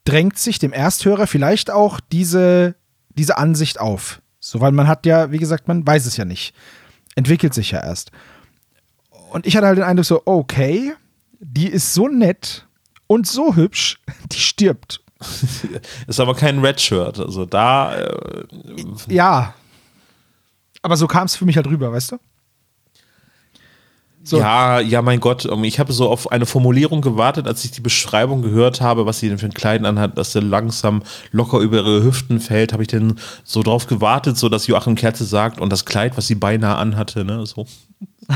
drängt 0.05 0.37
sich 0.37 0.59
dem 0.59 0.73
Ersthörer 0.73 1.27
vielleicht 1.27 1.71
auch 1.71 1.99
diese, 1.99 2.75
diese 3.09 3.37
Ansicht 3.37 3.79
auf. 3.79 4.21
So, 4.39 4.61
weil 4.61 4.71
man 4.71 4.87
hat 4.87 5.05
ja, 5.05 5.31
wie 5.31 5.37
gesagt, 5.37 5.67
man 5.67 5.85
weiß 5.85 6.05
es 6.05 6.17
ja 6.17 6.25
nicht. 6.25 6.53
Entwickelt 7.15 7.53
sich 7.53 7.71
ja 7.71 7.83
erst. 7.83 8.11
Und 9.31 9.45
ich 9.45 9.55
hatte 9.55 9.67
halt 9.67 9.77
den 9.77 9.85
Eindruck 9.85 10.05
so, 10.05 10.21
okay, 10.25 10.93
die 11.39 11.67
ist 11.67 11.93
so 11.93 12.07
nett 12.07 12.65
und 13.07 13.27
so 13.27 13.55
hübsch, 13.55 13.99
die 14.31 14.39
stirbt. 14.39 15.01
Ist 16.07 16.21
aber 16.21 16.33
kein 16.33 16.59
Redshirt. 16.59 17.19
Also 17.19 17.45
da 17.45 17.93
äh, 17.93 18.45
Ja. 19.09 19.53
Aber 20.81 20.95
so 20.95 21.07
kam 21.07 21.25
es 21.25 21.35
für 21.35 21.43
mich 21.43 21.57
halt 21.57 21.67
rüber, 21.67 21.91
weißt 21.91 22.13
du? 22.13 22.19
So. 24.23 24.37
Ja, 24.37 24.79
ja, 24.79 25.01
mein 25.01 25.19
Gott, 25.19 25.45
ähm, 25.45 25.63
ich 25.63 25.79
habe 25.79 25.91
so 25.91 26.09
auf 26.09 26.31
eine 26.31 26.45
Formulierung 26.45 27.01
gewartet, 27.01 27.47
als 27.47 27.65
ich 27.65 27.71
die 27.71 27.81
Beschreibung 27.81 28.41
gehört 28.41 28.79
habe, 28.79 29.05
was 29.05 29.19
sie 29.19 29.29
denn 29.29 29.39
für 29.39 29.47
ein 29.47 29.53
Kleid 29.53 29.83
anhat, 29.85 30.17
dass 30.17 30.33
der 30.33 30.41
langsam 30.41 31.03
locker 31.31 31.59
über 31.59 31.77
ihre 31.77 32.03
Hüften 32.03 32.39
fällt, 32.39 32.71
habe 32.71 32.83
ich 32.83 32.89
denn 32.89 33.15
so 33.43 33.63
drauf 33.63 33.87
gewartet, 33.87 34.37
so 34.37 34.49
dass 34.49 34.67
Joachim 34.67 34.95
Kerze 34.95 35.25
sagt 35.25 35.59
und 35.59 35.71
das 35.71 35.85
Kleid, 35.85 36.15
was 36.15 36.27
sie 36.27 36.35
beinahe 36.35 36.75
anhatte, 36.75 37.25
ne, 37.25 37.45
so. 37.45 37.65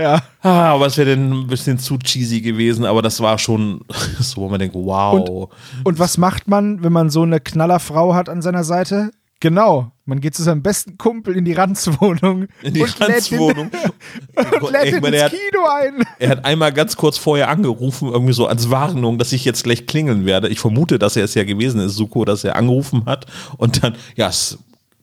Ja. 0.00 0.22
Ah, 0.42 0.72
aber 0.74 0.86
es 0.86 0.96
wäre 0.96 1.16
dann 1.16 1.32
ein 1.32 1.46
bisschen 1.48 1.78
zu 1.78 1.98
cheesy 1.98 2.40
gewesen, 2.40 2.84
aber 2.84 3.02
das 3.02 3.20
war 3.20 3.36
schon 3.38 3.80
so, 4.20 4.42
wo 4.42 4.48
man 4.48 4.60
denkt, 4.60 4.76
wow. 4.76 5.50
Und 5.84 5.98
was 5.98 6.18
macht 6.18 6.46
man, 6.46 6.82
wenn 6.84 6.92
man 6.92 7.10
so 7.10 7.22
eine 7.22 7.40
Knallerfrau 7.40 8.14
hat 8.14 8.28
an 8.28 8.40
seiner 8.42 8.62
Seite? 8.64 9.10
Genau, 9.40 9.92
man 10.04 10.20
geht 10.20 10.34
zu 10.34 10.42
seinem 10.42 10.62
besten 10.62 10.98
Kumpel 10.98 11.36
in 11.36 11.44
die 11.44 11.52
Ranzwohnung 11.52 12.48
in 12.62 12.74
die 12.74 12.82
und 12.82 12.98
lädt 12.98 13.08
Ranzwohnung. 13.10 13.70
ihn, 14.36 14.60
und 14.60 14.72
lädt 14.72 14.86
ihn 14.94 15.04
ins 15.04 15.14
er 15.16 15.24
hat- 15.26 15.32
Kino 15.32 15.64
ein. 15.80 16.04
Er 16.18 16.28
hat 16.30 16.44
einmal 16.44 16.72
ganz 16.72 16.96
kurz 16.96 17.18
vorher 17.18 17.48
angerufen, 17.48 18.08
irgendwie 18.08 18.32
so 18.32 18.46
als 18.48 18.68
Warnung, 18.70 19.16
dass 19.18 19.32
ich 19.32 19.44
jetzt 19.44 19.62
gleich 19.62 19.86
klingeln 19.86 20.26
werde. 20.26 20.48
Ich 20.48 20.58
vermute, 20.58 20.98
dass 20.98 21.14
er 21.16 21.22
es 21.24 21.34
ja 21.34 21.44
gewesen 21.44 21.80
ist, 21.80 21.94
Suko, 21.94 22.24
dass 22.24 22.42
er 22.42 22.56
angerufen 22.56 23.04
hat 23.06 23.26
und 23.58 23.82
dann, 23.84 23.94
ja, 24.16 24.28
es 24.28 24.58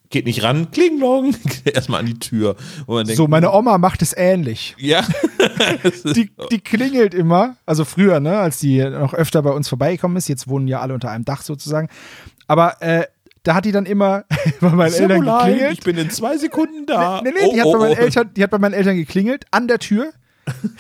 geht 0.10 0.26
nicht 0.26 0.44
ran, 0.44 0.72
Klinglong, 0.72 1.36
erstmal 1.66 2.02
an 2.02 2.06
die 2.06 2.20
Tür. 2.20 2.56
Denkt, 2.88 3.16
So, 3.16 3.28
meine 3.28 3.52
Oma 3.52 3.78
macht 3.78 4.02
es 4.02 4.14
ähnlich. 4.16 4.76
ja, 4.78 5.04
Die, 6.16 6.32
die 6.52 6.60
klingelt 6.60 7.14
immer, 7.14 7.58
also 7.66 7.86
früher, 7.86 8.20
ne, 8.20 8.38
als 8.40 8.60
die 8.60 8.84
noch 8.84 9.14
öfter 9.14 9.42
bei 9.42 9.52
uns 9.52 9.70
vorbeigekommen 9.70 10.18
ist. 10.18 10.28
Jetzt 10.28 10.48
wohnen 10.48 10.68
ja 10.68 10.80
alle 10.82 10.94
unter 10.94 11.10
einem 11.12 11.26
Dach 11.26 11.42
sozusagen. 11.42 11.90
Aber 12.48 12.82
äh, 12.82 13.06
da 13.44 13.56
hat 13.56 13.66
die 13.66 13.72
dann 13.72 13.86
immer 13.86 14.24
bei 14.62 14.70
meinen 14.70 14.94
Eltern 14.94 15.22
geklingelt. 15.22 15.74
ich 15.74 15.82
bin 15.82 15.98
in 15.98 16.10
zwei 16.10 16.38
Sekunden 16.38 16.86
da. 16.86 17.22
Nee, 17.24 17.32
nee, 17.32 17.52
die, 17.54 17.60
hat 17.62 17.68
Oh, 17.68 17.74
bei 17.74 17.78
oh, 17.78 17.82
meinen 17.82 17.98
oh. 17.98 18.02
Eltern, 18.02 18.32
die 18.36 18.44
hat 18.44 18.50
bei 18.52 18.58
meinen 18.58 18.74
Eltern 18.74 18.96
geklingelt, 18.96 19.46
an 19.52 19.68
der 19.68 19.80
Tür. 19.80 20.12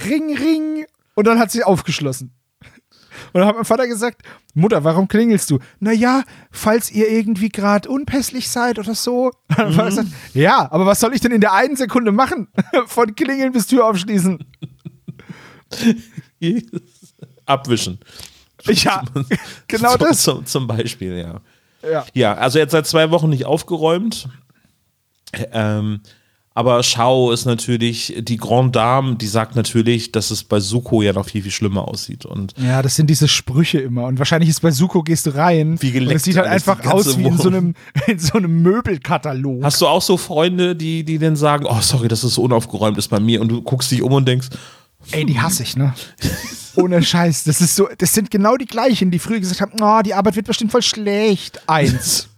Ring, 0.09 0.35
ring. 0.37 0.85
Und 1.15 1.27
dann 1.27 1.39
hat 1.39 1.51
sie 1.51 1.63
aufgeschlossen. 1.63 2.31
Und 3.35 3.41
dann 3.41 3.49
hat 3.49 3.57
mein 3.57 3.65
Vater 3.65 3.85
gesagt, 3.85 4.21
Mutter, 4.53 4.85
warum 4.85 5.09
klingelst 5.09 5.51
du? 5.51 5.59
Naja, 5.81 6.23
falls 6.51 6.89
ihr 6.89 7.11
irgendwie 7.11 7.49
gerade 7.49 7.89
unpässlich 7.89 8.49
seid 8.49 8.79
oder 8.79 8.95
so. 8.95 9.25
Und 9.25 9.33
dann 9.57 9.75
hat 9.75 9.77
er 9.77 9.85
gesagt, 9.87 10.07
ja, 10.33 10.71
aber 10.71 10.85
was 10.85 11.01
soll 11.01 11.13
ich 11.13 11.19
denn 11.19 11.33
in 11.33 11.41
der 11.41 11.51
einen 11.51 11.75
Sekunde 11.75 12.13
machen? 12.13 12.47
Von 12.87 13.13
klingeln 13.13 13.51
bis 13.51 13.67
Tür 13.67 13.87
aufschließen. 13.87 14.39
Abwischen. 17.45 17.99
Ja, 18.67 19.03
genau 19.67 19.97
zum, 19.97 20.07
das. 20.07 20.23
Zum, 20.23 20.45
zum 20.45 20.67
Beispiel, 20.67 21.17
ja. 21.17 21.41
Ja. 21.83 22.05
Ja, 22.13 22.33
also 22.35 22.57
jetzt 22.57 22.71
seit 22.71 22.87
zwei 22.87 23.11
Wochen 23.11 23.27
nicht 23.27 23.43
aufgeräumt. 23.43 24.29
Ähm, 25.51 25.99
aber 26.57 26.81
Shao 26.83 27.31
ist 27.31 27.43
natürlich, 27.43 28.15
die 28.17 28.37
Grande 28.37 28.71
Dame, 28.71 29.17
die 29.17 29.27
sagt 29.27 29.57
natürlich, 29.57 30.13
dass 30.13 30.31
es 30.31 30.45
bei 30.45 30.61
Suko 30.61 31.01
ja 31.01 31.11
noch 31.11 31.27
viel, 31.27 31.41
viel 31.41 31.51
schlimmer 31.51 31.85
aussieht. 31.85 32.25
Und 32.25 32.53
Ja, 32.57 32.81
das 32.81 32.95
sind 32.95 33.09
diese 33.09 33.27
Sprüche 33.27 33.79
immer. 33.79 34.05
Und 34.05 34.19
wahrscheinlich 34.19 34.49
ist 34.49 34.61
bei 34.61 34.71
Suko 34.71 35.03
gehst 35.03 35.25
du 35.25 35.31
rein. 35.31 35.75
Wie 35.81 35.91
geleckt 35.91 36.11
und 36.11 36.15
es 36.15 36.23
sieht 36.23 36.37
halt 36.37 36.47
einfach 36.47 36.85
aus 36.85 37.17
wie 37.17 37.25
in 37.25 37.37
so 37.37 37.49
einem, 37.49 37.75
in 38.07 38.19
so 38.19 38.37
einem 38.37 38.61
Möbelkatalog. 38.61 39.65
hast 39.65 39.81
du 39.81 39.87
auch 39.87 40.01
so 40.01 40.15
Freunde, 40.15 40.77
die, 40.77 41.03
die 41.03 41.19
dann 41.19 41.35
sagen, 41.35 41.65
oh, 41.67 41.81
sorry, 41.81 42.07
dass 42.07 42.23
es 42.23 42.35
so 42.35 42.43
unaufgeräumt 42.43 42.97
ist 42.97 43.09
bei 43.09 43.19
mir 43.19 43.41
und 43.41 43.49
du 43.49 43.61
guckst 43.61 43.91
dich 43.91 44.01
um 44.01 44.13
und 44.13 44.25
denkst, 44.25 44.47
Ey, 45.11 45.25
die 45.25 45.39
hasse 45.39 45.63
ich, 45.63 45.75
ne? 45.75 45.93
Ohne 46.77 47.03
Scheiß. 47.03 47.43
Das 47.43 47.59
ist 47.59 47.75
so, 47.75 47.89
das 47.97 48.13
sind 48.13 48.31
genau 48.31 48.55
die 48.55 48.65
gleichen, 48.65 49.11
die 49.11 49.19
früher 49.19 49.39
gesagt 49.39 49.59
haben, 49.59 49.73
oh, 49.81 50.01
die 50.03 50.13
Arbeit 50.13 50.37
wird 50.37 50.47
bestimmt 50.47 50.71
voll 50.71 50.81
schlecht. 50.81 51.61
Eins. 51.67 52.29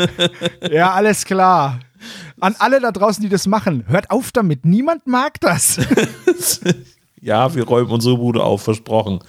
ja, 0.70 0.92
alles 0.92 1.24
klar. 1.24 1.80
An 2.40 2.54
alle 2.58 2.80
da 2.80 2.92
draußen, 2.92 3.22
die 3.22 3.28
das 3.28 3.46
machen, 3.46 3.84
hört 3.88 4.10
auf 4.10 4.30
damit. 4.30 4.64
Niemand 4.64 5.06
mag 5.06 5.40
das. 5.40 5.80
ja, 7.20 7.54
wir 7.54 7.64
räumen 7.64 7.90
unsere 7.90 8.18
Bude 8.18 8.42
auf, 8.42 8.62
versprochen. 8.62 9.20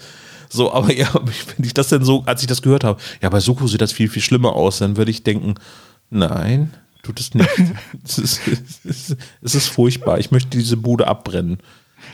So, 0.50 0.74
aber 0.74 0.94
ja, 0.94 1.14
wenn 1.14 1.66
ich 1.66 1.74
das 1.74 1.90
denn 1.90 2.04
so, 2.04 2.24
als 2.26 2.42
ich 2.42 2.48
das 2.48 2.62
gehört 2.62 2.84
habe, 2.84 3.00
ja, 3.22 3.30
bei 3.30 3.40
Suko 3.40 3.68
sieht 3.68 3.82
das 3.82 3.92
viel, 3.92 4.10
viel 4.10 4.22
schlimmer 4.22 4.54
aus, 4.54 4.80
dann 4.80 4.98
würde 4.98 5.12
ich 5.12 5.24
denken, 5.24 5.56
nein, 6.10 6.74
tut 7.04 7.20
es 7.20 7.34
nicht. 7.34 7.50
es, 8.04 8.18
ist, 8.18 8.42
es, 8.48 8.86
ist, 8.86 9.18
es 9.42 9.56
ist 9.56 9.68
furchtbar. 9.68 10.20
Ich 10.20 10.32
möchte 10.32 10.58
diese 10.58 10.78
Bude 10.78 11.08
abbrennen. 11.08 11.60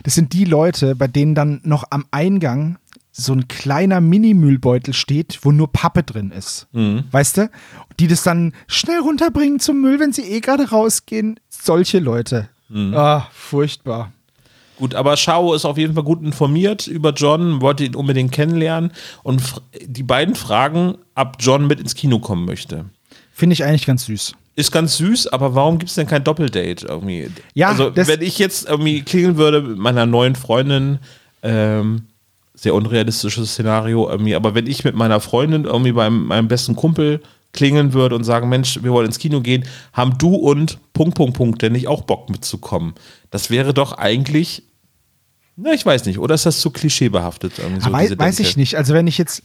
Das 0.03 0.15
sind 0.15 0.33
die 0.33 0.45
Leute, 0.45 0.95
bei 0.95 1.07
denen 1.07 1.35
dann 1.35 1.59
noch 1.63 1.83
am 1.89 2.05
Eingang 2.11 2.77
so 3.15 3.31
ein 3.33 3.47
kleiner 3.47 4.01
Mini-Müllbeutel 4.01 4.93
steht, 4.93 5.39
wo 5.43 5.51
nur 5.51 5.71
Pappe 5.71 6.03
drin 6.03 6.31
ist. 6.31 6.67
Weißt 6.73 7.37
du? 7.37 7.49
Die 7.99 8.07
das 8.07 8.23
dann 8.23 8.53
schnell 8.67 8.99
runterbringen 8.99 9.59
zum 9.59 9.79
Müll, 9.81 9.99
wenn 9.99 10.11
sie 10.11 10.23
eh 10.23 10.39
gerade 10.39 10.69
rausgehen. 10.69 11.39
Solche 11.47 11.99
Leute. 11.99 12.49
Ah, 12.73 13.27
furchtbar. 13.31 14.11
Gut, 14.77 14.95
aber 14.95 15.15
Shao 15.15 15.53
ist 15.53 15.65
auf 15.65 15.77
jeden 15.77 15.93
Fall 15.93 16.03
gut 16.03 16.23
informiert 16.23 16.87
über 16.87 17.11
John, 17.13 17.61
wollte 17.61 17.85
ihn 17.85 17.95
unbedingt 17.95 18.31
kennenlernen 18.31 18.91
und 19.21 19.61
die 19.85 20.01
beiden 20.01 20.33
fragen, 20.33 20.97
ob 21.13 21.37
John 21.39 21.67
mit 21.67 21.79
ins 21.79 21.93
Kino 21.93 22.17
kommen 22.17 22.45
möchte. 22.45 22.85
Finde 23.31 23.53
ich 23.53 23.63
eigentlich 23.63 23.85
ganz 23.85 24.05
süß. 24.05 24.33
Ist 24.55 24.71
ganz 24.71 24.97
süß, 24.97 25.27
aber 25.27 25.53
warum 25.53 25.77
gibt 25.77 25.89
es 25.89 25.95
denn 25.95 26.07
kein 26.07 26.23
Doppeldate 26.23 26.87
irgendwie? 26.87 27.29
Ja, 27.53 27.69
also 27.69 27.95
wenn 27.95 28.21
ich 28.21 28.39
jetzt 28.39 28.67
irgendwie 28.67 29.03
klingeln 29.03 29.37
würde 29.37 29.61
mit 29.61 29.77
meiner 29.77 30.07
neuen 30.07 30.35
Freundin, 30.35 30.99
ähm, 31.43 32.07
sehr 32.63 32.73
unrealistisches 32.73 33.51
Szenario 33.51 34.09
irgendwie, 34.09 34.35
aber 34.35 34.55
wenn 34.55 34.67
ich 34.67 34.85
mit 34.85 34.95
meiner 34.95 35.19
Freundin 35.19 35.65
irgendwie 35.65 35.91
beim 35.91 36.27
meinem 36.27 36.47
besten 36.47 36.77
Kumpel 36.77 37.21
klingeln 37.51 37.91
würde 37.91 38.15
und 38.15 38.23
sagen, 38.23 38.47
Mensch, 38.47 38.81
wir 38.81 38.91
wollen 38.91 39.07
ins 39.07 39.19
Kino 39.19 39.41
gehen, 39.41 39.65
haben 39.91 40.17
du 40.17 40.33
und 40.33 40.79
Punkt, 40.93 41.15
Punkt, 41.15 41.35
Punkt, 41.35 41.61
denn 41.61 41.73
nicht 41.73 41.89
auch 41.89 42.03
Bock 42.03 42.29
mitzukommen. 42.29 42.93
Das 43.31 43.49
wäre 43.49 43.73
doch 43.73 43.91
eigentlich, 43.97 44.63
na, 45.57 45.73
ich 45.73 45.85
weiß 45.85 46.05
nicht, 46.05 46.19
oder 46.19 46.35
ist 46.35 46.45
das 46.45 46.61
zu 46.61 46.71
klischeebehaftet? 46.71 47.57
So 47.57 47.63
Aber 47.85 47.97
weiß, 47.97 48.17
weiß 48.17 48.39
ich 48.39 48.55
nicht. 48.55 48.77
Also 48.77 48.93
wenn 48.93 49.07
ich 49.07 49.17
jetzt. 49.17 49.43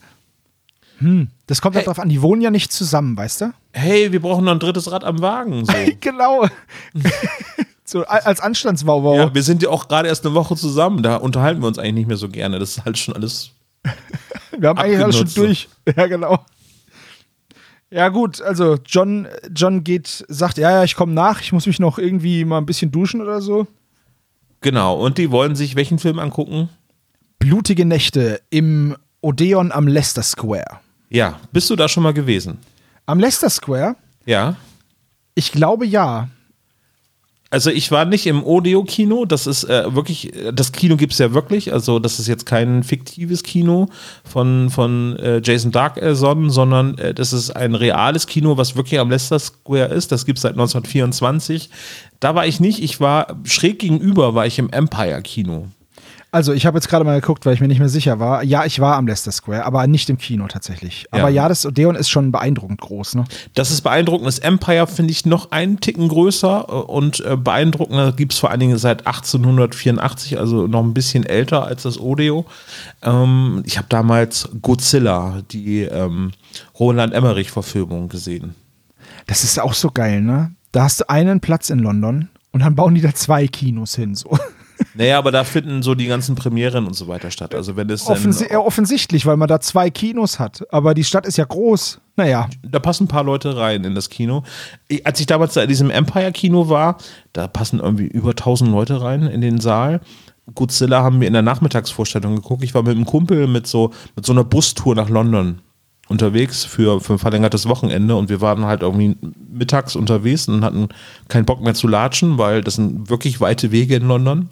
Hm, 0.99 1.29
das 1.47 1.61
kommt 1.61 1.75
halt 1.75 1.87
Hey. 1.87 1.93
drauf 1.93 1.99
an, 2.03 2.09
die 2.09 2.23
wohnen 2.23 2.41
ja 2.41 2.51
nicht 2.51 2.73
zusammen, 2.73 3.17
weißt 3.17 3.41
du? 3.43 3.53
Hey, 3.73 4.11
wir 4.13 4.21
brauchen 4.23 4.45
noch 4.45 4.53
ein 4.53 4.59
drittes 4.59 4.91
Rad 4.91 5.05
am 5.05 5.21
Wagen. 5.21 5.65
So. 5.65 5.73
genau. 6.01 6.47
so 7.89 8.05
als 8.05 8.41
Anstandswauwau. 8.41 9.17
Ja, 9.17 9.35
wir 9.35 9.43
sind 9.43 9.63
ja 9.63 9.71
auch 9.71 9.89
gerade 9.89 10.09
erst 10.09 10.25
eine 10.27 10.35
Woche 10.35 10.57
zusammen, 10.57 11.03
da 11.03 11.17
unterhalten 11.17 11.61
wir 11.63 11.69
uns 11.69 11.79
eigentlich 11.79 11.95
nicht 11.95 12.09
mehr 12.09 12.17
so 12.17 12.29
gerne. 12.29 12.59
Das 12.59 12.77
ist 12.77 12.85
halt 12.85 12.99
schon 12.99 13.15
alles. 13.15 13.51
Wir 14.59 14.71
haben 14.71 14.79
eigentlich 14.79 15.03
alles 15.03 15.17
schon 15.17 15.35
durch. 15.35 15.69
Ja, 15.97 16.07
genau. 16.07 16.45
Ja, 17.91 18.09
gut, 18.09 18.43
also 18.43 18.77
John, 18.85 19.27
John 19.55 19.83
geht, 19.83 20.25
sagt, 20.29 20.59
ja, 20.59 20.71
ja, 20.71 20.85
ich 20.85 20.95
komme 20.95 21.13
nach, 21.13 21.41
ich 21.41 21.53
muss 21.53 21.67
mich 21.67 21.79
noch 21.79 21.99
irgendwie 21.99 22.45
mal 22.45 22.59
ein 22.59 22.67
bisschen 22.67 22.91
duschen 22.91 23.23
oder 23.23 23.41
so. 23.41 23.67
Genau, 24.61 24.97
und 24.97 25.17
die 25.17 25.31
wollen 25.31 25.57
sich 25.57 25.77
welchen 25.77 25.99
Film 25.99 26.19
angucken? 26.19 26.69
Blutige 27.39 27.87
Nächte 27.87 28.43
im 28.51 28.97
Odeon 29.23 29.73
am 29.73 29.87
Leicester 29.87 30.23
Square. 30.23 30.81
Ja, 31.09 31.41
bist 31.53 31.71
du 31.71 31.77
da 31.77 31.89
schon 31.89 32.03
mal 32.03 32.13
gewesen? 32.13 32.59
Am 33.07 33.21
Leicester 33.21 33.49
Square? 33.49 33.97
Ja. 34.27 34.57
Ich 35.35 35.53
glaube 35.53 35.87
ja. 35.87 36.29
Also 37.51 37.71
ich 37.71 37.91
war 37.91 38.05
nicht 38.05 38.27
im 38.27 38.45
Odeo-Kino, 38.45 39.25
das 39.25 39.47
ist 39.47 39.65
äh, 39.65 39.95
wirklich, 39.95 40.37
äh, 40.37 40.53
das 40.53 40.73
Kino 40.73 40.97
gibt 40.97 41.15
es 41.15 41.19
ja 41.19 41.33
wirklich, 41.33 41.73
also 41.73 41.99
das 41.99 42.19
ist 42.19 42.27
jetzt 42.27 42.45
kein 42.45 42.83
fiktives 42.83 43.43
Kino 43.43 43.89
von, 44.23 44.69
von 44.69 45.17
äh, 45.17 45.41
Jason 45.43 45.73
Dark 45.73 45.97
ersonnen, 45.97 46.51
sondern 46.51 46.99
äh, 46.99 47.15
das 47.15 47.33
ist 47.33 47.51
ein 47.51 47.75
reales 47.75 48.27
Kino, 48.27 48.59
was 48.59 48.77
wirklich 48.77 49.01
am 49.01 49.09
Leicester 49.09 49.39
Square 49.39 49.95
ist, 49.95 50.13
das 50.13 50.27
gibt 50.27 50.37
es 50.37 50.43
seit 50.43 50.53
1924. 50.53 51.71
Da 52.21 52.35
war 52.35 52.47
ich 52.47 52.61
nicht, 52.61 52.83
ich 52.83 53.01
war 53.01 53.39
schräg 53.45 53.79
gegenüber, 53.79 54.35
war 54.35 54.45
ich 54.45 54.59
im 54.59 54.69
Empire-Kino. 54.69 55.69
Also, 56.31 56.53
ich 56.53 56.67
habe 56.67 56.77
jetzt 56.77 56.89
gerade 56.89 57.07
mal 57.07 57.19
geguckt, 57.19 57.47
weil 57.47 57.55
ich 57.55 57.61
mir 57.61 57.69
nicht 57.69 57.79
mehr 57.79 57.89
sicher 57.89 58.21
war. 58.21 58.43
Ja, 58.43 58.67
ich 58.67 58.81
war 58.81 58.97
am 58.97 59.07
Leicester 59.07 59.33
Square, 59.33 59.65
aber 59.65 59.87
nicht 59.87 60.11
im 60.11 60.19
Kino 60.19 60.47
tatsächlich. 60.47 61.07
Aber 61.11 61.31
ja, 61.31 61.49
das 61.49 61.65
Odeon 61.65 61.97
ist 61.97 62.11
schon 62.11 62.33
beeindruckend 62.33 62.83
groß, 62.83 63.15
ne? 63.15 63.25
Das 63.55 63.71
ist 63.71 63.81
beeindruckend. 63.81 64.27
Das 64.27 64.39
Empire 64.39 64.87
finde 64.87 65.13
ich 65.13 65.25
noch 65.25 65.53
einen 65.53 65.81
Ticken 65.81 66.09
größer 66.09 66.89
und 66.91 67.21
äh, 67.21 67.37
beeindruckender 67.37 68.13
gibt 68.13 68.35
es 68.35 68.39
vor 68.39 68.51
allen 68.51 68.61
Dingen 68.61 68.77
seit 68.77 69.07
1884, 69.07 70.39
also 70.39 70.67
noch 70.67 70.83
ein 70.83 70.93
bisschen 70.93 71.25
älter 71.25 71.65
als 71.65 71.85
das 71.85 71.99
Odeo. 71.99 72.45
Ähm, 73.03 73.63
ich 73.65 73.79
habe 73.79 73.89
damals 73.89 74.51
Godzilla, 74.61 75.41
die 75.51 75.83
ähm, 75.83 76.33
Roland 76.79 77.15
Emmerich-Verfilmung 77.15 78.11
gesehen. 78.11 78.55
Das 79.27 79.45
ist 79.45 79.59
auch 79.59 79.73
so 79.73 79.91
geil, 79.91 80.21
ne? 80.21 80.53
Da 80.73 80.83
hast 80.83 81.01
du 81.01 81.09
einen 81.09 81.41
Platz 81.41 81.71
in 81.71 81.79
London 81.79 82.29
und 82.53 82.61
dann 82.61 82.75
bauen 82.75 82.95
die 82.95 83.01
da 83.01 83.15
zwei 83.15 83.47
Kinos 83.47 83.95
hin, 83.95 84.15
so. 84.15 84.39
Naja, 84.95 85.19
aber 85.19 85.31
da 85.31 85.45
finden 85.45 85.83
so 85.83 85.95
die 85.95 86.07
ganzen 86.07 86.35
Premieren 86.35 86.87
und 86.87 86.95
so 86.95 87.09
weiter 87.09 87.31
statt. 87.31 87.55
Also 87.55 87.77
wenn 87.77 87.89
es 87.91 88.07
Offensi 88.09 88.47
ja, 88.51 88.59
offensichtlich, 88.59 89.27
weil 89.27 89.37
man 89.37 89.49
da 89.49 89.61
zwei 89.61 89.91
Kinos 89.91 90.39
hat. 90.39 90.65
Aber 90.73 90.95
die 90.95 91.05
Stadt 91.05 91.27
ist 91.27 91.37
ja 91.39 91.45
groß. 91.45 92.01
Naja, 92.17 92.49
da 92.63 92.79
passen 92.81 93.05
ein 93.05 93.09
paar 93.09 93.25
Leute 93.25 93.57
rein 93.57 93.85
in 93.85 93.95
das 93.95 94.09
Kino. 94.11 94.43
Ich- 94.89 95.07
Als 95.07 95.21
ich 95.21 95.27
damals 95.27 95.55
da 95.55 95.63
in 95.63 95.69
diesem 95.69 95.91
Empire-Kino 95.91 96.69
war, 96.69 96.99
da 97.33 97.47
passen 97.47 97.79
irgendwie 97.81 98.07
über 98.07 98.31
1000 98.35 98.71
Leute 98.71 99.01
rein 99.01 99.23
in 99.23 99.41
den 99.41 99.61
Saal. 99.61 100.01
Godzilla 100.55 101.03
haben 101.03 101.21
wir 101.21 101.27
in 101.29 101.35
der 101.35 101.43
Nachmittagsvorstellung 101.43 102.37
geguckt. 102.37 102.65
Ich 102.65 102.75
war 102.75 102.83
mit 102.83 102.97
einem 102.97 103.05
Kumpel 103.05 103.47
mit 103.47 103.67
so, 103.67 103.93
mit 104.17 104.25
so 104.27 104.33
einer 104.33 104.45
Bustour 104.45 104.95
nach 104.95 105.09
London 105.11 105.61
unterwegs 106.09 106.65
für, 106.65 107.01
für 107.01 107.13
ein 107.15 107.19
verlängertes 107.19 107.69
Wochenende 107.69 108.17
und 108.17 108.31
wir 108.31 108.41
waren 108.41 108.65
halt 108.65 108.81
irgendwie 108.81 109.15
mittags 109.53 109.95
unterwegs 109.95 110.49
und 110.49 110.65
hatten 110.65 110.89
keinen 111.29 111.45
Bock 111.45 111.61
mehr 111.61 111.75
zu 111.75 111.87
latschen, 111.87 112.39
weil 112.39 112.63
das 112.63 112.77
sind 112.77 113.11
wirklich 113.11 113.43
weite 113.43 113.73
Wege 113.73 113.97
in 113.97 114.09
London. 114.09 114.49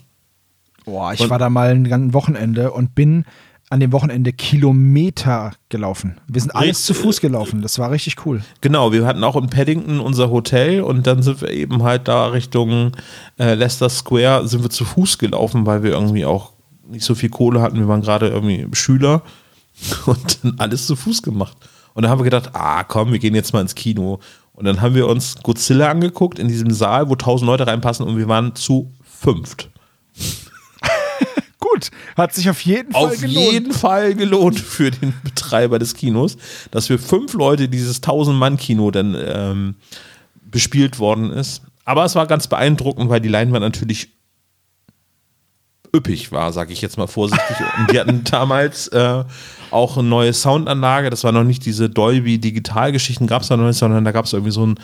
Boah, 0.87 1.12
ich 1.12 1.20
und 1.20 1.31
war 1.31 1.38
da 1.40 1.51
mal 1.51 1.70
ein 1.70 2.14
Wochenende 2.14 2.70
und 2.70 2.94
bin 2.94 3.25
an 3.68 3.81
dem 3.81 3.92
Wochenende 3.92 4.33
Kilometer 4.33 5.53
gelaufen. 5.68 6.20
Wir 6.29 6.40
sind 6.40 6.55
alles 6.55 6.85
zu 6.85 6.94
Fuß 6.94 7.20
gelaufen. 7.20 7.62
Das 7.62 7.81
war 7.81 7.90
richtig 7.90 8.25
cool. 8.25 8.40
Genau, 8.61 8.92
wir 8.92 9.05
hatten 9.05 9.25
auch 9.25 9.35
in 9.35 9.51
Paddington 9.51 9.99
unser 9.99 10.31
Hotel 10.31 10.83
und 10.83 11.09
dann 11.09 11.22
sind 11.22 11.40
wir 11.40 11.51
eben 11.51 11.83
halt 11.83 12.07
da 12.07 12.29
Richtung 12.29 12.92
äh, 13.38 13.55
Leicester 13.55 13.88
Square 13.88 14.46
sind 14.46 14.62
wir 14.62 14.70
zu 14.70 14.85
Fuß 14.85 15.18
gelaufen, 15.18 15.66
weil 15.66 15.83
wir 15.83 15.90
irgendwie 15.90 16.25
auch 16.25 16.53
nicht 16.88 17.05
so 17.05 17.16
viel 17.16 17.31
Kohle 17.31 17.61
hatten. 17.61 17.81
Wir 17.81 17.88
waren 17.88 18.03
gerade 18.03 18.29
irgendwie 18.29 18.68
Schüler 18.72 19.22
und 20.07 20.44
dann 20.44 20.55
alles 20.59 20.87
zu 20.87 20.94
Fuß 20.94 21.22
gemacht. 21.22 21.57
Und 21.94 22.05
dann 22.05 22.12
haben 22.12 22.20
wir 22.20 22.25
gedacht, 22.25 22.51
ah 22.53 22.85
komm, 22.85 23.11
wir 23.11 23.18
gehen 23.18 23.35
jetzt 23.35 23.53
mal 23.53 23.62
ins 23.62 23.75
Kino. 23.75 24.20
Und 24.53 24.64
dann 24.64 24.81
haben 24.81 24.94
wir 24.94 25.09
uns 25.09 25.35
Godzilla 25.42 25.90
angeguckt 25.90 26.38
in 26.38 26.46
diesem 26.46 26.70
Saal, 26.70 27.09
wo 27.09 27.16
tausend 27.16 27.49
Leute 27.49 27.66
reinpassen 27.66 28.07
und 28.07 28.16
wir 28.16 28.29
waren 28.29 28.55
zu 28.55 28.92
fünft 29.03 29.70
gut. 31.77 31.91
Hat 32.17 32.35
sich 32.35 32.49
auf 32.51 32.61
jeden 32.62 32.93
Fall 32.93 33.05
auf 33.05 33.21
gelohnt. 33.21 33.37
Auf 33.47 33.53
jeden 33.53 33.73
Fall 33.73 34.15
gelohnt 34.15 34.61
für 34.61 34.91
den 34.91 35.15
Betreiber 35.25 35.79
des 35.79 35.95
Kinos, 35.95 36.37
dass 36.71 36.89
wir 36.89 36.99
fünf 36.99 37.35
Leute 37.35 37.69
dieses 37.69 38.03
1000-Mann-Kino 38.03 38.91
dann 38.91 39.17
ähm, 39.19 39.75
bespielt 40.51 40.99
worden 40.99 41.31
ist. 41.31 41.62
Aber 41.85 42.05
es 42.05 42.15
war 42.15 42.27
ganz 42.27 42.49
beeindruckend, 42.49 43.11
weil 43.11 43.21
die 43.21 43.29
Leinwand 43.29 43.62
natürlich 43.62 44.09
üppig 45.95 46.33
war, 46.33 46.53
sage 46.53 46.73
ich 46.73 46.81
jetzt 46.83 46.99
mal 46.99 47.07
vorsichtig. 47.07 47.57
Und 47.79 47.93
die 47.93 48.01
hatten 48.01 48.25
damals 48.31 48.89
äh, 48.89 49.25
auch 49.71 49.97
eine 49.97 50.09
neue 50.09 50.33
Soundanlage. 50.33 51.11
Das 51.11 51.25
war 51.25 51.33
noch 51.33 51.45
nicht 51.45 51.65
diese 51.65 51.89
Dolby-Digital-Geschichten, 51.89 53.27
gab 53.27 53.43
es 53.43 53.49
da 53.49 53.57
noch 53.57 53.67
nicht, 53.67 53.79
sondern 53.79 54.05
da 54.05 54.12
gab 54.12 54.25
es 54.25 54.33
irgendwie 54.33 54.53
so 54.53 54.67
ein 54.67 54.81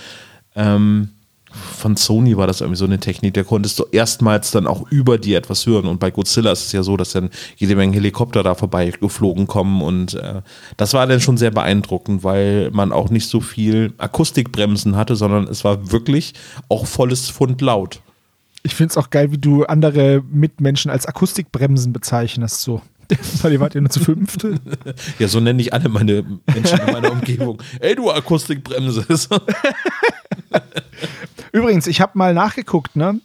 ähm, 0.54 1.10
von 1.52 1.96
Sony 1.96 2.36
war 2.36 2.46
das 2.46 2.60
irgendwie 2.60 2.78
so 2.78 2.84
eine 2.84 2.98
Technik, 2.98 3.34
da 3.34 3.42
konntest 3.42 3.78
du 3.78 3.84
erstmals 3.92 4.50
dann 4.50 4.66
auch 4.66 4.90
über 4.90 5.18
dir 5.18 5.38
etwas 5.38 5.66
hören. 5.66 5.86
Und 5.86 6.00
bei 6.00 6.10
Godzilla 6.10 6.52
ist 6.52 6.66
es 6.66 6.72
ja 6.72 6.82
so, 6.82 6.96
dass 6.96 7.12
dann 7.12 7.30
jede 7.56 7.76
Menge 7.76 7.94
Helikopter 7.94 8.42
da 8.42 8.54
vorbei 8.54 8.90
geflogen 8.90 9.46
kommen. 9.46 9.82
Und 9.82 10.14
äh, 10.14 10.42
das 10.76 10.94
war 10.94 11.06
dann 11.06 11.20
schon 11.20 11.36
sehr 11.36 11.50
beeindruckend, 11.50 12.24
weil 12.24 12.70
man 12.72 12.92
auch 12.92 13.10
nicht 13.10 13.28
so 13.28 13.40
viel 13.40 13.92
Akustikbremsen 13.98 14.96
hatte, 14.96 15.16
sondern 15.16 15.48
es 15.48 15.64
war 15.64 15.92
wirklich 15.92 16.34
auch 16.68 16.86
volles 16.86 17.30
Pfund 17.30 17.60
laut. 17.60 18.00
Ich 18.64 18.74
finde 18.74 18.92
es 18.92 18.96
auch 18.96 19.10
geil, 19.10 19.32
wie 19.32 19.38
du 19.38 19.64
andere 19.64 20.22
Mitmenschen 20.30 20.90
als 20.90 21.06
Akustikbremsen 21.06 21.92
bezeichnest. 21.92 22.62
So. 22.62 22.80
Weil 23.42 23.52
ihr 23.52 23.60
wart 23.60 23.74
ja 23.74 23.80
nur 23.80 23.90
zu 23.90 24.00
fünfte. 24.00 24.54
ja, 25.18 25.28
so 25.28 25.40
nenne 25.40 25.60
ich 25.60 25.72
alle 25.72 25.88
meine 25.88 26.24
Menschen 26.52 26.80
in 26.80 26.92
meiner 26.92 27.12
Umgebung. 27.12 27.62
Ey, 27.80 27.94
du 27.94 28.10
Akustikbremse. 28.10 29.06
Übrigens, 31.52 31.86
ich 31.86 32.00
habe 32.00 32.12
mal 32.18 32.34
nachgeguckt, 32.34 32.96
ne? 32.96 33.20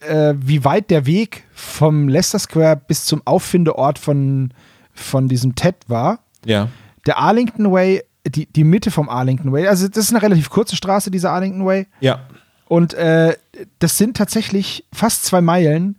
Äh, 0.00 0.34
wie 0.38 0.64
weit 0.64 0.90
der 0.90 1.06
Weg 1.06 1.44
vom 1.52 2.08
Leicester 2.08 2.38
Square 2.38 2.80
bis 2.86 3.04
zum 3.04 3.22
Auffindeort 3.24 3.98
von, 3.98 4.52
von 4.94 5.28
diesem 5.28 5.54
TED 5.54 5.76
war. 5.88 6.20
Ja. 6.44 6.68
Der 7.06 7.18
Arlington 7.18 7.72
Way, 7.72 8.02
die, 8.26 8.46
die 8.46 8.64
Mitte 8.64 8.90
vom 8.90 9.08
Arlington 9.08 9.52
Way, 9.52 9.66
also 9.66 9.88
das 9.88 10.04
ist 10.04 10.10
eine 10.10 10.22
relativ 10.22 10.50
kurze 10.50 10.76
Straße, 10.76 11.10
dieser 11.10 11.32
Arlington 11.32 11.66
Way. 11.66 11.86
Ja. 12.00 12.20
Und 12.66 12.94
äh, 12.94 13.36
das 13.78 13.98
sind 13.98 14.16
tatsächlich 14.16 14.84
fast 14.92 15.24
zwei 15.24 15.40
Meilen, 15.40 15.98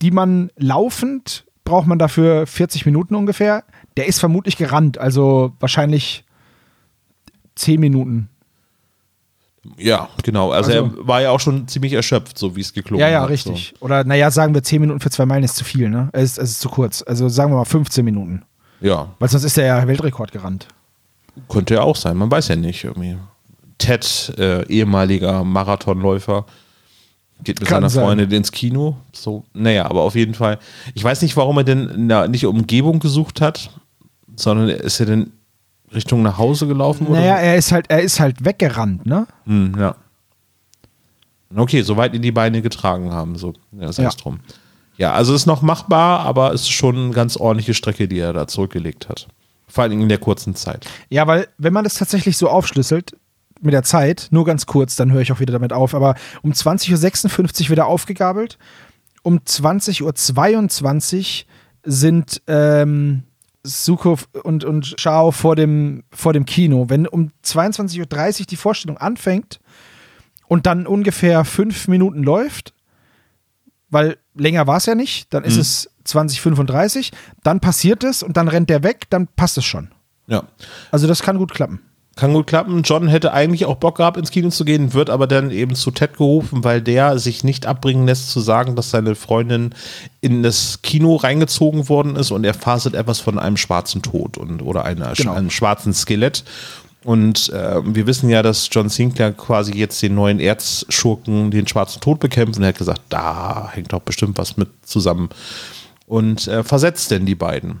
die 0.00 0.10
man 0.10 0.50
laufend 0.56 1.44
braucht 1.68 1.86
man 1.86 1.98
dafür 1.98 2.46
40 2.46 2.86
Minuten 2.86 3.14
ungefähr. 3.14 3.62
Der 3.96 4.06
ist 4.06 4.18
vermutlich 4.18 4.56
gerannt, 4.56 4.98
also 4.98 5.52
wahrscheinlich 5.60 6.24
10 7.56 7.78
Minuten. 7.78 8.28
Ja, 9.76 10.08
genau. 10.22 10.50
Also, 10.50 10.70
also, 10.72 10.96
er 10.96 11.06
war 11.06 11.20
ja 11.20 11.30
auch 11.30 11.40
schon 11.40 11.68
ziemlich 11.68 11.92
erschöpft, 11.92 12.38
so 12.38 12.56
wie 12.56 12.60
es 12.60 12.72
geklungen 12.72 13.04
hat. 13.04 13.10
Ja, 13.10 13.18
ja, 13.18 13.22
hat, 13.24 13.30
richtig. 13.30 13.74
So. 13.78 13.84
Oder 13.84 14.04
naja, 14.04 14.30
sagen 14.30 14.54
wir 14.54 14.62
10 14.62 14.80
Minuten 14.80 15.00
für 15.00 15.10
zwei 15.10 15.26
Meilen 15.26 15.44
ist 15.44 15.56
zu 15.56 15.64
viel, 15.64 15.90
ne? 15.90 16.08
Es 16.12 16.22
ist, 16.22 16.38
es 16.38 16.50
ist 16.52 16.60
zu 16.60 16.68
kurz. 16.70 17.02
Also 17.02 17.28
sagen 17.28 17.52
wir 17.52 17.56
mal 17.56 17.64
15 17.64 18.04
Minuten. 18.04 18.42
Ja. 18.80 19.14
Weil 19.18 19.28
sonst 19.28 19.44
ist 19.44 19.58
er 19.58 19.66
ja 19.66 19.86
Weltrekord 19.86 20.32
gerannt. 20.32 20.68
Könnte 21.48 21.74
ja 21.74 21.82
auch 21.82 21.96
sein, 21.96 22.16
man 22.16 22.30
weiß 22.30 22.48
ja 22.48 22.56
nicht 22.56 22.84
irgendwie. 22.84 23.16
Ted, 23.76 24.34
äh, 24.38 24.66
ehemaliger 24.66 25.44
Marathonläufer, 25.44 26.46
geht 27.44 27.60
mit 27.60 27.68
Kann 27.68 27.76
seiner 27.76 27.90
sein. 27.90 28.04
Freundin 28.04 28.30
ins 28.30 28.52
Kino. 28.52 28.96
So, 29.12 29.44
naja, 29.52 29.86
aber 29.86 30.02
auf 30.02 30.14
jeden 30.14 30.34
Fall. 30.34 30.58
Ich 30.94 31.04
weiß 31.04 31.22
nicht, 31.22 31.36
warum 31.36 31.56
er 31.58 31.64
denn 31.64 32.06
na, 32.06 32.26
nicht 32.26 32.46
Umgebung 32.46 32.98
gesucht 32.98 33.40
hat, 33.40 33.70
sondern 34.36 34.68
ist 34.68 35.00
er 35.00 35.06
denn 35.06 35.32
Richtung 35.94 36.22
nach 36.22 36.38
Hause 36.38 36.66
gelaufen? 36.66 37.06
Naja, 37.10 37.34
oder? 37.34 37.42
er 37.42 37.56
ist 37.56 37.72
halt, 37.72 37.86
er 37.88 38.02
ist 38.02 38.20
halt 38.20 38.44
weggerannt, 38.44 39.06
ne? 39.06 39.26
Hm, 39.44 39.74
ja. 39.78 39.96
Okay, 41.54 41.82
soweit 41.82 42.14
ihn 42.14 42.22
die 42.22 42.32
Beine 42.32 42.60
getragen 42.60 43.12
haben, 43.12 43.36
so. 43.36 43.54
Ja, 43.72 43.88
heißt 43.88 43.98
ja. 43.98 44.10
drum. 44.10 44.40
Ja, 44.98 45.12
also 45.12 45.34
ist 45.34 45.46
noch 45.46 45.62
machbar, 45.62 46.20
aber 46.20 46.52
es 46.52 46.62
ist 46.62 46.70
schon 46.70 46.96
eine 46.96 47.10
ganz 47.10 47.36
ordentliche 47.36 47.72
Strecke, 47.72 48.08
die 48.08 48.18
er 48.18 48.32
da 48.32 48.46
zurückgelegt 48.46 49.08
hat. 49.08 49.28
Vor 49.68 49.84
allem 49.84 50.00
in 50.00 50.08
der 50.08 50.18
kurzen 50.18 50.54
Zeit. 50.54 50.86
Ja, 51.08 51.26
weil 51.26 51.48
wenn 51.56 51.72
man 51.72 51.84
das 51.84 51.94
tatsächlich 51.94 52.36
so 52.36 52.48
aufschlüsselt, 52.48 53.16
mit 53.60 53.74
der 53.74 53.82
Zeit, 53.82 54.28
nur 54.30 54.44
ganz 54.44 54.66
kurz, 54.66 54.96
dann 54.96 55.12
höre 55.12 55.20
ich 55.20 55.32
auch 55.32 55.40
wieder 55.40 55.52
damit 55.52 55.72
auf, 55.72 55.94
aber 55.94 56.14
um 56.42 56.52
20.56 56.52 57.64
Uhr 57.64 57.70
wieder 57.70 57.86
aufgegabelt. 57.86 58.58
Um 59.22 59.38
20.22 59.38 61.18
Uhr 61.18 61.46
sind 61.84 62.42
ähm, 62.46 63.24
Suko 63.62 64.18
und, 64.42 64.64
und 64.64 64.94
Shao 64.98 65.32
vor 65.32 65.56
dem, 65.56 66.04
vor 66.10 66.32
dem 66.32 66.44
Kino. 66.44 66.86
Wenn 66.88 67.06
um 67.06 67.32
22.30 67.44 68.40
Uhr 68.40 68.46
die 68.46 68.56
Vorstellung 68.56 68.98
anfängt 68.98 69.60
und 70.46 70.66
dann 70.66 70.86
ungefähr 70.86 71.44
fünf 71.44 71.88
Minuten 71.88 72.22
läuft, 72.22 72.72
weil 73.90 74.18
länger 74.34 74.66
war 74.66 74.76
es 74.76 74.86
ja 74.86 74.94
nicht, 74.94 75.32
dann 75.34 75.44
ist 75.44 75.54
mhm. 75.54 75.60
es 75.60 75.90
2035, 76.04 77.10
dann 77.42 77.60
passiert 77.60 78.04
es 78.04 78.22
und 78.22 78.36
dann 78.36 78.48
rennt 78.48 78.70
der 78.70 78.82
weg, 78.82 79.06
dann 79.10 79.28
passt 79.28 79.58
es 79.58 79.64
schon. 79.64 79.90
Ja. 80.26 80.44
Also 80.90 81.06
das 81.06 81.22
kann 81.22 81.38
gut 81.38 81.52
klappen. 81.52 81.80
Kann 82.18 82.32
gut 82.32 82.48
klappen. 82.48 82.82
John 82.82 83.06
hätte 83.06 83.32
eigentlich 83.32 83.64
auch 83.64 83.76
Bock 83.76 83.98
gehabt, 83.98 84.16
ins 84.16 84.32
Kino 84.32 84.48
zu 84.48 84.64
gehen, 84.64 84.92
wird 84.92 85.08
aber 85.08 85.28
dann 85.28 85.52
eben 85.52 85.76
zu 85.76 85.92
Ted 85.92 86.16
gerufen, 86.16 86.64
weil 86.64 86.82
der 86.82 87.16
sich 87.20 87.44
nicht 87.44 87.64
abbringen 87.64 88.08
lässt 88.08 88.32
zu 88.32 88.40
sagen, 88.40 88.74
dass 88.74 88.90
seine 88.90 89.14
Freundin 89.14 89.72
in 90.20 90.42
das 90.42 90.82
Kino 90.82 91.14
reingezogen 91.14 91.88
worden 91.88 92.16
ist 92.16 92.32
und 92.32 92.42
er 92.42 92.54
faselt 92.54 92.96
etwas 92.96 93.20
von 93.20 93.38
einem 93.38 93.56
schwarzen 93.56 94.02
Tod 94.02 94.36
und, 94.36 94.62
oder 94.62 94.84
einer, 94.84 95.12
genau. 95.12 95.34
einem 95.34 95.50
schwarzen 95.50 95.94
Skelett. 95.94 96.42
Und 97.04 97.50
äh, 97.50 97.82
wir 97.84 98.08
wissen 98.08 98.28
ja, 98.28 98.42
dass 98.42 98.68
John 98.72 98.88
Sinclair 98.88 99.30
quasi 99.30 99.74
jetzt 99.76 100.02
den 100.02 100.16
neuen 100.16 100.40
Erzschurken, 100.40 101.52
den 101.52 101.68
schwarzen 101.68 102.00
Tod 102.00 102.18
bekämpft. 102.18 102.56
Und 102.56 102.64
er 102.64 102.70
hat 102.70 102.78
gesagt, 102.78 103.02
da 103.10 103.70
hängt 103.72 103.92
doch 103.92 104.00
bestimmt 104.02 104.38
was 104.38 104.56
mit 104.56 104.70
zusammen. 104.82 105.28
Und 106.08 106.48
äh, 106.48 106.64
versetzt 106.64 107.12
denn 107.12 107.26
die 107.26 107.36
beiden. 107.36 107.78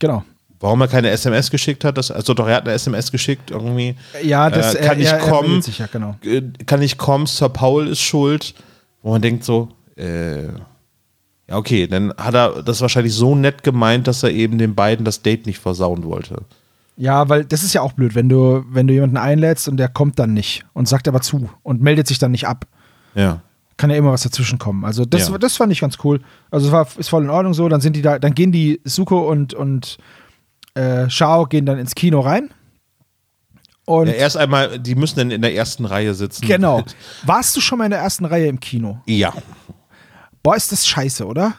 Genau. 0.00 0.22
Warum 0.60 0.80
er 0.80 0.88
keine 0.88 1.10
SMS 1.10 1.50
geschickt 1.50 1.84
hat, 1.84 1.98
das, 1.98 2.10
also 2.10 2.32
doch, 2.32 2.46
er 2.46 2.56
hat 2.56 2.64
eine 2.64 2.72
SMS 2.72 3.12
geschickt 3.12 3.50
irgendwie. 3.50 3.96
Ja, 4.22 4.48
das 4.50 4.74
äh, 4.74 4.86
kann 4.86 5.00
er, 5.00 5.18
ich 5.18 5.28
kommen. 5.28 5.62
Sich, 5.62 5.78
ja, 5.78 5.86
genau. 5.90 6.16
Äh, 6.24 6.42
kann 6.64 6.80
ich 6.80 6.96
kommen, 6.96 7.26
Sir 7.26 7.48
Paul 7.48 7.88
ist 7.88 8.00
schuld. 8.00 8.54
Wo 9.02 9.10
man 9.10 9.20
denkt 9.20 9.44
so, 9.44 9.68
äh, 9.96 10.44
ja, 10.46 11.56
okay, 11.56 11.86
dann 11.86 12.14
hat 12.16 12.34
er 12.34 12.62
das 12.62 12.80
wahrscheinlich 12.80 13.14
so 13.14 13.34
nett 13.34 13.62
gemeint, 13.62 14.06
dass 14.06 14.22
er 14.22 14.30
eben 14.30 14.56
den 14.56 14.74
beiden 14.74 15.04
das 15.04 15.20
Date 15.20 15.46
nicht 15.46 15.58
versauen 15.58 16.04
wollte. 16.04 16.42
Ja, 16.96 17.28
weil 17.28 17.44
das 17.44 17.62
ist 17.62 17.74
ja 17.74 17.82
auch 17.82 17.92
blöd, 17.92 18.14
wenn 18.14 18.28
du, 18.28 18.64
wenn 18.70 18.86
du 18.86 18.94
jemanden 18.94 19.16
einlädst 19.16 19.68
und 19.68 19.76
der 19.76 19.88
kommt 19.88 20.18
dann 20.18 20.32
nicht 20.32 20.64
und 20.72 20.88
sagt 20.88 21.08
aber 21.08 21.20
zu 21.20 21.50
und 21.62 21.82
meldet 21.82 22.06
sich 22.06 22.18
dann 22.18 22.30
nicht 22.30 22.46
ab. 22.46 22.66
Ja. 23.14 23.40
Kann 23.76 23.90
ja 23.90 23.96
immer 23.96 24.12
was 24.12 24.22
dazwischen 24.22 24.58
kommen. 24.58 24.84
Also 24.84 25.04
das, 25.04 25.28
ja. 25.28 25.36
das 25.36 25.56
fand 25.56 25.72
ich 25.72 25.80
ganz 25.80 25.98
cool. 26.04 26.20
Also 26.50 26.68
es 26.68 26.72
war 26.72 26.86
ist 26.96 27.08
voll 27.08 27.24
in 27.24 27.30
Ordnung 27.30 27.52
so. 27.52 27.68
Dann 27.68 27.80
sind 27.80 27.96
die 27.96 28.02
da, 28.02 28.20
dann 28.20 28.34
gehen 28.34 28.52
die 28.52 28.80
Suko 28.84 29.28
und, 29.28 29.52
und 29.52 29.98
äh, 30.74 31.08
Shao 31.08 31.46
gehen 31.46 31.66
dann 31.66 31.78
ins 31.78 31.94
Kino 31.94 32.20
rein. 32.20 32.50
Und 33.86 34.06
ja, 34.06 34.14
erst 34.14 34.36
einmal, 34.36 34.78
die 34.78 34.94
müssen 34.94 35.18
dann 35.18 35.30
in 35.30 35.42
der 35.42 35.54
ersten 35.54 35.84
Reihe 35.84 36.14
sitzen. 36.14 36.46
Genau. 36.46 36.82
Warst 37.24 37.54
du 37.56 37.60
schon 37.60 37.78
mal 37.78 37.84
in 37.84 37.90
der 37.90 38.00
ersten 38.00 38.24
Reihe 38.24 38.46
im 38.46 38.58
Kino? 38.58 38.98
Ja. 39.06 39.34
Boah, 40.42 40.56
ist 40.56 40.72
das 40.72 40.86
scheiße, 40.86 41.26
oder? 41.26 41.54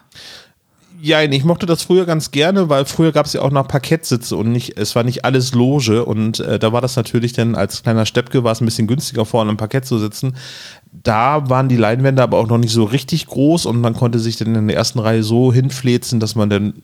Ja, 1.01 1.21
ich 1.21 1.43
mochte 1.43 1.65
das 1.65 1.83
früher 1.83 2.05
ganz 2.05 2.31
gerne, 2.31 2.69
weil 2.69 2.85
früher 2.85 3.11
gab 3.11 3.25
es 3.25 3.33
ja 3.33 3.41
auch 3.41 3.51
noch 3.51 3.67
Parkettsitze 3.67 4.35
und 4.35 4.51
nicht, 4.51 4.77
es 4.77 4.95
war 4.95 5.03
nicht 5.03 5.25
alles 5.25 5.53
Loge 5.53 6.03
und 6.05 6.39
äh, 6.39 6.57
da 6.57 6.71
war 6.71 6.81
das 6.81 6.95
natürlich 6.95 7.33
dann 7.33 7.53
als 7.53 7.83
kleiner 7.83 8.05
Steppke 8.05 8.43
war 8.43 8.53
es 8.53 8.61
ein 8.61 8.65
bisschen 8.65 8.87
günstiger 8.87 9.25
vorne 9.25 9.51
im 9.51 9.57
Parkett 9.57 9.85
zu 9.85 9.99
sitzen. 9.99 10.35
Da 10.91 11.49
waren 11.49 11.69
die 11.69 11.75
Leinwände 11.75 12.23
aber 12.23 12.37
auch 12.37 12.47
noch 12.47 12.57
nicht 12.57 12.71
so 12.71 12.85
richtig 12.85 13.27
groß 13.27 13.65
und 13.65 13.81
man 13.81 13.93
konnte 13.93 14.19
sich 14.19 14.37
dann 14.37 14.55
in 14.55 14.67
der 14.67 14.77
ersten 14.77 14.99
Reihe 14.99 15.21
so 15.21 15.53
hinflezen, 15.53 16.19
dass 16.19 16.33
man 16.35 16.49
dann 16.49 16.81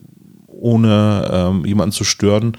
ohne 0.62 1.30
ähm, 1.32 1.66
jemanden 1.66 1.92
zu 1.92 2.04
stören, 2.04 2.58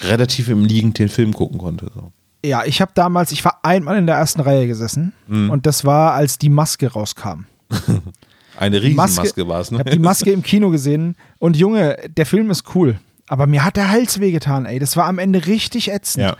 relativ 0.00 0.48
im 0.48 0.64
Liegen 0.64 0.92
den 0.92 1.08
Film 1.08 1.32
gucken 1.32 1.58
konnte. 1.58 1.90
So. 1.94 2.12
Ja, 2.44 2.64
ich 2.64 2.80
habe 2.80 2.92
damals, 2.94 3.32
ich 3.32 3.44
war 3.44 3.60
einmal 3.62 3.96
in 3.96 4.06
der 4.06 4.16
ersten 4.16 4.40
Reihe 4.40 4.66
gesessen 4.66 5.12
mhm. 5.26 5.50
und 5.50 5.66
das 5.66 5.84
war, 5.84 6.12
als 6.12 6.38
die 6.38 6.50
Maske 6.50 6.92
rauskam. 6.92 7.46
Eine 8.56 8.82
Riesenmaske 8.82 9.48
war 9.48 9.60
es, 9.60 9.70
ne? 9.70 9.78
Ich 9.78 9.80
habe 9.80 9.90
die 9.90 9.98
Maske 9.98 10.30
im 10.30 10.42
Kino 10.42 10.70
gesehen 10.70 11.16
und 11.38 11.56
Junge, 11.56 11.96
der 12.16 12.26
Film 12.26 12.50
ist 12.50 12.74
cool. 12.74 13.00
aber 13.26 13.46
mir 13.46 13.64
hat 13.64 13.76
der 13.76 13.90
Hals 13.90 14.20
wehgetan, 14.20 14.66
ey. 14.66 14.78
Das 14.78 14.96
war 14.96 15.06
am 15.06 15.18
Ende 15.18 15.46
richtig 15.46 15.90
ätzend. 15.90 16.24
Ja. 16.24 16.36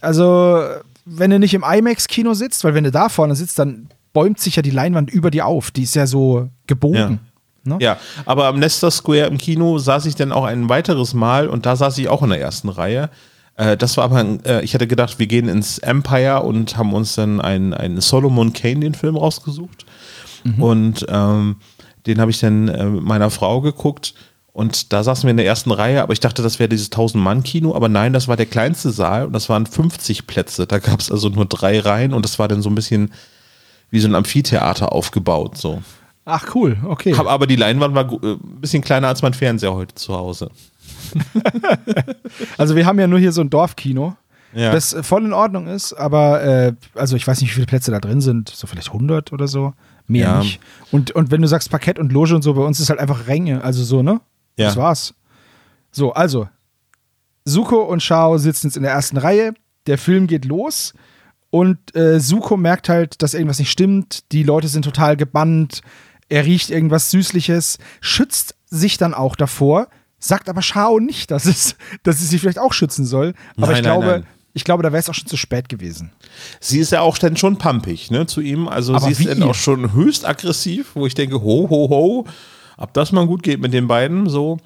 Also, 0.00 0.62
wenn 1.04 1.30
du 1.30 1.38
nicht 1.38 1.54
im 1.54 1.64
IMAX-Kino 1.64 2.34
sitzt, 2.34 2.62
weil 2.62 2.74
wenn 2.74 2.84
du 2.84 2.92
da 2.92 3.08
vorne 3.08 3.34
sitzt, 3.34 3.58
dann 3.58 3.88
bäumt 4.12 4.38
sich 4.38 4.56
ja 4.56 4.62
die 4.62 4.70
Leinwand 4.70 5.10
über 5.10 5.30
dir 5.30 5.46
auf. 5.46 5.70
Die 5.70 5.82
ist 5.82 5.94
ja 5.96 6.06
so 6.06 6.48
gebogen. 6.66 7.20
Ne? 7.64 7.78
Ja, 7.80 7.98
aber 8.26 8.46
am 8.46 8.60
Leicester 8.60 8.90
Square 8.90 9.26
im 9.26 9.38
Kino 9.38 9.78
saß 9.78 10.06
ich 10.06 10.14
dann 10.14 10.32
auch 10.32 10.44
ein 10.44 10.68
weiteres 10.68 11.14
Mal 11.14 11.48
und 11.48 11.66
da 11.66 11.76
saß 11.76 11.98
ich 11.98 12.08
auch 12.08 12.22
in 12.22 12.30
der 12.30 12.40
ersten 12.40 12.68
Reihe. 12.68 13.10
Äh, 13.56 13.76
das 13.76 13.96
war 13.96 14.04
aber, 14.04 14.16
ein, 14.16 14.44
äh, 14.44 14.62
ich 14.62 14.74
hatte 14.74 14.86
gedacht, 14.86 15.18
wir 15.18 15.26
gehen 15.26 15.48
ins 15.48 15.78
Empire 15.78 16.42
und 16.42 16.76
haben 16.76 16.92
uns 16.92 17.14
dann 17.14 17.40
einen, 17.40 17.72
einen 17.72 18.00
Solomon 18.00 18.52
Kane, 18.52 18.80
den 18.80 18.94
Film 18.94 19.16
rausgesucht. 19.16 19.86
Und 20.58 21.06
ähm, 21.08 21.56
den 22.06 22.20
habe 22.20 22.30
ich 22.30 22.38
dann 22.38 22.68
äh, 22.68 22.84
mit 22.84 23.02
meiner 23.02 23.30
Frau 23.30 23.60
geguckt. 23.60 24.14
Und 24.52 24.92
da 24.92 25.02
saßen 25.02 25.26
wir 25.26 25.32
in 25.32 25.36
der 25.36 25.46
ersten 25.46 25.72
Reihe, 25.72 26.02
aber 26.02 26.12
ich 26.12 26.20
dachte, 26.20 26.42
das 26.42 26.60
wäre 26.60 26.68
dieses 26.68 26.92
1000-Mann-Kino. 26.92 27.74
Aber 27.74 27.88
nein, 27.88 28.12
das 28.12 28.28
war 28.28 28.36
der 28.36 28.46
kleinste 28.46 28.90
Saal 28.90 29.26
und 29.26 29.32
das 29.32 29.48
waren 29.48 29.66
50 29.66 30.26
Plätze. 30.26 30.66
Da 30.66 30.78
gab 30.78 31.00
es 31.00 31.10
also 31.10 31.28
nur 31.28 31.46
drei 31.46 31.80
Reihen 31.80 32.12
und 32.12 32.24
das 32.24 32.38
war 32.38 32.46
dann 32.46 32.62
so 32.62 32.70
ein 32.70 32.74
bisschen 32.74 33.12
wie 33.90 34.00
so 34.00 34.06
ein 34.06 34.14
Amphitheater 34.14 34.92
aufgebaut. 34.92 35.56
So. 35.56 35.82
Ach, 36.26 36.54
cool, 36.54 36.76
okay. 36.84 37.14
Hab- 37.16 37.26
Aber 37.26 37.46
die 37.46 37.56
Leinwand 37.56 37.94
war 37.94 38.10
äh, 38.10 38.32
ein 38.34 38.60
bisschen 38.60 38.82
kleiner 38.82 39.08
als 39.08 39.20
mein 39.22 39.34
Fernseher 39.34 39.74
heute 39.74 39.94
zu 39.94 40.14
Hause. 40.14 40.50
Also, 42.58 42.76
wir 42.76 42.86
haben 42.86 42.98
ja 42.98 43.06
nur 43.06 43.18
hier 43.18 43.32
so 43.32 43.40
ein 43.40 43.50
Dorfkino. 43.50 44.16
Ja. 44.54 44.72
Das 44.72 44.92
äh, 44.94 45.02
voll 45.02 45.24
in 45.24 45.32
Ordnung 45.32 45.66
ist, 45.66 45.92
aber 45.94 46.42
äh, 46.44 46.72
also 46.94 47.16
ich 47.16 47.26
weiß 47.26 47.40
nicht, 47.40 47.50
wie 47.50 47.54
viele 47.54 47.66
Plätze 47.66 47.90
da 47.90 47.98
drin 47.98 48.20
sind, 48.20 48.48
so 48.48 48.68
vielleicht 48.68 48.88
100 48.88 49.32
oder 49.32 49.48
so, 49.48 49.74
mehr 50.06 50.26
Ja. 50.28 50.38
nicht. 50.38 50.60
Und, 50.92 51.10
und 51.10 51.32
wenn 51.32 51.42
du 51.42 51.48
sagst 51.48 51.70
Parkett 51.70 51.98
und 51.98 52.12
Loge 52.12 52.36
und 52.36 52.42
so, 52.42 52.54
bei 52.54 52.62
uns 52.62 52.78
ist 52.78 52.88
halt 52.88 53.00
einfach 53.00 53.26
Ränge, 53.26 53.64
also 53.64 53.82
so, 53.82 54.02
ne? 54.02 54.20
Ja. 54.56 54.66
Das 54.68 54.76
war's. 54.76 55.14
So, 55.90 56.12
also, 56.12 56.48
Suko 57.44 57.82
und 57.82 58.00
Shao 58.02 58.38
sitzen 58.38 58.68
jetzt 58.68 58.76
in 58.76 58.84
der 58.84 58.92
ersten 58.92 59.16
Reihe, 59.16 59.54
der 59.88 59.98
Film 59.98 60.28
geht 60.28 60.44
los 60.44 60.94
und 61.50 61.94
äh, 61.96 62.20
Suko 62.20 62.56
merkt 62.56 62.88
halt, 62.88 63.22
dass 63.22 63.34
irgendwas 63.34 63.58
nicht 63.58 63.72
stimmt, 63.72 64.30
die 64.30 64.44
Leute 64.44 64.68
sind 64.68 64.84
total 64.84 65.16
gebannt, 65.16 65.80
er 66.28 66.44
riecht 66.44 66.70
irgendwas 66.70 67.10
Süßliches, 67.10 67.78
schützt 68.00 68.54
sich 68.68 68.98
dann 68.98 69.14
auch 69.14 69.36
davor, 69.36 69.88
sagt 70.18 70.48
aber 70.48 70.62
Shao 70.62 70.98
nicht, 71.00 71.30
dass, 71.30 71.44
es, 71.46 71.76
dass 72.02 72.18
sie 72.18 72.26
sich 72.26 72.40
vielleicht 72.40 72.58
auch 72.58 72.72
schützen 72.72 73.04
soll. 73.04 73.34
Aber 73.56 73.68
Nein, 73.68 73.76
ich 73.76 73.82
nein, 73.82 73.82
glaube, 73.82 74.06
nein. 74.06 74.26
ich 74.52 74.64
glaube, 74.64 74.82
da 74.82 74.92
wäre 74.92 75.00
es 75.00 75.08
auch 75.08 75.14
schon 75.14 75.26
zu 75.26 75.36
spät 75.36 75.68
gewesen. 75.68 76.12
Sie 76.60 76.80
ist 76.80 76.92
ja 76.92 77.00
auch 77.00 77.18
dann 77.18 77.36
schon 77.36 77.58
pumpig, 77.58 78.10
ne, 78.10 78.26
zu 78.26 78.40
ihm. 78.40 78.68
Also 78.68 78.94
Aber 78.94 79.06
sie 79.06 79.12
ist 79.12 79.26
dann 79.26 79.42
auch 79.42 79.54
schon 79.54 79.92
höchst 79.92 80.26
aggressiv, 80.26 80.92
wo 80.94 81.06
ich 81.06 81.14
denke, 81.14 81.40
ho, 81.42 81.68
ho, 81.68 81.88
ho, 81.88 82.26
ob 82.76 82.94
das 82.94 83.12
mal 83.12 83.26
gut 83.26 83.42
geht 83.42 83.60
mit 83.60 83.72
den 83.72 83.86
beiden, 83.86 84.28
so. 84.28 84.58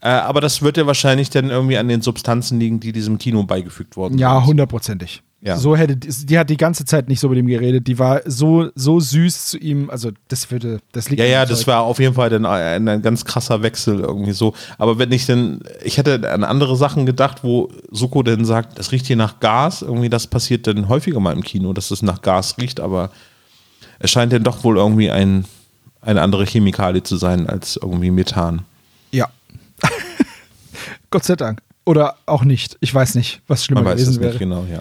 Äh, 0.00 0.08
aber 0.08 0.40
das 0.40 0.60
wird 0.60 0.76
ja 0.76 0.86
wahrscheinlich 0.86 1.30
dann 1.30 1.50
irgendwie 1.50 1.78
an 1.78 1.88
den 1.88 2.02
Substanzen 2.02 2.60
liegen, 2.60 2.80
die 2.80 2.92
diesem 2.92 3.18
Kino 3.18 3.44
beigefügt 3.44 3.96
wurden. 3.96 4.18
Ja, 4.18 4.36
sind. 4.36 4.46
hundertprozentig. 4.46 5.22
Ja. 5.42 5.58
So 5.58 5.76
hätte 5.76 5.96
die, 5.96 6.38
hat 6.38 6.48
die 6.48 6.56
ganze 6.56 6.84
Zeit 6.86 7.08
nicht 7.08 7.20
so 7.20 7.28
mit 7.28 7.38
ihm 7.38 7.46
geredet. 7.46 7.86
Die 7.86 7.98
war 7.98 8.22
so 8.24 8.70
so 8.74 8.98
süß 8.98 9.46
zu 9.46 9.58
ihm. 9.58 9.90
Also 9.90 10.10
das 10.28 10.50
würde, 10.50 10.80
das 10.92 11.10
liegt. 11.10 11.20
Ja, 11.20 11.26
ja, 11.26 11.44
das 11.44 11.66
war 11.66 11.82
auf 11.82 11.98
jeden 12.00 12.14
Fall 12.14 12.30
dann 12.30 12.46
ein, 12.46 12.88
ein 12.88 13.02
ganz 13.02 13.24
krasser 13.24 13.62
Wechsel 13.62 14.00
irgendwie 14.00 14.32
so. 14.32 14.54
Aber 14.78 14.98
wenn 14.98 15.12
ich 15.12 15.26
denn, 15.26 15.60
ich 15.84 15.98
hätte 15.98 16.32
an 16.32 16.42
andere 16.42 16.76
Sachen 16.76 17.04
gedacht, 17.04 17.44
wo 17.44 17.68
Suko 17.90 18.22
denn 18.22 18.44
sagt, 18.44 18.78
das 18.78 18.92
riecht 18.92 19.06
hier 19.06 19.16
nach 19.16 19.38
Gas. 19.38 19.82
Irgendwie, 19.82 20.08
das 20.08 20.26
passiert 20.26 20.66
dann 20.66 20.88
häufiger 20.88 21.20
mal 21.20 21.32
im 21.32 21.44
Kino, 21.44 21.74
dass 21.74 21.90
es 21.90 22.02
nach 22.02 22.22
Gas 22.22 22.56
riecht, 22.58 22.80
aber 22.80 23.10
es 23.98 24.10
scheint 24.10 24.32
dann 24.32 24.42
doch 24.42 24.64
wohl 24.64 24.78
irgendwie 24.78 25.10
ein, 25.10 25.44
eine 26.00 26.22
andere 26.22 26.46
Chemikalie 26.46 27.02
zu 27.02 27.16
sein 27.18 27.46
als 27.46 27.78
irgendwie 27.80 28.10
Methan. 28.10 28.62
Ja. 29.12 29.28
Gott 31.10 31.24
sei 31.24 31.36
Dank. 31.36 31.60
Oder 31.84 32.16
auch 32.26 32.42
nicht. 32.42 32.76
Ich 32.80 32.92
weiß 32.92 33.14
nicht, 33.14 33.42
was 33.46 33.64
schlimmer 33.64 33.82
Man 33.82 33.92
weiß 33.92 34.00
gewesen 34.00 34.22
es 34.22 34.30
nicht 34.30 34.38
genau, 34.38 34.64
ja. 34.70 34.80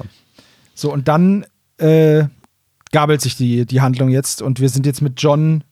So, 0.75 0.93
und 0.93 1.07
dann 1.07 1.45
äh, 1.77 2.25
gabelt 2.91 3.21
sich 3.21 3.35
die, 3.35 3.65
die 3.65 3.81
Handlung 3.81 4.09
jetzt 4.09 4.41
und 4.41 4.59
wir 4.59 4.69
sind 4.69 4.85
jetzt 4.85 5.01
mit 5.01 5.21
John 5.21 5.63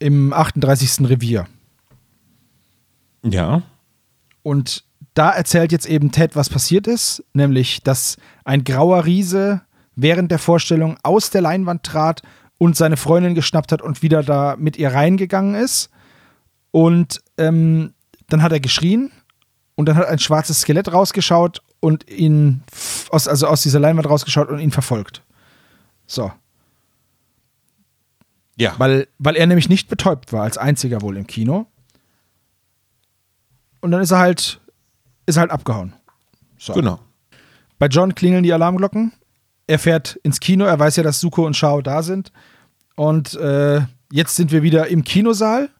im 0.00 0.32
38. 0.32 1.08
Revier. 1.08 1.46
Ja. 3.24 3.62
Und 4.42 4.84
da 5.14 5.30
erzählt 5.30 5.72
jetzt 5.72 5.86
eben 5.86 6.10
Ted, 6.12 6.34
was 6.36 6.48
passiert 6.48 6.86
ist, 6.86 7.22
nämlich, 7.32 7.82
dass 7.82 8.16
ein 8.44 8.64
grauer 8.64 9.04
Riese 9.04 9.62
während 9.94 10.30
der 10.30 10.38
Vorstellung 10.38 10.96
aus 11.02 11.30
der 11.30 11.42
Leinwand 11.42 11.82
trat 11.82 12.22
und 12.56 12.76
seine 12.76 12.96
Freundin 12.96 13.34
geschnappt 13.34 13.72
hat 13.72 13.82
und 13.82 14.02
wieder 14.02 14.22
da 14.22 14.56
mit 14.58 14.76
ihr 14.76 14.92
reingegangen 14.92 15.54
ist. 15.54 15.90
Und 16.70 17.20
ähm, 17.36 17.94
dann 18.28 18.42
hat 18.42 18.52
er 18.52 18.60
geschrien 18.60 19.10
und 19.74 19.86
dann 19.86 19.96
hat 19.96 20.06
ein 20.06 20.18
schwarzes 20.18 20.60
Skelett 20.60 20.92
rausgeschaut 20.92 21.62
und 21.80 22.08
ihn 22.10 22.62
aus, 23.10 23.28
also 23.28 23.46
aus 23.46 23.62
dieser 23.62 23.80
Leinwand 23.80 24.08
rausgeschaut 24.08 24.48
und 24.48 24.58
ihn 24.58 24.70
verfolgt. 24.70 25.22
So. 26.06 26.32
Ja. 28.56 28.74
Weil, 28.78 29.08
weil 29.18 29.36
er 29.36 29.46
nämlich 29.46 29.68
nicht 29.68 29.88
betäubt 29.88 30.32
war, 30.32 30.42
als 30.42 30.58
einziger 30.58 31.00
wohl 31.02 31.16
im 31.16 31.26
Kino. 31.26 31.66
Und 33.80 33.92
dann 33.92 34.00
ist 34.00 34.10
er 34.10 34.18
halt, 34.18 34.60
ist 35.26 35.36
er 35.36 35.42
halt 35.42 35.52
abgehauen. 35.52 35.94
So. 36.58 36.72
Genau. 36.72 36.98
Bei 37.78 37.86
John 37.86 38.14
klingeln 38.14 38.42
die 38.42 38.52
Alarmglocken. 38.52 39.12
Er 39.68 39.78
fährt 39.78 40.16
ins 40.24 40.40
Kino. 40.40 40.64
Er 40.64 40.78
weiß 40.78 40.96
ja, 40.96 41.04
dass 41.04 41.20
Suko 41.20 41.46
und 41.46 41.56
Shao 41.56 41.80
da 41.82 42.02
sind. 42.02 42.32
Und 42.96 43.34
äh, 43.34 43.82
jetzt 44.10 44.34
sind 44.34 44.50
wir 44.50 44.62
wieder 44.64 44.88
im 44.88 45.04
Kinosaal. 45.04 45.70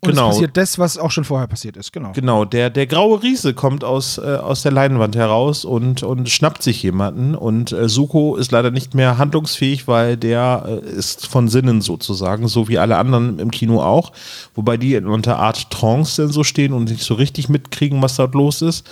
Und 0.00 0.10
Genau. 0.10 0.28
es 0.28 0.34
passiert 0.36 0.56
das, 0.56 0.78
was 0.78 0.96
auch 0.96 1.10
schon 1.10 1.24
vorher 1.24 1.48
passiert 1.48 1.76
ist. 1.76 1.92
Genau. 1.92 2.12
Genau, 2.12 2.44
der, 2.44 2.70
der 2.70 2.86
graue 2.86 3.20
Riese 3.22 3.52
kommt 3.52 3.82
aus, 3.82 4.18
äh, 4.18 4.36
aus 4.36 4.62
der 4.62 4.70
Leinwand 4.70 5.16
heraus 5.16 5.64
und, 5.64 6.04
und 6.04 6.28
schnappt 6.28 6.62
sich 6.62 6.82
jemanden. 6.84 7.34
Und 7.34 7.72
äh, 7.72 7.88
Suko 7.88 8.36
ist 8.36 8.52
leider 8.52 8.70
nicht 8.70 8.94
mehr 8.94 9.18
handlungsfähig, 9.18 9.88
weil 9.88 10.16
der 10.16 10.64
äh, 10.84 10.88
ist 10.88 11.26
von 11.26 11.48
Sinnen 11.48 11.80
sozusagen, 11.80 12.46
so 12.46 12.68
wie 12.68 12.78
alle 12.78 12.96
anderen 12.96 13.40
im 13.40 13.50
Kino 13.50 13.82
auch. 13.82 14.12
Wobei 14.54 14.76
die 14.76 14.94
in 14.94 15.06
unter 15.08 15.38
Art 15.40 15.68
Trance 15.70 16.22
denn 16.22 16.30
so 16.32 16.44
stehen 16.44 16.72
und 16.72 16.90
nicht 16.90 17.02
so 17.02 17.14
richtig 17.14 17.48
mitkriegen, 17.48 18.00
was 18.00 18.14
dort 18.16 18.34
los 18.36 18.62
ist. 18.62 18.86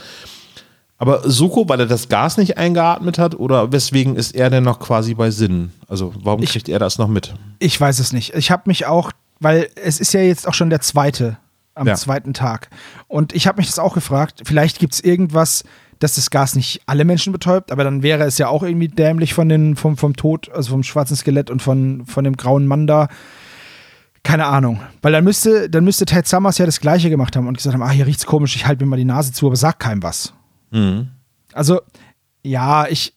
Aber 0.99 1.29
Suko, 1.29 1.69
weil 1.69 1.79
er 1.81 1.87
das 1.87 2.09
Gas 2.09 2.38
nicht 2.38 2.57
eingeatmet 2.57 3.19
hat, 3.19 3.38
oder 3.38 3.71
weswegen 3.71 4.16
ist 4.16 4.35
er 4.35 4.49
denn 4.49 4.64
noch 4.64 4.81
quasi 4.81 5.12
bei 5.14 5.31
Sinnen? 5.31 5.73
Also 5.88 6.14
warum 6.23 6.42
Ich- 6.42 6.51
kriegt 6.51 6.69
er 6.71 6.79
das 6.79 6.97
noch 6.99 7.09
mit? 7.09 7.35
Ich 7.59 7.79
weiß 7.81 7.99
es 7.99 8.12
nicht. 8.12 8.35
Ich 8.35 8.51
habe 8.51 8.62
mich 8.66 8.87
auch, 8.87 9.12
weil 9.40 9.68
es 9.77 10.01
ist 10.01 10.12
ja 10.14 10.20
jetzt 10.20 10.46
auch 10.49 10.55
schon 10.55 10.70
der 10.70 10.81
zweite 10.81 11.38
am 11.75 11.87
Ja. 11.87 11.94
zweiten 11.94 12.33
Tag. 12.33 12.70
Und 13.07 13.35
ich 13.35 13.46
habe 13.46 13.59
mich 13.59 13.66
das 13.66 13.79
auch 13.79 13.92
gefragt. 13.94 14.42
Vielleicht 14.46 14.79
gibt 14.79 14.94
es 14.94 15.01
irgendwas, 15.01 15.62
dass 15.99 16.14
das 16.14 16.31
Gas 16.31 16.55
nicht 16.57 16.81
alle 16.87 17.05
Menschen 17.05 17.33
betäubt, 17.33 17.70
aber 17.70 17.85
dann 17.85 18.03
wäre 18.03 18.25
es 18.25 18.38
ja 18.38 18.49
auch 18.49 18.62
irgendwie 18.62 18.88
dämlich 18.88 19.35
von 19.35 19.49
den, 19.49 19.77
vom, 19.77 19.96
vom 19.96 20.16
Tod, 20.16 20.51
also 20.53 20.70
vom 20.70 20.83
schwarzen 20.83 21.16
Skelett 21.16 21.51
und 21.51 21.61
von, 21.62 22.05
von 22.07 22.25
dem 22.25 22.37
grauen 22.37 22.66
Mann 22.66 22.87
da. 22.87 23.09
Keine 24.22 24.46
Ahnung. 24.46 24.81
Weil 25.03 25.12
dann 25.12 25.25
müsste, 25.25 25.70
dann 25.70 25.85
müsste 25.85 26.05
Ted 26.05 26.27
Summers 26.27 26.59
ja 26.59 26.66
das 26.66 26.81
Gleiche 26.81 27.11
gemacht 27.11 27.37
haben 27.37 27.46
und 27.46 27.57
gesagt 27.57 27.75
haben: 27.75 27.83
Ah, 27.83 27.90
hier 27.90 28.07
riecht's 28.07 28.27
komisch, 28.27 28.57
ich 28.57 28.66
halte 28.66 28.85
mir 28.85 28.90
mal 28.90 28.96
die 28.96 29.05
Nase 29.05 29.33
zu, 29.33 29.46
aber 29.46 29.57
sag 29.57 29.79
keinem 29.79 30.03
was. 30.03 30.33
Mhm. 30.70 31.09
Also, 31.53 31.81
ja, 32.42 32.87
ich, 32.88 33.14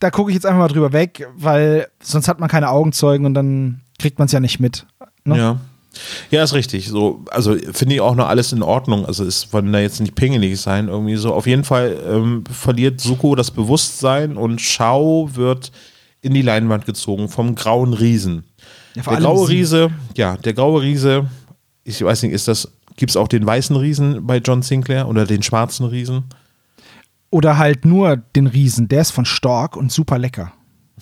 da 0.00 0.10
gucke 0.10 0.30
ich 0.30 0.34
jetzt 0.34 0.44
einfach 0.46 0.58
mal 0.58 0.68
drüber 0.68 0.92
weg, 0.92 1.28
weil 1.36 1.88
sonst 2.02 2.26
hat 2.28 2.40
man 2.40 2.48
keine 2.48 2.70
Augenzeugen 2.70 3.24
und 3.24 3.34
dann 3.34 3.82
kriegt 3.98 4.18
man 4.18 4.26
es 4.26 4.32
ja 4.32 4.40
nicht 4.40 4.58
mit. 4.58 4.86
Ne? 5.24 5.36
Ja. 5.38 5.60
Ja, 6.30 6.42
ist 6.42 6.54
richtig. 6.54 6.88
So, 6.88 7.22
also 7.30 7.54
finde 7.72 7.94
ich 7.96 8.00
auch 8.00 8.14
noch 8.14 8.26
alles 8.28 8.52
in 8.52 8.62
Ordnung. 8.62 9.04
Also 9.04 9.24
es 9.26 9.52
wollen 9.52 9.70
da 9.72 9.78
jetzt 9.78 10.00
nicht 10.00 10.14
pingelig 10.14 10.58
sein, 10.58 10.88
irgendwie 10.88 11.16
so. 11.16 11.34
Auf 11.34 11.46
jeden 11.46 11.64
Fall 11.64 11.98
ähm, 12.08 12.44
verliert 12.50 13.00
Suko 13.00 13.34
das 13.34 13.50
Bewusstsein 13.50 14.38
und 14.38 14.60
Shao 14.62 15.28
wird 15.34 15.70
in 16.22 16.32
die 16.32 16.40
Leinwand 16.40 16.86
gezogen 16.86 17.28
vom 17.28 17.54
grauen 17.54 17.92
Riesen. 17.92 18.44
Ja, 18.94 19.02
Der 19.02 19.16
graue 19.18 19.46
sie- 19.46 19.52
Riese, 19.52 19.90
ja, 20.16 20.36
der 20.38 20.54
graue 20.54 20.80
Riese, 20.80 21.26
ich 21.84 22.02
weiß 22.02 22.22
nicht, 22.22 22.32
ist 22.32 22.48
das, 22.48 22.72
gibt 22.96 23.10
es 23.10 23.16
auch 23.18 23.28
den 23.28 23.44
weißen 23.44 23.76
Riesen 23.76 24.26
bei 24.26 24.38
John 24.38 24.62
Sinclair 24.62 25.08
oder 25.08 25.26
den 25.26 25.42
schwarzen 25.42 25.84
Riesen? 25.84 26.24
Oder 27.30 27.58
halt 27.58 27.84
nur 27.84 28.16
den 28.16 28.46
Riesen, 28.46 28.88
der 28.88 29.02
ist 29.02 29.10
von 29.10 29.24
Stork 29.26 29.76
und 29.76 29.90
super 29.92 30.18
lecker. 30.18 30.52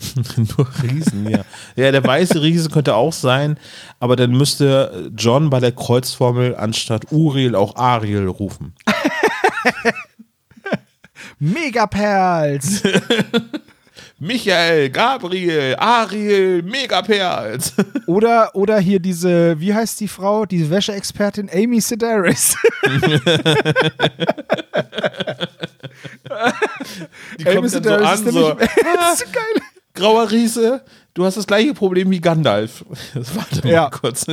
Nur 0.35 0.67
Riesen, 0.83 1.29
ja. 1.29 1.41
Ja, 1.75 1.91
der 1.91 2.03
weiße 2.03 2.41
Riese 2.41 2.69
könnte 2.69 2.95
auch 2.95 3.13
sein, 3.13 3.57
aber 3.99 4.15
dann 4.15 4.31
müsste 4.31 5.11
John 5.15 5.49
bei 5.49 5.59
der 5.59 5.71
Kreuzformel 5.71 6.55
anstatt 6.55 7.11
Uriel 7.11 7.55
auch 7.55 7.75
Ariel 7.75 8.27
rufen. 8.27 8.73
Megaperls! 11.39 12.83
Michael, 14.19 14.91
Gabriel, 14.91 15.75
Ariel, 15.79 16.61
Megaperls. 16.61 17.73
oder, 18.05 18.51
oder 18.53 18.77
hier 18.77 18.99
diese, 18.99 19.59
wie 19.59 19.73
heißt 19.73 19.99
die 19.99 20.07
Frau, 20.07 20.45
diese 20.45 20.69
Wäscheexpertin 20.69 21.49
Amy 21.51 21.81
Sedaris. 21.81 22.55
Die 27.39 27.43
kommt 27.43 27.73
dann 27.73 27.83
so 27.83 27.89
an, 27.89 28.13
ist 28.13 28.31
so, 28.31 28.49
ist 28.51 29.17
so 29.17 29.25
geil. 29.31 29.61
Grauer 29.93 30.31
Riese, 30.31 30.83
du 31.13 31.25
hast 31.25 31.37
das 31.37 31.47
gleiche 31.47 31.73
Problem 31.73 32.09
wie 32.11 32.21
Gandalf. 32.21 32.85
Warte 33.13 33.61
mal 33.63 33.71
Ja. 33.73 33.89
kurz. 33.89 34.25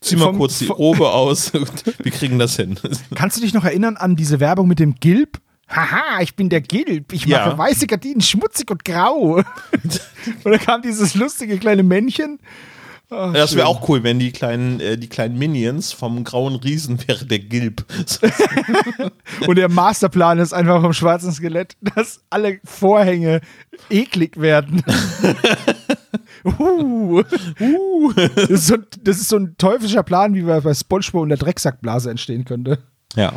Zieh 0.00 0.16
mal 0.16 0.26
Vom- 0.26 0.38
kurz 0.38 0.58
die 0.58 0.66
vom- 0.66 0.76
Robe 0.76 1.10
aus. 1.10 1.52
Wir 2.02 2.12
kriegen 2.12 2.38
das 2.38 2.56
hin. 2.56 2.78
Kannst 3.14 3.36
du 3.36 3.40
dich 3.40 3.54
noch 3.54 3.64
erinnern 3.64 3.96
an 3.96 4.16
diese 4.16 4.40
Werbung 4.40 4.68
mit 4.68 4.78
dem 4.78 4.94
Gilb? 4.96 5.40
Haha, 5.68 6.20
ich 6.20 6.34
bin 6.34 6.48
der 6.48 6.60
Gilb. 6.62 7.12
Ich 7.12 7.26
Ja. 7.26 7.46
mache 7.46 7.58
weiße 7.58 7.86
Gardinen 7.86 8.20
schmutzig 8.20 8.70
und 8.70 8.84
grau. 8.84 9.36
und 9.72 10.00
da 10.44 10.58
kam 10.58 10.82
dieses 10.82 11.14
lustige 11.14 11.58
kleine 11.58 11.84
Männchen. 11.84 12.40
Ach, 13.10 13.32
Das 13.32 13.56
wäre 13.56 13.66
auch 13.66 13.88
cool, 13.88 14.04
wenn 14.04 14.18
die 14.20 14.30
kleinen, 14.30 14.78
äh, 14.80 14.96
die 14.96 15.08
kleinen 15.08 15.36
Minions 15.36 15.92
vom 15.92 16.22
grauen 16.22 16.54
Riesen 16.54 16.98
wäre 17.08 17.24
der 17.26 17.40
Gilb. 17.40 17.84
Und 19.46 19.56
der 19.56 19.68
Masterplan 19.68 20.38
ist 20.38 20.52
einfach 20.52 20.80
vom 20.80 20.92
schwarzen 20.92 21.32
Skelett, 21.32 21.76
dass 21.80 22.20
alle 22.30 22.60
Vorhänge 22.64 23.40
eklig 23.88 24.40
werden. 24.40 24.82
uh. 26.44 27.22
Uh. 27.60 28.12
Das, 28.12 28.50
ist 28.50 28.66
so, 28.68 28.76
das 29.02 29.18
ist 29.18 29.28
so 29.28 29.36
ein 29.36 29.56
teuflischer 29.58 30.02
Plan, 30.02 30.34
wie 30.34 30.42
bei 30.42 30.60
bei 30.60 30.74
SpongeBob 30.74 31.22
und 31.22 31.28
der 31.30 31.38
Drecksackblase 31.38 32.10
entstehen 32.10 32.44
könnte. 32.44 32.78
Ja. 33.16 33.32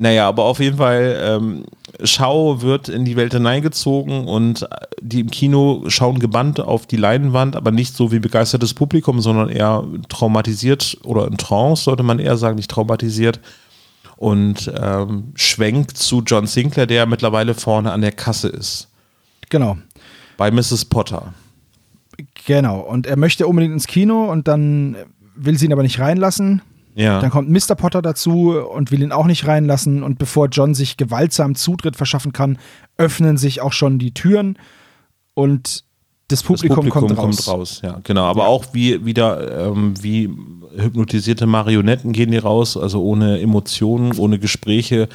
Naja, 0.00 0.26
aber 0.26 0.44
auf 0.44 0.60
jeden 0.60 0.78
Fall, 0.78 1.20
ähm, 1.22 1.64
Schau 2.04 2.62
wird 2.62 2.88
in 2.88 3.04
die 3.04 3.16
Welt 3.16 3.34
hineingezogen 3.34 4.26
und 4.28 4.66
die 5.02 5.20
im 5.20 5.30
Kino 5.30 5.84
schauen 5.88 6.18
gebannt 6.18 6.58
auf 6.58 6.86
die 6.86 6.96
Leinwand, 6.96 7.54
aber 7.54 7.70
nicht 7.70 7.94
so 7.94 8.10
wie 8.10 8.18
begeistertes 8.18 8.72
Publikum, 8.72 9.20
sondern 9.20 9.50
eher 9.50 9.84
traumatisiert 10.08 10.96
oder 11.04 11.26
in 11.26 11.36
Trance, 11.36 11.84
sollte 11.84 12.02
man 12.02 12.18
eher 12.18 12.38
sagen, 12.38 12.56
nicht 12.56 12.70
traumatisiert. 12.70 13.40
Und 14.16 14.72
ähm, 14.80 15.32
schwenkt 15.34 15.98
zu 15.98 16.22
John 16.22 16.46
Sinclair, 16.46 16.86
der 16.86 17.04
mittlerweile 17.04 17.52
vorne 17.52 17.92
an 17.92 18.00
der 18.00 18.12
Kasse 18.12 18.48
ist. 18.48 18.88
Genau. 19.50 19.76
Bei 20.38 20.50
Mrs. 20.50 20.86
Potter. 20.86 21.34
Genau. 22.46 22.80
Und 22.80 23.06
er 23.06 23.18
möchte 23.18 23.46
unbedingt 23.46 23.74
ins 23.74 23.86
Kino 23.86 24.30
und 24.30 24.48
dann 24.48 24.96
will 25.34 25.58
sie 25.58 25.66
ihn 25.66 25.72
aber 25.74 25.82
nicht 25.82 25.98
reinlassen. 25.98 26.62
Ja. 26.94 27.20
Dann 27.20 27.30
kommt 27.30 27.48
Mr. 27.48 27.74
Potter 27.74 28.02
dazu 28.02 28.52
und 28.52 28.90
will 28.90 29.02
ihn 29.02 29.12
auch 29.12 29.26
nicht 29.26 29.46
reinlassen. 29.46 30.02
Und 30.02 30.18
bevor 30.18 30.48
John 30.48 30.74
sich 30.74 30.96
gewaltsam 30.96 31.54
Zutritt 31.54 31.96
verschaffen 31.96 32.32
kann, 32.32 32.58
öffnen 32.96 33.36
sich 33.36 33.60
auch 33.60 33.72
schon 33.72 33.98
die 33.98 34.12
Türen 34.12 34.58
und 35.34 35.84
das 36.28 36.42
Publikum, 36.42 36.84
das 36.84 36.94
Publikum 36.94 37.16
kommt 37.16 37.48
raus. 37.48 37.80
Ja, 37.82 38.00
genau. 38.04 38.24
Aber 38.24 38.46
auch 38.46 38.66
wie 38.72 39.04
wieder 39.04 39.66
ähm, 39.68 39.94
wie 40.00 40.30
hypnotisierte 40.76 41.46
Marionetten 41.46 42.12
gehen 42.12 42.30
die 42.30 42.38
raus, 42.38 42.76
also 42.76 43.02
ohne 43.02 43.40
Emotionen, 43.40 44.16
ohne 44.16 44.38
Gespräche. 44.38 45.08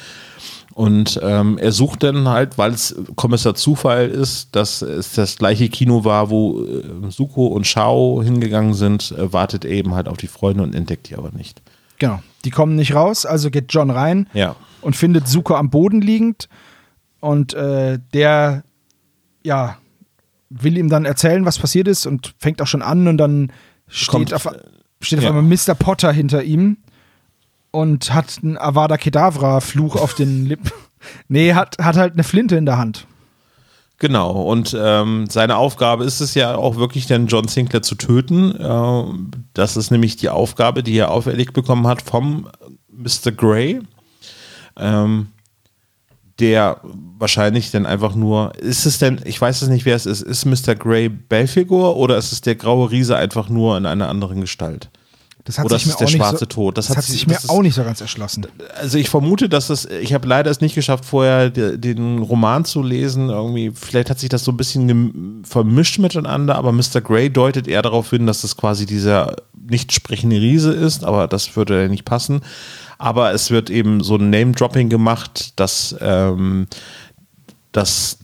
Und 0.76 1.18
ähm, 1.22 1.56
er 1.56 1.72
sucht 1.72 2.02
dann 2.02 2.28
halt, 2.28 2.58
weil 2.58 2.72
es 2.74 2.94
Kommissar 3.14 3.54
Zufall 3.54 4.10
ist, 4.10 4.54
dass 4.54 4.82
es 4.82 5.14
das 5.14 5.38
gleiche 5.38 5.70
Kino 5.70 6.04
war, 6.04 6.28
wo 6.28 6.64
äh, 6.64 7.10
Suko 7.10 7.46
und 7.46 7.66
Shao 7.66 8.20
hingegangen 8.22 8.74
sind, 8.74 9.10
äh, 9.12 9.32
wartet 9.32 9.64
eben 9.64 9.94
halt 9.94 10.06
auf 10.06 10.18
die 10.18 10.26
Freunde 10.26 10.62
und 10.62 10.74
entdeckt 10.74 11.08
die 11.08 11.16
aber 11.16 11.30
nicht. 11.32 11.62
Genau. 11.98 12.20
Die 12.44 12.50
kommen 12.50 12.74
nicht 12.76 12.94
raus, 12.94 13.24
also 13.24 13.50
geht 13.50 13.72
John 13.72 13.88
rein 13.88 14.28
Ja. 14.34 14.54
und 14.82 14.96
findet 14.96 15.26
Suko 15.28 15.54
am 15.54 15.70
Boden 15.70 16.02
liegend. 16.02 16.50
Und 17.20 17.54
äh, 17.54 17.98
der, 18.12 18.62
ja, 19.44 19.78
will 20.50 20.76
ihm 20.76 20.90
dann 20.90 21.06
erzählen, 21.06 21.46
was 21.46 21.58
passiert 21.58 21.88
ist 21.88 22.04
und 22.04 22.34
fängt 22.38 22.60
auch 22.60 22.66
schon 22.66 22.82
an 22.82 23.08
und 23.08 23.16
dann 23.16 23.50
steht 23.88 24.10
Kommt, 24.10 24.34
auf, 24.34 24.46
steht 25.00 25.20
auf 25.20 25.24
ja. 25.24 25.30
einmal 25.30 25.42
Mr. 25.42 25.74
Potter 25.74 26.12
hinter 26.12 26.42
ihm 26.42 26.76
und 27.76 28.14
hat 28.14 28.38
einen 28.42 28.56
Avada 28.56 28.96
Kedavra-Fluch 28.96 29.96
auf 29.96 30.14
den 30.14 30.46
Lippen. 30.46 30.70
Nee, 31.28 31.54
hat, 31.54 31.76
hat 31.78 31.94
halt 31.94 32.14
eine 32.14 32.24
Flinte 32.24 32.56
in 32.56 32.66
der 32.66 32.78
Hand. 32.78 33.06
Genau, 33.98 34.42
und 34.42 34.76
ähm, 34.76 35.26
seine 35.30 35.56
Aufgabe 35.56 36.02
ist 36.02 36.20
es 36.20 36.34
ja 36.34 36.56
auch 36.56 36.76
wirklich, 36.76 37.06
dann 37.06 37.28
John 37.28 37.46
Sinclair 37.46 37.82
zu 37.82 37.94
töten. 37.94 38.52
Ähm, 38.58 39.30
das 39.54 39.76
ist 39.76 39.92
nämlich 39.92 40.16
die 40.16 40.30
Aufgabe, 40.30 40.82
die 40.82 40.96
er 40.96 41.12
auferlegt 41.12 41.52
bekommen 41.52 41.86
hat 41.86 42.02
vom 42.02 42.48
Mr. 42.88 43.30
Grey. 43.30 43.82
Ähm, 44.76 45.28
der 46.40 46.80
wahrscheinlich 47.18 47.70
dann 47.70 47.86
einfach 47.86 48.16
nur, 48.16 48.54
ist 48.56 48.84
es 48.84 48.98
denn, 48.98 49.20
ich 49.24 49.40
weiß 49.40 49.62
es 49.62 49.68
nicht, 49.68 49.84
wer 49.84 49.94
es 49.94 50.06
ist, 50.06 50.22
ist 50.22 50.44
Mr. 50.44 50.74
Grey 50.74 51.08
Belfigur 51.08 51.96
oder 51.96 52.16
ist 52.16 52.32
es 52.32 52.40
der 52.40 52.56
graue 52.56 52.90
Riese 52.90 53.16
einfach 53.16 53.48
nur 53.48 53.76
in 53.78 53.86
einer 53.86 54.08
anderen 54.08 54.40
Gestalt? 54.40 54.90
Das 55.46 55.58
hat 55.58 55.64
Oder 55.64 55.78
sich 55.78 55.86
ist 55.86 55.88
mir 55.88 55.94
auch 55.94 55.98
der 56.00 56.06
nicht 56.08 56.16
schwarze 56.16 56.38
so, 56.40 56.46
Tod? 56.46 56.76
Das 56.76 56.88
Das, 56.88 56.96
hat 56.98 57.04
sich- 57.04 57.14
sich 57.14 57.26
mir 57.26 57.34
ist- 57.34 57.48
auch 57.48 57.62
nicht 57.62 57.74
so 57.74 57.82
ganz 57.84 58.00
erschlossen. 58.00 58.46
Also 58.80 58.98
ich 58.98 59.08
vermute, 59.08 59.48
dass 59.48 59.68
das, 59.68 59.86
ich 59.86 60.12
habe 60.12 60.26
leider 60.28 60.50
es 60.50 60.60
nicht 60.60 60.74
geschafft, 60.74 61.04
vorher 61.04 61.50
de, 61.50 61.78
den 61.78 62.18
Roman 62.18 62.64
zu 62.64 62.82
lesen. 62.82 63.30
Irgendwie, 63.30 63.70
vielleicht 63.72 64.10
hat 64.10 64.18
sich 64.18 64.28
das 64.28 64.44
so 64.44 64.50
ein 64.52 64.56
bisschen 64.56 65.42
vermischt 65.48 65.98
miteinander, 66.00 66.56
aber 66.56 66.72
Mr. 66.72 67.00
Grey 67.00 67.30
deutet 67.30 67.68
eher 67.68 67.82
darauf 67.82 68.10
hin, 68.10 68.26
dass 68.26 68.42
das 68.42 68.56
quasi 68.56 68.86
dieser 68.86 69.36
nicht 69.68 69.92
sprechende 69.92 70.36
Riese 70.40 70.72
ist, 70.72 71.04
aber 71.04 71.26
das 71.28 71.56
würde 71.56 71.80
ja 71.82 71.88
nicht 71.88 72.04
passen. 72.04 72.40
Aber 72.98 73.32
es 73.32 73.50
wird 73.50 73.70
eben 73.70 74.02
so 74.02 74.16
ein 74.16 74.30
Name-Dropping 74.30 74.88
gemacht, 74.88 75.52
dass 75.56 75.94
ähm, 76.00 76.66
das, 77.72 78.18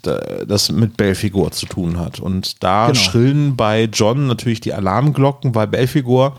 das 0.46 0.72
mit 0.72 0.96
Belfigur 0.96 1.50
zu 1.52 1.66
tun 1.66 1.98
hat. 1.98 2.20
Und 2.20 2.62
da 2.64 2.86
Genau. 2.86 2.98
schrillen 2.98 3.54
bei 3.56 3.84
John 3.84 4.26
natürlich 4.26 4.60
die 4.60 4.72
Alarmglocken, 4.72 5.54
weil 5.54 5.66
Belfigur 5.66 6.36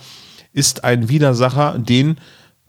ist 0.54 0.84
ein 0.84 1.10
Widersacher, 1.10 1.78
den, 1.78 2.18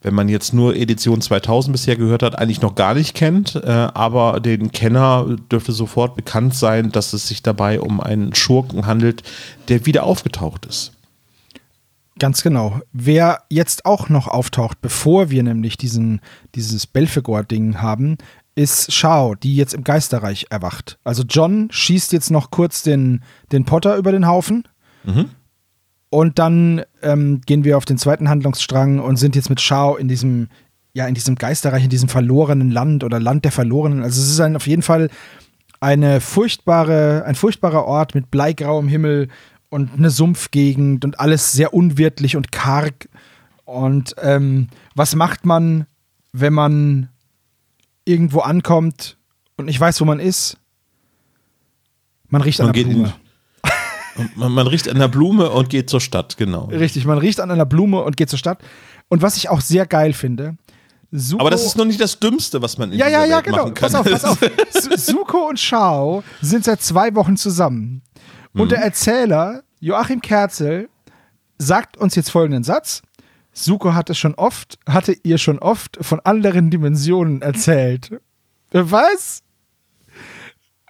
wenn 0.02 0.14
man 0.14 0.28
jetzt 0.28 0.52
nur 0.52 0.74
Edition 0.74 1.20
2000 1.20 1.72
bisher 1.72 1.96
gehört 1.96 2.22
hat, 2.22 2.38
eigentlich 2.38 2.60
noch 2.60 2.74
gar 2.74 2.94
nicht 2.94 3.14
kennt. 3.14 3.54
Äh, 3.54 3.68
aber 3.70 4.40
den 4.40 4.72
Kenner 4.72 5.36
dürfte 5.50 5.72
sofort 5.72 6.16
bekannt 6.16 6.54
sein, 6.54 6.90
dass 6.90 7.12
es 7.12 7.28
sich 7.28 7.42
dabei 7.42 7.80
um 7.80 8.00
einen 8.00 8.34
Schurken 8.34 8.86
handelt, 8.86 9.22
der 9.68 9.86
wieder 9.86 10.04
aufgetaucht 10.04 10.66
ist. 10.66 10.92
Ganz 12.18 12.42
genau. 12.42 12.80
Wer 12.92 13.42
jetzt 13.48 13.86
auch 13.86 14.08
noch 14.08 14.28
auftaucht, 14.28 14.80
bevor 14.80 15.30
wir 15.30 15.42
nämlich 15.42 15.76
diesen, 15.76 16.20
dieses 16.54 16.86
Belfegor-Ding 16.86 17.80
haben, 17.80 18.18
ist 18.54 18.92
Shao, 18.92 19.34
die 19.34 19.56
jetzt 19.56 19.74
im 19.74 19.82
Geisterreich 19.82 20.46
erwacht. 20.50 20.98
Also 21.02 21.24
John 21.28 21.68
schießt 21.72 22.12
jetzt 22.12 22.30
noch 22.30 22.50
kurz 22.50 22.82
den, 22.82 23.22
den 23.50 23.64
Potter 23.64 23.96
über 23.96 24.12
den 24.12 24.28
Haufen. 24.28 24.68
Und 26.14 26.38
dann 26.38 26.84
ähm, 27.02 27.40
gehen 27.44 27.64
wir 27.64 27.76
auf 27.76 27.86
den 27.86 27.98
zweiten 27.98 28.28
Handlungsstrang 28.28 29.00
und 29.00 29.16
sind 29.16 29.34
jetzt 29.34 29.50
mit 29.50 29.60
Shao 29.60 29.96
in 29.96 30.06
diesem, 30.06 30.46
ja, 30.92 31.08
in 31.08 31.14
diesem 31.16 31.34
Geisterreich, 31.34 31.82
in 31.82 31.90
diesem 31.90 32.08
verlorenen 32.08 32.70
Land 32.70 33.02
oder 33.02 33.18
Land 33.18 33.44
der 33.44 33.50
Verlorenen. 33.50 34.04
Also 34.04 34.22
es 34.22 34.30
ist 34.30 34.38
ein, 34.38 34.54
auf 34.54 34.68
jeden 34.68 34.82
Fall 34.82 35.10
eine 35.80 36.20
furchtbare, 36.20 37.24
ein 37.26 37.34
furchtbarer 37.34 37.84
Ort 37.84 38.14
mit 38.14 38.30
bleigrauem 38.30 38.86
Himmel 38.86 39.26
und 39.70 39.94
eine 39.94 40.08
Sumpfgegend 40.08 41.04
und 41.04 41.18
alles 41.18 41.50
sehr 41.50 41.74
unwirtlich 41.74 42.36
und 42.36 42.52
karg. 42.52 43.08
Und 43.64 44.14
ähm, 44.22 44.68
was 44.94 45.16
macht 45.16 45.44
man, 45.44 45.84
wenn 46.32 46.52
man 46.52 47.08
irgendwo 48.04 48.38
ankommt 48.38 49.16
und 49.56 49.64
nicht 49.64 49.80
weiß, 49.80 50.00
wo 50.00 50.04
man 50.04 50.20
ist? 50.20 50.58
Man 52.28 52.40
riecht 52.40 52.60
Man 52.60 52.68
an 52.68 52.72
der 52.72 52.84
Blume. 52.84 53.14
Man, 54.36 54.52
man 54.52 54.66
riecht 54.66 54.88
an 54.88 54.98
der 54.98 55.08
Blume 55.08 55.50
und 55.50 55.68
geht 55.70 55.90
zur 55.90 56.00
Stadt, 56.00 56.36
genau. 56.36 56.66
Richtig, 56.66 57.04
man 57.04 57.18
riecht 57.18 57.40
an 57.40 57.50
einer 57.50 57.66
Blume 57.66 58.02
und 58.02 58.16
geht 58.16 58.30
zur 58.30 58.38
Stadt. 58.38 58.58
Und 59.08 59.22
was 59.22 59.36
ich 59.36 59.48
auch 59.48 59.60
sehr 59.60 59.86
geil 59.86 60.12
finde, 60.12 60.56
Suko, 61.16 61.40
Aber 61.42 61.50
das 61.50 61.64
ist 61.64 61.76
noch 61.76 61.84
nicht 61.84 62.00
das 62.00 62.18
Dümmste, 62.18 62.60
was 62.60 62.76
man 62.76 62.90
in 62.90 62.98
ja, 62.98 63.06
ja, 63.08 63.18
dieser 63.22 63.28
ja, 63.30 63.36
Welt 63.36 63.44
genau. 63.44 63.56
machen 63.58 63.74
kann. 63.74 63.92
Pass 63.92 63.94
auf, 63.94 64.10
pass 64.10 64.24
auf. 64.24 64.38
Su- 64.70 64.96
Suko 65.12 65.48
und 65.48 65.60
Shao 65.60 66.24
sind 66.40 66.64
seit 66.64 66.82
zwei 66.82 67.14
Wochen 67.14 67.36
zusammen. 67.36 68.02
Und 68.52 68.64
Mhm. 68.64 68.68
der 68.70 68.78
Erzähler, 68.82 69.62
Joachim 69.78 70.20
Kerzel, 70.20 70.88
sagt 71.58 71.96
uns 71.96 72.14
jetzt 72.16 72.30
folgenden 72.30 72.64
Satz. 72.64 73.02
Suko 73.52 73.94
hatte 73.94 74.14
schon 74.16 74.34
oft, 74.34 74.78
hatte 74.88 75.16
ihr 75.22 75.38
schon 75.38 75.60
oft 75.60 75.98
von 76.00 76.18
anderen 76.20 76.70
Dimensionen 76.70 77.42
erzählt. 77.42 78.10
Was? 78.72 79.42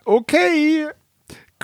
Okay. 0.07 0.87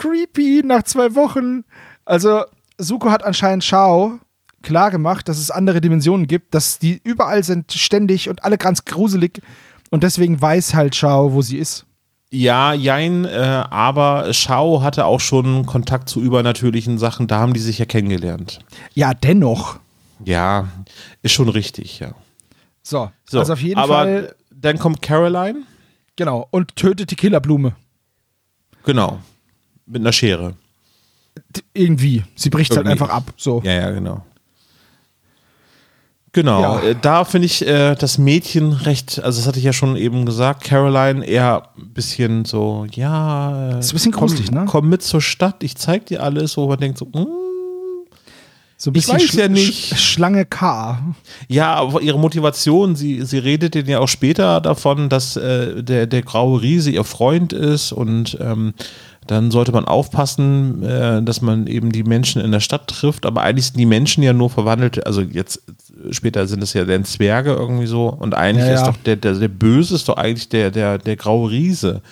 Creepy 0.00 0.62
nach 0.64 0.82
zwei 0.84 1.14
Wochen. 1.14 1.64
Also, 2.06 2.44
Suko 2.78 3.10
hat 3.10 3.22
anscheinend 3.22 3.64
Shao 3.64 4.18
klar 4.62 4.90
gemacht, 4.90 5.28
dass 5.28 5.38
es 5.38 5.50
andere 5.50 5.80
Dimensionen 5.80 6.26
gibt, 6.26 6.54
dass 6.54 6.78
die 6.78 7.00
überall 7.04 7.44
sind, 7.44 7.72
ständig 7.72 8.28
und 8.28 8.44
alle 8.44 8.58
ganz 8.58 8.84
gruselig. 8.84 9.42
Und 9.90 10.02
deswegen 10.02 10.40
weiß 10.40 10.74
halt 10.74 10.94
Shao, 10.96 11.32
wo 11.32 11.42
sie 11.42 11.58
ist. 11.58 11.84
Ja, 12.30 12.72
jein, 12.72 13.24
äh, 13.24 13.64
aber 13.70 14.32
Shao 14.32 14.82
hatte 14.82 15.04
auch 15.04 15.20
schon 15.20 15.66
Kontakt 15.66 16.08
zu 16.08 16.20
übernatürlichen 16.20 16.96
Sachen, 16.96 17.26
da 17.26 17.38
haben 17.40 17.52
die 17.54 17.60
sich 17.60 17.78
ja 17.78 17.86
kennengelernt. 17.86 18.60
Ja, 18.94 19.12
dennoch. 19.14 19.80
Ja, 20.24 20.68
ist 21.22 21.32
schon 21.32 21.48
richtig, 21.48 21.98
ja. 21.98 22.12
So, 22.82 23.10
So, 23.28 23.40
also 23.40 23.52
auf 23.54 23.60
jeden 23.60 23.80
aber 23.80 23.94
Fall, 23.94 24.34
dann 24.50 24.78
kommt 24.78 25.02
Caroline, 25.02 25.62
genau, 26.16 26.46
und 26.50 26.76
tötet 26.76 27.10
die 27.10 27.16
Killerblume. 27.16 27.74
genau, 28.84 29.18
mit 29.90 30.00
einer 30.02 30.12
Schere. 30.12 30.54
Irgendwie. 31.74 32.22
Sie 32.36 32.50
bricht 32.50 32.70
halt 32.70 32.86
Irgendwie. 32.86 32.92
einfach 33.02 33.14
ab. 33.14 33.32
So. 33.36 33.60
Ja, 33.64 33.72
ja, 33.72 33.90
genau. 33.90 34.24
Genau, 36.32 36.62
Ja. 36.62 36.80
äh, 36.82 36.96
da 37.00 37.24
finde 37.24 37.46
ich 37.46 37.66
äh, 37.66 37.96
das 37.96 38.16
Mädchen 38.16 38.72
recht, 38.72 39.20
also 39.24 39.40
das 39.40 39.48
hatte 39.48 39.58
ich 39.58 39.64
ja 39.64 39.72
schon 39.72 39.96
eben 39.96 40.24
gesagt, 40.26 40.62
Caroline 40.62 41.24
eher 41.26 41.70
ein 41.76 41.88
bisschen 41.92 42.44
so, 42.44 42.86
ja, 42.92 43.70
äh, 43.72 43.78
Ist 43.80 43.90
ein 43.90 43.94
bisschen 43.94 44.12
komm, 44.12 44.28
gruselig, 44.28 44.50
ne? 44.52 44.64
komm 44.68 44.88
mit 44.88 45.02
zur 45.02 45.20
Stadt, 45.20 45.64
ich 45.64 45.74
zeig 45.76 46.06
dir 46.06 46.22
alles, 46.22 46.56
wo 46.56 46.68
man 46.68 46.78
denkt 46.78 46.98
so, 46.98 47.06
hm, 47.06 47.26
So 48.76 48.90
ein 48.90 48.94
Ich 48.94 49.06
bisschen 49.08 49.14
weiß 49.16 49.22
Schl- 49.24 49.38
ja 49.40 49.48
nicht. 49.48 49.92
Sch- 49.92 49.96
Schlange 49.96 50.46
K. 50.46 51.02
Ja, 51.48 51.74
aber 51.74 52.00
ihre 52.00 52.18
Motivation, 52.18 52.94
sie, 52.94 53.22
sie 53.22 53.38
redet 53.38 53.74
ja 53.88 53.98
auch 53.98 54.08
später 54.08 54.60
davon, 54.60 55.08
dass 55.08 55.36
äh, 55.36 55.82
der, 55.82 56.06
der 56.06 56.22
graue 56.22 56.62
Riese 56.62 56.92
ihr 56.92 57.02
Freund 57.04 57.52
ist 57.52 57.90
und 57.90 58.38
ähm, 58.40 58.72
dann 59.30 59.52
sollte 59.52 59.70
man 59.70 59.84
aufpassen, 59.84 60.82
äh, 60.82 61.22
dass 61.22 61.40
man 61.40 61.66
eben 61.68 61.92
die 61.92 62.02
Menschen 62.02 62.42
in 62.42 62.50
der 62.50 62.60
Stadt 62.60 62.88
trifft, 62.88 63.26
aber 63.26 63.42
eigentlich 63.42 63.66
sind 63.66 63.78
die 63.78 63.86
Menschen 63.86 64.22
ja 64.24 64.32
nur 64.32 64.50
verwandelt, 64.50 65.06
also 65.06 65.20
jetzt 65.20 65.62
äh, 65.68 66.12
später 66.12 66.48
sind 66.48 66.62
es 66.62 66.72
ja 66.72 66.84
dann 66.84 67.04
Zwerge 67.04 67.52
irgendwie 67.52 67.86
so 67.86 68.08
und 68.08 68.34
eigentlich 68.34 68.66
Ja, 68.66 68.74
ist 68.74 68.80
ja. 68.80 68.86
doch 68.90 68.96
der, 68.96 69.16
der, 69.16 69.34
der 69.34 69.48
Böse 69.48 69.94
ist 69.94 70.08
doch 70.08 70.16
eigentlich 70.16 70.48
der, 70.48 70.70
der, 70.72 70.98
der 70.98 71.16
graue 71.16 71.50
Riese. 71.50 72.02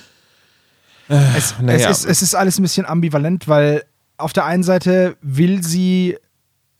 Es, 1.09 1.55
naja. 1.61 1.91
es, 1.91 2.01
ist, 2.01 2.05
es 2.05 2.23
ist 2.23 2.35
alles 2.35 2.59
ein 2.59 2.63
bisschen 2.63 2.87
ambivalent, 2.87 3.49
weil 3.49 3.83
auf 4.17 4.33
der 4.33 4.45
einen 4.45 4.63
Seite 4.63 5.17
will 5.23 5.63
sie 5.65 6.17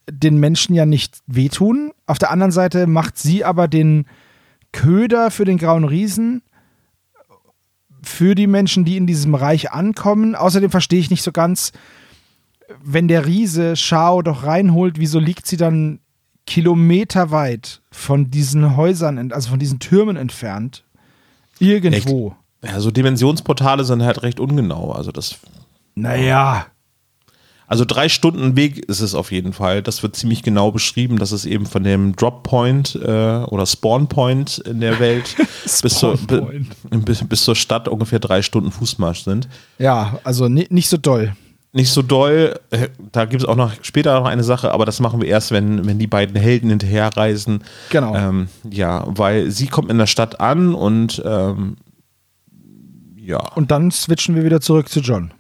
den 0.09 0.39
Menschen 0.39 0.75
ja 0.75 0.87
nicht 0.87 1.19
wehtun, 1.27 1.93
auf 2.07 2.19
der 2.19 2.31
anderen 2.31 2.53
Seite 2.53 2.87
macht 2.87 3.19
sie 3.19 3.45
aber 3.45 3.69
den 3.69 4.07
Köder 4.71 5.31
für 5.31 5.45
den 5.45 5.59
grauen 5.59 5.85
Riesen 5.85 6.43
für 8.03 8.35
die 8.35 8.47
Menschen, 8.47 8.85
die 8.85 8.97
in 8.97 9.07
diesem 9.07 9.35
Reich 9.35 9.73
ankommen. 9.73 10.35
Außerdem 10.35 10.71
verstehe 10.71 11.01
ich 11.01 11.11
nicht 11.11 11.23
so 11.23 11.33
ganz, 11.33 11.73
wenn 12.83 13.09
der 13.09 13.27
Riese 13.27 13.77
Shao 13.77 14.23
doch 14.23 14.45
reinholt, 14.45 14.99
wieso 14.99 15.19
liegt 15.19 15.47
sie 15.47 15.57
dann 15.57 16.01
kilometerweit 16.47 17.83
von 17.91 18.31
diesen 18.31 18.77
Häusern, 18.77 19.33
also 19.33 19.51
von 19.51 19.59
diesen 19.59 19.79
Türmen 19.79 20.17
entfernt? 20.17 20.85
Irgendwo. 21.59 22.35
Ja, 22.65 22.81
so 22.81 22.91
Dimensionsportale 22.91 23.85
sind 23.85 24.03
halt 24.03 24.23
recht 24.23 24.41
ungenau, 24.41 24.93
also 24.93 25.13
das 25.13 25.39
Naja. 25.95 26.67
Also 27.69 27.85
drei 27.85 28.09
Stunden 28.09 28.57
Weg 28.57 28.79
ist 28.79 29.01
es 29.01 29.15
auf 29.15 29.31
jeden 29.31 29.53
Fall. 29.53 29.83
Das 29.83 30.03
wird 30.03 30.17
ziemlich 30.17 30.43
genau 30.43 30.73
beschrieben, 30.73 31.19
dass 31.19 31.33
es 31.33 31.45
eben 31.45 31.67
von 31.67 31.85
dem 31.85 32.17
Drop 32.17 32.43
Point 32.43 32.95
äh, 32.97 33.45
oder 33.45 33.67
Spawn 33.67 34.09
Point 34.09 34.59
in 34.59 34.81
der 34.81 34.99
Welt 34.99 35.37
bis, 35.83 35.99
zur, 35.99 36.19
bis, 36.91 37.23
bis 37.29 37.45
zur 37.45 37.55
Stadt 37.55 37.87
ungefähr 37.87 38.21
drei 38.21 38.41
Stunden 38.41 38.73
Fußmarsch 38.73 39.23
sind. 39.25 39.49
Ja, 39.79 40.19
also 40.25 40.49
ni 40.49 40.67
nicht 40.71 40.89
so 40.89 40.97
doll. 40.97 41.35
Nicht 41.73 41.91
so 41.93 42.01
doll. 42.01 42.59
äh, 42.71 42.89
Da 43.13 43.27
gibt 43.27 43.43
es 43.43 43.49
auch 43.49 43.55
noch 43.55 43.73
später 43.83 44.19
noch 44.19 44.27
eine 44.27 44.45
Sache, 44.45 44.73
aber 44.73 44.87
das 44.87 45.01
machen 45.01 45.21
wir 45.21 45.29
erst, 45.29 45.51
wenn, 45.51 45.87
wenn 45.87 45.99
die 45.99 46.07
beiden 46.07 46.37
Helden 46.37 46.71
hinterherreisen. 46.71 47.63
Genau. 47.91 48.15
Ähm, 48.15 48.49
ja, 48.71 49.05
weil 49.07 49.51
sie 49.51 49.67
kommt 49.67 49.91
in 49.91 49.99
der 49.99 50.07
Stadt 50.07 50.41
an 50.41 50.75
und 50.75 51.23
ähm, 51.25 51.77
ja. 53.17 53.41
Und 53.57 53.71
dann 53.71 53.91
switchen 53.91 54.35
wir 54.35 54.45
wieder 54.45 54.63
zurück 54.63 54.89
zu 54.89 55.01
John. 55.01 55.33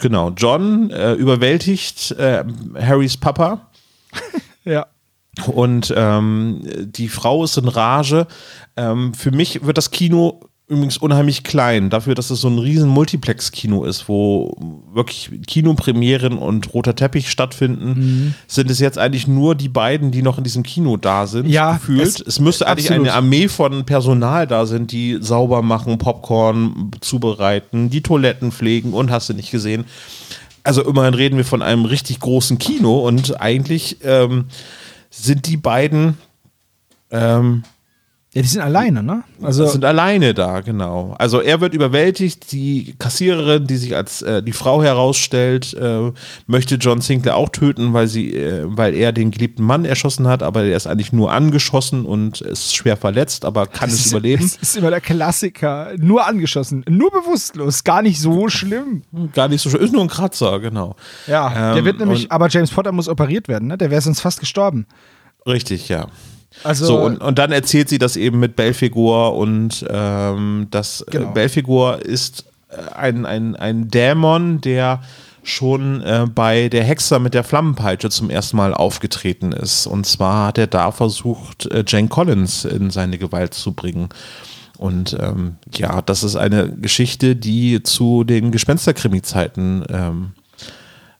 Genau, 0.00 0.30
John 0.30 0.90
äh, 0.90 1.14
überwältigt 1.14 2.12
äh, 2.12 2.44
Harrys 2.80 3.16
Papa 3.16 3.68
Ja. 4.64 4.86
und 5.46 5.92
ähm, 5.96 6.62
die 6.64 7.08
Frau 7.08 7.44
ist 7.44 7.56
in 7.56 7.68
Rage. 7.68 8.26
Ähm, 8.76 9.14
für 9.14 9.30
mich 9.30 9.64
wird 9.64 9.78
das 9.78 9.90
Kino 9.90 10.40
übrigens 10.68 10.98
unheimlich 10.98 11.44
klein, 11.44 11.88
dafür, 11.88 12.14
dass 12.14 12.28
es 12.28 12.42
so 12.42 12.48
ein 12.48 12.58
riesen 12.58 12.88
Multiplex-Kino 12.90 13.84
ist, 13.84 14.06
wo 14.08 14.54
wirklich 14.92 15.30
Kinopremieren 15.46 16.36
und 16.36 16.74
roter 16.74 16.94
Teppich 16.94 17.30
stattfinden, 17.30 17.88
Mhm. 17.88 18.34
sind 18.46 18.70
es 18.70 18.78
jetzt 18.78 18.98
eigentlich 18.98 19.26
nur 19.26 19.54
die 19.54 19.70
beiden, 19.70 20.10
die 20.10 20.20
noch 20.20 20.36
in 20.36 20.44
diesem 20.44 20.62
Kino 20.62 20.98
da 20.98 21.26
sind, 21.26 21.48
Ja, 21.48 21.72
gefühlt. 21.74 22.02
es- 22.02 22.20
Es, 22.20 22.38
müsste 22.38 22.66
eigentlich 22.66 22.90
absolut. 22.90 23.06
eine 23.08 23.16
Armee 23.16 23.48
von 23.48 23.84
Personal 23.86 24.46
da 24.46 24.66
sind, 24.66 24.92
die 24.92 25.16
sauber 25.22 25.62
machen, 25.62 25.96
Popcorn 25.96 26.90
zubereiten, 27.00 27.88
die 27.88 28.02
Toiletten 28.02 28.52
pflegen 28.52 28.92
und 28.92 29.10
hast 29.10 29.30
du 29.30 29.34
nicht 29.34 29.50
gesehen. 29.50 29.84
Also 30.64 30.82
immerhin 30.84 31.14
reden 31.14 31.38
wir 31.38 31.46
von 31.46 31.62
einem 31.62 31.86
richtig 31.86 32.20
großen 32.20 32.58
Kino 32.58 33.06
und 33.08 33.40
eigentlich 33.40 33.98
ähm, 34.04 34.44
sind 35.10 35.46
die 35.46 35.56
beiden 35.56 36.18
ähm, 37.10 37.62
Ja, 38.34 38.42
die 38.42 38.48
sind 38.48 38.60
alleine, 38.60 39.02
ne? 39.02 39.24
Also, 39.42 39.66
sind 39.66 39.86
alleine 39.86 40.34
da, 40.34 40.60
genau. 40.60 41.14
Also 41.18 41.40
er 41.40 41.62
wird 41.62 41.72
überwältigt, 41.72 42.52
die 42.52 42.94
Kassiererin, 42.98 43.66
die 43.66 43.78
sich 43.78 43.96
als 43.96 44.20
äh, 44.20 44.42
die 44.42 44.52
Frau 44.52 44.82
herausstellt, 44.82 45.72
äh, 45.72 46.12
möchte 46.46 46.74
John 46.74 47.00
Sinclair 47.00 47.36
auch 47.36 47.48
töten, 47.48 47.94
weil 47.94 48.06
sie, 48.06 48.34
äh, 48.34 48.64
weil 48.66 48.94
er 48.94 49.12
den 49.12 49.30
geliebten 49.30 49.62
Mann 49.64 49.86
erschossen 49.86 50.28
hat, 50.28 50.42
aber 50.42 50.62
er 50.64 50.76
ist 50.76 50.86
eigentlich 50.86 51.10
nur 51.12 51.32
angeschossen 51.32 52.04
und 52.04 52.42
ist 52.42 52.76
schwer 52.76 52.98
verletzt, 52.98 53.46
aber 53.46 53.66
kann 53.66 53.88
das 53.88 54.00
es 54.00 54.06
ist, 54.06 54.12
überleben. 54.12 54.42
Das 54.42 54.56
ist 54.60 54.76
immer 54.76 54.90
der 54.90 55.00
Klassiker. 55.00 55.92
Nur 55.98 56.26
angeschossen, 56.26 56.84
nur 56.86 57.10
bewusstlos, 57.10 57.82
gar 57.82 58.02
nicht 58.02 58.20
so 58.20 58.50
schlimm. 58.50 59.02
Gar 59.32 59.48
nicht 59.48 59.62
so 59.62 59.70
schön. 59.70 59.80
Ist 59.80 59.94
nur 59.94 60.02
ein 60.02 60.08
Kratzer, 60.08 60.60
genau. 60.60 60.96
Ja, 61.26 61.48
der 61.72 61.76
Ähm, 61.78 61.84
wird 61.86 61.98
nämlich, 61.98 62.24
und- 62.24 62.30
aber 62.32 62.48
James 62.50 62.70
Potter 62.70 62.92
muss 62.92 63.08
operiert 63.08 63.48
werden, 63.48 63.68
ne? 63.68 63.78
Der 63.78 63.90
wäre 63.90 64.02
sonst 64.02 64.20
fast 64.20 64.38
gestorben. 64.38 64.86
Richtig, 65.46 65.88
ja. 65.88 66.08
Also, 66.64 66.86
So, 66.86 66.98
und, 67.00 67.18
und 67.18 67.38
dann 67.38 67.52
erzählt 67.52 67.88
sie 67.88 67.98
das 67.98 68.16
eben 68.16 68.38
mit 68.40 68.56
Belfigur 68.56 69.34
und 69.36 69.84
ähm, 69.88 70.66
das 70.70 71.04
Genau. 71.10 71.30
äh, 71.30 71.32
Belfigur 71.32 72.00
ist 72.04 72.44
äh, 72.70 72.94
ein, 72.94 73.26
ein, 73.26 73.54
ein 73.56 73.88
Dämon, 73.88 74.60
der 74.60 75.02
schon 75.44 76.02
äh, 76.02 76.26
bei 76.34 76.68
der 76.68 76.84
Hexer 76.84 77.18
mit 77.20 77.32
der 77.32 77.44
Flammenpeitsche 77.44 78.10
zum 78.10 78.28
ersten 78.28 78.56
Mal 78.56 78.74
aufgetreten 78.74 79.52
ist. 79.52 79.86
Und 79.86 80.04
zwar 80.04 80.48
hat 80.48 80.58
er 80.58 80.66
da 80.66 80.90
versucht, 80.90 81.66
äh, 81.66 81.84
Jane 81.86 82.08
Collins 82.08 82.64
in 82.64 82.90
seine 82.90 83.18
Gewalt 83.18 83.54
zu 83.54 83.72
bringen. 83.72 84.08
Und 84.76 85.16
ähm, 85.20 85.56
ja, 85.74 86.02
das 86.02 86.22
ist 86.22 86.36
eine 86.36 86.70
Geschichte, 86.70 87.34
die 87.34 87.82
zu 87.82 88.24
den 88.24 88.52
Gespensterkrimi-Zeiten 88.52 89.84
ähm, 89.88 90.32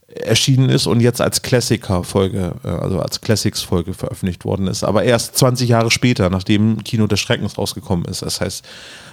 erschienen 0.08 0.70
ist 0.70 0.86
und 0.86 1.00
jetzt 1.00 1.20
als 1.20 1.42
Klassiker-Folge, 1.42 2.54
äh, 2.64 2.68
also 2.68 3.00
als 3.00 3.20
Classics-Folge 3.20 3.92
veröffentlicht 3.92 4.44
worden 4.44 4.66
ist. 4.66 4.82
Aber 4.82 5.04
erst 5.04 5.36
20 5.36 5.68
Jahre 5.68 5.90
später, 5.90 6.30
nachdem 6.30 6.82
Kino 6.82 7.06
des 7.06 7.20
Schreckens 7.20 7.58
rausgekommen 7.58 8.06
ist. 8.06 8.22
Das 8.22 8.40
heißt, 8.40 8.64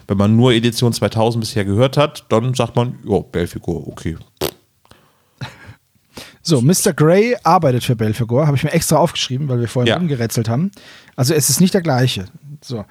wenn 0.08 0.18
man 0.18 0.36
nur 0.36 0.54
Edition 0.54 0.94
2000 0.94 1.42
bisher 1.44 1.66
gehört 1.66 1.98
hat, 1.98 2.26
dann 2.30 2.54
sagt 2.54 2.76
man, 2.78 2.98
ja, 3.06 3.20
Belfigur, 3.20 3.88
okay. 3.88 4.16
so, 6.42 6.62
Mr. 6.62 6.94
Grey 6.96 7.36
arbeitet 7.44 7.84
für 7.84 7.96
Belphegor, 7.96 8.48
habe 8.48 8.56
ich 8.56 8.64
mir 8.64 8.72
extra 8.72 8.98
aufgeschrieben, 8.98 9.50
weil 9.50 9.60
wir 9.60 9.68
vorhin 9.68 9.90
Ja. 9.90 9.98
rumgerätselt 9.98 10.48
haben. 10.48 10.72
Also 11.16 11.34
es 11.34 11.50
ist 11.50 11.60
nicht 11.60 11.74
der 11.74 11.82
gleiche. 11.82 12.26
So. 12.62 12.86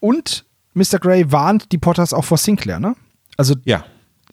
Und 0.00 0.44
Mr. 0.74 0.98
Grey 0.98 1.30
warnt 1.30 1.72
die 1.72 1.78
Potters 1.78 2.12
auch 2.14 2.24
vor 2.24 2.38
Sinclair, 2.38 2.78
ne? 2.80 2.94
Also 3.36 3.54
Ja, 3.64 3.84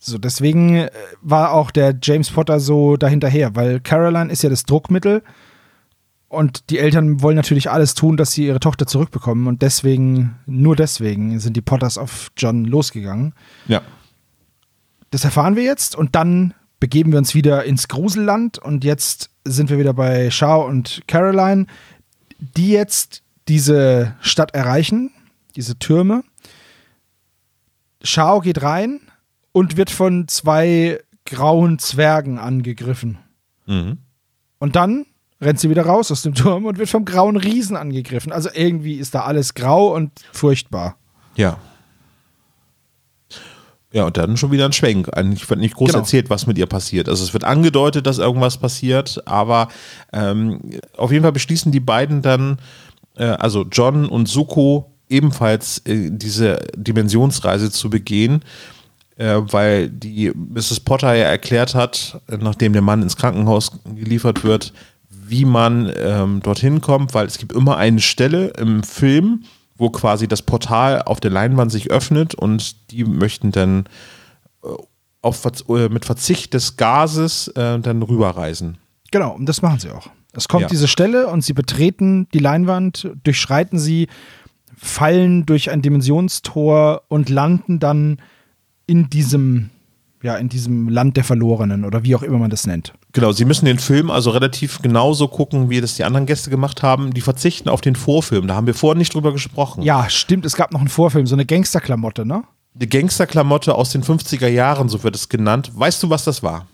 So, 0.08 0.20
deswegen 0.20 0.76
äh, 0.76 0.92
war 1.22 1.52
auch 1.52 1.72
der 1.72 1.96
James 2.00 2.30
Potter 2.30 2.60
so 2.60 2.96
dahinterher, 2.96 3.56
weil 3.56 3.80
Caroline 3.80 4.32
ist 4.32 4.44
ja 4.44 4.52
das 4.52 4.64
Druckmittel 4.64 5.24
und 6.28 6.70
die 6.70 6.78
Eltern 6.78 7.24
wollen 7.24 7.36
natürlich 7.36 7.72
alles 7.72 7.96
tun, 7.96 8.16
dass 8.16 8.32
sie 8.32 8.46
ihre 8.46 8.60
Tochter 8.60 8.86
zurückbekommen 8.86 9.48
und 9.48 9.64
deswegen, 9.64 10.36
nur 10.46 10.76
deswegen 10.76 11.40
sind 11.40 11.58
die 11.58 11.62
Potters 11.62 11.98
auf 11.98 12.30
John 12.38 12.66
losgegangen. 12.66 13.34
ja. 13.68 13.82
Das 15.12 15.24
erfahren 15.24 15.56
wir 15.56 15.64
jetzt 15.64 15.96
und 15.96 16.14
dann 16.14 16.54
begeben 16.82 17.14
wir 17.14 17.20
uns 17.20 17.36
wieder 17.36 17.64
ins 17.64 17.88
Gruselland 17.88 18.58
und 18.58 18.84
jetzt 18.84 19.30
sind 19.46 19.70
wir 19.70 19.80
wieder 19.80 19.94
bei 19.94 20.30
Shao 20.30 20.68
und 20.68 21.04
Caroline, 21.08 21.68
die 22.38 22.72
jetzt 22.72 23.24
diese 23.48 24.16
Stadt 24.20 24.54
erreichen, 24.54 25.12
diese 25.56 25.80
Türme. 25.80 26.24
Shao 28.04 28.42
geht 28.42 28.62
rein 28.62 29.00
und 29.56 29.78
wird 29.78 29.90
von 29.90 30.28
zwei 30.28 31.00
grauen 31.24 31.80
Zwergen 31.80 32.40
angegriffen. 32.40 33.20
Mhm. 33.66 34.00
Und 34.60 34.76
dann 34.76 35.06
rennt 35.40 35.62
sie 35.62 35.70
wieder 35.70 35.86
raus 35.86 36.12
aus 36.12 36.24
dem 36.24 36.34
Turm 36.34 36.66
und 36.66 36.78
wird 36.78 36.90
vom 36.90 37.06
grauen 37.06 37.38
Riesen 37.38 37.78
angegriffen. 37.78 38.34
Also 38.34 38.50
irgendwie 38.54 38.96
ist 38.96 39.16
da 39.16 39.22
alles 39.22 39.54
grau 39.54 39.96
und 39.96 40.12
furchtbar. 40.34 40.98
Ja. 41.38 41.58
Ja, 43.94 44.04
und 44.04 44.18
dann 44.18 44.36
schon 44.36 44.52
wieder 44.52 44.66
ein 44.66 44.74
Schwenk. 44.74 45.16
Eigentlich 45.16 45.50
wird 45.50 45.62
nicht 45.62 45.76
groß 45.76 45.92
Genau. 45.92 46.00
erzählt, 46.00 46.30
was 46.30 46.48
mit 46.48 46.58
ihr 46.58 46.66
passiert. 46.66 47.08
Also 47.08 47.24
es 47.24 47.32
wird 47.32 47.46
angedeutet, 47.46 48.06
dass 48.08 48.18
irgendwas 48.18 48.58
passiert, 48.58 49.26
aber 49.26 49.70
ähm, 50.12 50.60
auf 50.98 51.14
jeden 51.14 51.24
Fall 51.24 51.32
beschließen 51.32 51.72
die 51.72 51.80
beiden 51.80 52.22
dann, 52.22 52.58
äh, 53.16 53.24
also 53.24 53.64
John 53.72 54.06
und 54.10 54.28
Suko, 54.28 54.92
ebenfalls 55.08 55.78
äh, 55.86 56.10
diese 56.12 56.58
Dimensionsreise 56.76 57.72
zu 57.72 57.90
begehen, 57.90 58.42
äh, 59.18 59.36
weil 59.52 59.90
die 59.90 60.32
Mrs. 60.36 60.82
Potter 60.82 61.14
ja 61.14 61.26
erklärt 61.26 61.76
hat, 61.76 62.22
nachdem 62.28 62.74
der 62.74 62.82
Mann 62.82 63.02
ins 63.02 63.16
Krankenhaus 63.16 63.72
geliefert 63.84 64.44
wird, 64.44 64.74
wie 65.10 65.46
man 65.46 65.92
ähm, 65.98 66.42
dorthin 66.44 66.82
kommt, 66.82 67.14
weil 67.14 67.26
es 67.26 67.38
gibt 67.38 67.54
immer 67.54 67.78
eine 67.78 68.02
Stelle 68.02 68.48
im 68.58 68.84
Film, 68.84 69.44
wo 69.78 69.90
quasi 69.90 70.28
das 70.28 70.42
Portal 70.42 71.02
auf 71.02 71.20
der 71.20 71.32
Leinwand 71.32 71.72
sich 71.72 71.90
öffnet 71.92 72.36
und 72.36 72.92
die 72.92 73.04
möchten 73.04 73.52
dann 73.52 73.86
äh, 74.64 74.68
auf, 75.22 75.44
äh, 75.70 75.90
mit 75.90 76.06
Verzicht 76.06 76.54
des 76.54 76.78
Gases 76.78 77.48
äh, 77.50 77.80
dann 77.80 78.02
rüberreisen. 78.04 78.78
Genau, 79.12 79.32
und 79.34 79.48
das 79.48 79.62
machen 79.62 79.80
sie 79.80 79.90
auch. 79.90 80.08
Es 80.34 80.48
kommt 80.48 80.64
Ja. 80.64 80.68
diese 80.68 80.88
Stelle 80.88 81.28
und 81.28 81.42
sie 81.44 81.54
betreten 81.54 82.28
die 82.34 82.40
Leinwand, 82.40 83.10
durchschreiten 83.24 83.80
sie, 83.80 84.08
fallen 84.78 85.46
durch 85.46 85.72
ein 85.72 85.82
Dimensionstor 85.82 87.04
und 87.08 87.30
landen 87.30 87.80
dann 87.80 88.18
in 88.88 89.10
diesem, 89.10 89.70
ja, 90.22 90.36
in 90.38 90.50
diesem 90.50 90.90
Land 90.90 91.18
der 91.18 91.24
Verlorenen 91.24 91.86
oder 91.86 92.04
wie 92.04 92.16
auch 92.16 92.24
immer 92.24 92.38
man 92.38 92.50
das 92.50 92.68
nennt. 92.68 92.94
Genau, 93.14 93.32
sie 93.32 93.46
müssen 93.46 93.66
den 93.66 93.80
Film 93.80 94.12
also 94.12 94.32
relativ 94.32 94.82
genauso 94.82 95.28
gucken, 95.28 95.70
wie 95.70 95.82
das 95.82 95.96
die 95.96 96.04
anderen 96.04 96.26
Gäste 96.26 96.50
gemacht 96.50 96.84
haben. 96.84 97.14
Die 97.14 97.22
verzichten 97.22 97.70
auf 97.70 97.82
den 97.82 97.96
Vorfilm. 97.96 98.48
Da 98.48 98.56
haben 98.56 98.68
wir 98.68 98.74
vorhin 98.74 98.98
nicht 98.98 99.14
drüber 99.14 99.32
gesprochen. 99.32 99.84
Ja, 99.84 100.10
stimmt, 100.10 100.46
es 100.46 100.56
gab 100.56 100.72
noch 100.72 100.80
einen 100.80 100.90
Vorfilm, 100.90 101.26
so 101.26 101.36
eine 101.36 101.46
Gangsterklamotte, 101.46 102.26
ne? 102.26 102.44
Die 102.74 102.90
Gangsterklamotte 102.90 103.74
aus 103.74 103.92
den 103.92 104.04
50er 104.04 104.50
Jahren, 104.50 104.90
so 104.90 105.02
wird 105.04 105.16
es 105.16 105.30
genannt. 105.30 105.72
Weißt 105.74 106.04
du, 106.04 106.10
was 106.10 106.26
das 106.26 106.44
war? 106.44 106.68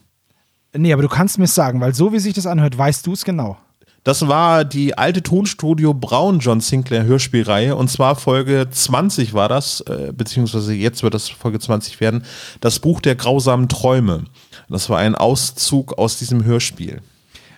Nee, 0.73 0.93
aber 0.93 1.03
du 1.03 1.09
kannst 1.09 1.37
mir 1.37 1.47
sagen, 1.47 1.79
weil 1.79 1.93
so 1.93 2.11
wie 2.11 2.19
sich 2.19 2.33
das 2.33 2.47
anhört, 2.47 2.77
weißt 2.77 3.05
du 3.05 3.13
es 3.13 3.23
genau. 3.23 3.57
Das 4.03 4.27
war 4.27 4.65
die 4.65 4.97
alte 4.97 5.21
Tonstudio 5.21 5.93
Braun 5.93 6.39
John 6.39 6.59
Sinclair 6.59 7.03
Hörspielreihe 7.03 7.75
und 7.75 7.87
zwar 7.87 8.15
Folge 8.15 8.67
20 8.67 9.35
war 9.35 9.47
das, 9.47 9.81
äh, 9.81 10.11
beziehungsweise 10.11 10.73
jetzt 10.73 11.03
wird 11.03 11.13
das 11.13 11.29
Folge 11.29 11.59
20 11.59 11.99
werden, 11.99 12.23
das 12.61 12.79
Buch 12.79 12.99
der 12.99 13.15
grausamen 13.15 13.69
Träume. 13.69 14.23
Das 14.69 14.89
war 14.89 14.97
ein 14.97 15.13
Auszug 15.13 15.99
aus 15.99 16.17
diesem 16.17 16.43
Hörspiel. 16.45 17.01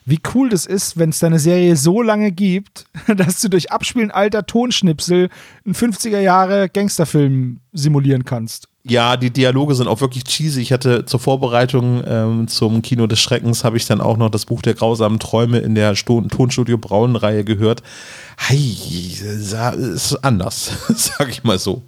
Wie 0.05 0.19
cool 0.33 0.49
das 0.49 0.65
ist, 0.65 0.97
wenn 0.97 1.11
es 1.11 1.19
deine 1.19 1.39
Serie 1.39 1.77
so 1.77 2.01
lange 2.01 2.33
gibt, 2.33 2.87
dass 3.15 3.39
du 3.39 3.47
durch 3.47 3.71
Abspielen 3.71 4.11
alter 4.11 4.45
Tonschnipsel 4.45 5.29
einen 5.63 5.75
50er 5.75 6.19
Jahre 6.19 6.67
Gangsterfilm 6.67 7.61
simulieren 7.71 8.25
kannst. 8.25 8.67
Ja, 8.85 9.15
die 9.15 9.31
Dialoge 9.31 9.75
sind 9.75 9.87
auch 9.87 10.01
wirklich 10.01 10.25
cheesy. 10.25 10.61
Ich 10.61 10.73
hatte 10.73 11.05
zur 11.05 11.21
Vorbereitung 11.21 12.03
ähm, 12.05 12.47
zum 12.49 12.81
Kino 12.81 13.07
des 13.07 13.21
Schreckens 13.21 13.63
habe 13.63 13.77
ich 13.77 13.85
dann 13.85 14.01
auch 14.01 14.17
noch 14.17 14.29
das 14.29 14.45
Buch 14.45 14.61
der 14.61 14.73
grausamen 14.73 15.19
Träume 15.19 15.59
in 15.59 15.73
der 15.73 15.95
Sto 15.95 16.19
Tonstudio 16.21 16.77
Braun 16.77 17.15
Reihe 17.15 17.45
gehört. 17.45 17.81
Hei, 18.37 18.55
ist 18.55 20.15
anders, 20.21 20.71
sag 20.89 21.29
ich 21.29 21.45
mal 21.45 21.57
so. 21.59 21.81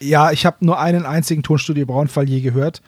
Ja, 0.00 0.30
ich 0.30 0.46
habe 0.46 0.64
nur 0.64 0.78
einen 0.78 1.04
einzigen 1.04 1.42
Tonstudio 1.42 1.84
Braunfall 1.84 2.28
je 2.28 2.40
gehört, 2.40 2.80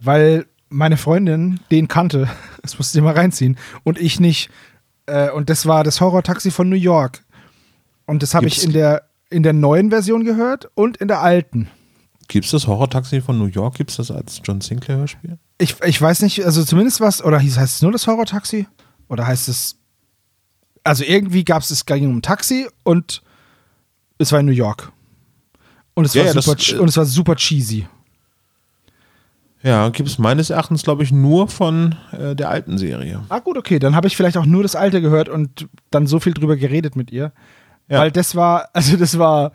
weil 0.00 0.46
meine 0.68 0.96
Freundin 0.96 1.60
den 1.70 1.88
kannte. 1.88 2.28
Das 2.62 2.78
musst 2.78 2.94
du 2.94 2.98
dir 2.98 3.04
mal 3.04 3.12
reinziehen. 3.12 3.58
Und 3.82 4.00
ich 4.00 4.20
nicht. 4.20 4.48
Äh, 5.04 5.30
und 5.30 5.50
das 5.50 5.66
war 5.66 5.84
das 5.84 6.00
Horror-Taxi 6.00 6.50
von 6.50 6.70
New 6.70 6.76
York. 6.76 7.22
Und 8.06 8.22
das 8.22 8.32
habe 8.34 8.46
ich 8.46 8.64
in 8.64 8.72
der, 8.72 9.02
in 9.30 9.42
der 9.42 9.52
neuen 9.52 9.90
Version 9.90 10.24
gehört 10.24 10.68
und 10.74 10.96
in 10.98 11.08
der 11.08 11.20
alten. 11.20 11.68
Gibt 12.28 12.46
es 12.46 12.50
das 12.52 12.66
Horror-Taxi 12.66 13.20
von 13.20 13.38
New 13.38 13.46
York? 13.46 13.74
Gibt 13.76 13.90
es 13.90 13.96
das 13.96 14.10
als 14.10 14.40
John 14.44 14.60
Sinclair 14.60 14.98
Hörspiel? 14.98 15.38
Ich, 15.58 15.76
ich 15.84 16.00
weiß 16.00 16.22
nicht, 16.22 16.44
also 16.44 16.64
zumindest 16.64 17.00
was, 17.00 17.22
oder 17.22 17.38
heißt 17.40 17.58
es 17.58 17.82
nur 17.82 17.92
das 17.92 18.06
Horror-Taxi? 18.06 18.66
Oder 19.08 19.26
heißt 19.26 19.48
es. 19.48 19.76
Also 20.82 21.04
irgendwie 21.04 21.44
gab 21.44 21.62
es, 21.62 21.70
es 21.70 21.84
ging 21.86 22.06
um 22.06 22.16
ein 22.18 22.22
Taxi 22.22 22.66
und 22.82 23.22
es 24.18 24.32
war 24.32 24.40
in 24.40 24.46
New 24.46 24.52
York. 24.52 24.90
Und 25.94 26.04
es, 26.06 26.14
Ja, 26.14 26.22
war, 26.22 26.28
ja, 26.28 26.34
das- 26.34 26.44
super, 26.44 26.58
ch- 26.58 26.78
und 26.78 26.88
es 26.88 26.96
war 26.96 27.04
super 27.04 27.36
cheesy. 27.36 27.86
Ja, 29.62 29.88
gibt 29.88 30.08
es 30.10 30.18
meines 30.18 30.50
Erachtens, 30.50 30.82
glaube 30.82 31.02
ich, 31.04 31.10
nur 31.12 31.48
von 31.48 31.94
äh, 32.12 32.36
der 32.36 32.50
alten 32.50 32.76
Serie. 32.76 33.22
Ah, 33.30 33.38
gut, 33.38 33.56
okay. 33.56 33.78
Dann 33.78 33.96
habe 33.96 34.06
ich 34.06 34.16
vielleicht 34.16 34.36
auch 34.36 34.44
nur 34.44 34.62
das 34.62 34.76
alte 34.76 35.00
gehört 35.00 35.30
und 35.30 35.68
dann 35.90 36.06
so 36.06 36.20
viel 36.20 36.34
drüber 36.34 36.56
geredet 36.56 36.96
mit 36.96 37.10
ihr. 37.10 37.32
Ja. 37.88 38.00
Weil 38.00 38.10
das 38.10 38.34
war, 38.34 38.68
also 38.72 38.96
das 38.96 39.18
war. 39.18 39.52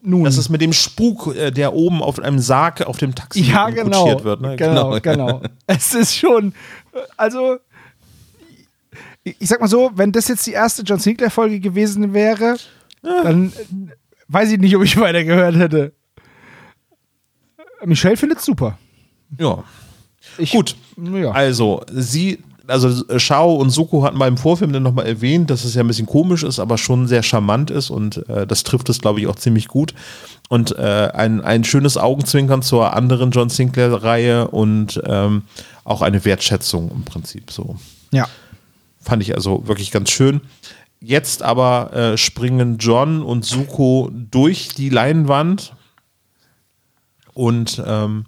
Nun. 0.00 0.24
Das 0.24 0.38
ist 0.38 0.48
mit 0.48 0.60
dem 0.60 0.72
Spuk, 0.72 1.34
äh, 1.34 1.50
der 1.50 1.74
oben 1.74 2.02
auf 2.02 2.20
einem 2.20 2.38
Sarg 2.38 2.82
auf 2.82 2.98
dem 2.98 3.14
Taxi 3.14 3.40
ja, 3.40 3.68
genau. 3.68 4.22
wird. 4.22 4.40
Ne? 4.40 4.56
Genau, 4.56 4.98
genau. 5.00 5.42
es 5.66 5.94
ist 5.94 6.16
schon. 6.16 6.54
Also. 7.16 7.58
Ich 9.24 9.48
sag 9.48 9.60
mal 9.60 9.68
so, 9.68 9.90
wenn 9.94 10.12
das 10.12 10.28
jetzt 10.28 10.46
die 10.46 10.52
erste 10.52 10.82
John 10.82 11.00
Sinclair-Folge 11.00 11.60
gewesen 11.60 12.14
wäre, 12.14 12.56
dann 13.02 13.48
äh, 13.48 13.92
weiß 14.28 14.52
ich 14.52 14.58
nicht, 14.58 14.74
ob 14.76 14.84
ich 14.84 14.98
weitergehört 14.98 15.56
hätte. 15.56 15.92
Michelle 17.84 18.16
findet 18.16 18.40
super. 18.40 18.78
Ja. 19.38 19.64
Ich, 20.38 20.52
Gut. 20.52 20.76
Ja. 20.96 21.32
Also, 21.32 21.82
sie, 21.90 22.38
also 22.68 23.06
äh, 23.08 23.18
Shao 23.18 23.54
und 23.54 23.70
Suko 23.70 24.02
hatten 24.04 24.18
beim 24.18 24.36
Vorfilm 24.36 24.72
dann 24.72 24.82
nochmal 24.82 25.06
erwähnt, 25.06 25.50
dass 25.50 25.64
es 25.64 25.74
ja 25.74 25.82
ein 25.82 25.88
bisschen 25.88 26.06
komisch 26.06 26.42
ist, 26.42 26.58
aber 26.58 26.78
schon 26.78 27.08
sehr 27.08 27.22
charmant 27.22 27.70
ist 27.70 27.90
und 27.90 28.28
äh, 28.28 28.46
das 28.46 28.62
trifft 28.62 28.88
es, 28.88 29.00
glaube 29.00 29.20
ich, 29.20 29.26
auch 29.26 29.36
ziemlich 29.36 29.68
gut. 29.68 29.94
Und 30.48 30.76
äh, 30.78 31.10
ein, 31.14 31.40
ein 31.40 31.64
schönes 31.64 31.96
Augenzwinkern 31.96 32.62
zur 32.62 32.94
anderen 32.94 33.30
John 33.30 33.50
Sinclair-Reihe 33.50 34.48
und 34.48 35.00
ähm, 35.04 35.42
auch 35.84 36.02
eine 36.02 36.24
Wertschätzung 36.24 36.90
im 36.90 37.04
Prinzip 37.04 37.50
so. 37.50 37.76
ja. 38.12 38.28
Fand 39.00 39.22
ich 39.22 39.34
also 39.34 39.66
wirklich 39.66 39.90
ganz 39.90 40.10
schön. 40.10 40.42
Jetzt 41.00 41.42
aber 41.42 41.92
äh, 41.94 42.16
springen 42.18 42.76
John 42.78 43.22
und 43.22 43.44
Suko 43.44 44.10
durch 44.12 44.70
die 44.76 44.88
Leinwand 44.90 45.72
und 47.32 47.82
ähm, 47.86 48.26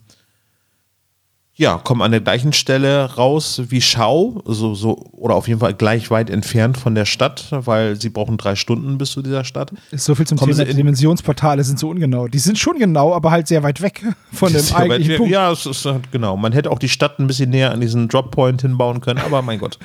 ja, 1.61 1.76
kommen 1.76 2.00
an 2.00 2.11
der 2.11 2.22
gleichen 2.22 2.54
Stelle 2.54 3.04
raus 3.16 3.61
wie 3.68 3.82
Schau, 3.82 4.40
so, 4.46 4.74
so, 4.74 4.96
oder 5.12 5.34
auf 5.34 5.46
jeden 5.46 5.61
Fall 5.61 5.74
gleich 5.74 6.11
weit 6.11 6.30
entfernt 6.30 6.78
von 6.78 6.94
der 6.94 7.04
Stadt, 7.04 7.48
weil 7.50 8.00
sie 8.00 8.08
brauchen 8.08 8.38
drei 8.38 8.56
Stunden 8.56 8.96
bis 8.96 9.11
zu 9.12 9.20
dieser 9.20 9.44
Stadt. 9.44 9.70
Ist 9.90 10.06
so 10.06 10.14
viel 10.14 10.26
zum 10.26 10.38
Kommen 10.38 10.54
Thema, 10.56 10.66
in- 10.70 10.76
Dimensionsportale 10.76 11.62
sind 11.62 11.78
so 11.78 11.90
ungenau. 11.90 12.28
Die 12.28 12.38
sind 12.38 12.58
schon 12.58 12.78
genau, 12.78 13.12
aber 13.14 13.30
halt 13.30 13.46
sehr 13.46 13.62
weit 13.62 13.82
weg 13.82 14.02
von 14.32 14.50
dem 14.50 14.64
eigentlichen 14.74 15.18
Punkt. 15.18 15.32
Ja, 15.32 15.52
es 15.52 15.66
ist 15.66 15.84
halt 15.84 16.11
genau. 16.11 16.34
Man 16.38 16.52
hätte 16.52 16.70
auch 16.70 16.78
die 16.78 16.88
Stadt 16.88 17.18
ein 17.18 17.26
bisschen 17.26 17.50
näher 17.50 17.72
an 17.72 17.82
diesen 17.82 18.08
Droppoint 18.08 18.62
hinbauen 18.62 19.02
können, 19.02 19.20
aber 19.20 19.42
mein 19.42 19.58
Gott. 19.58 19.78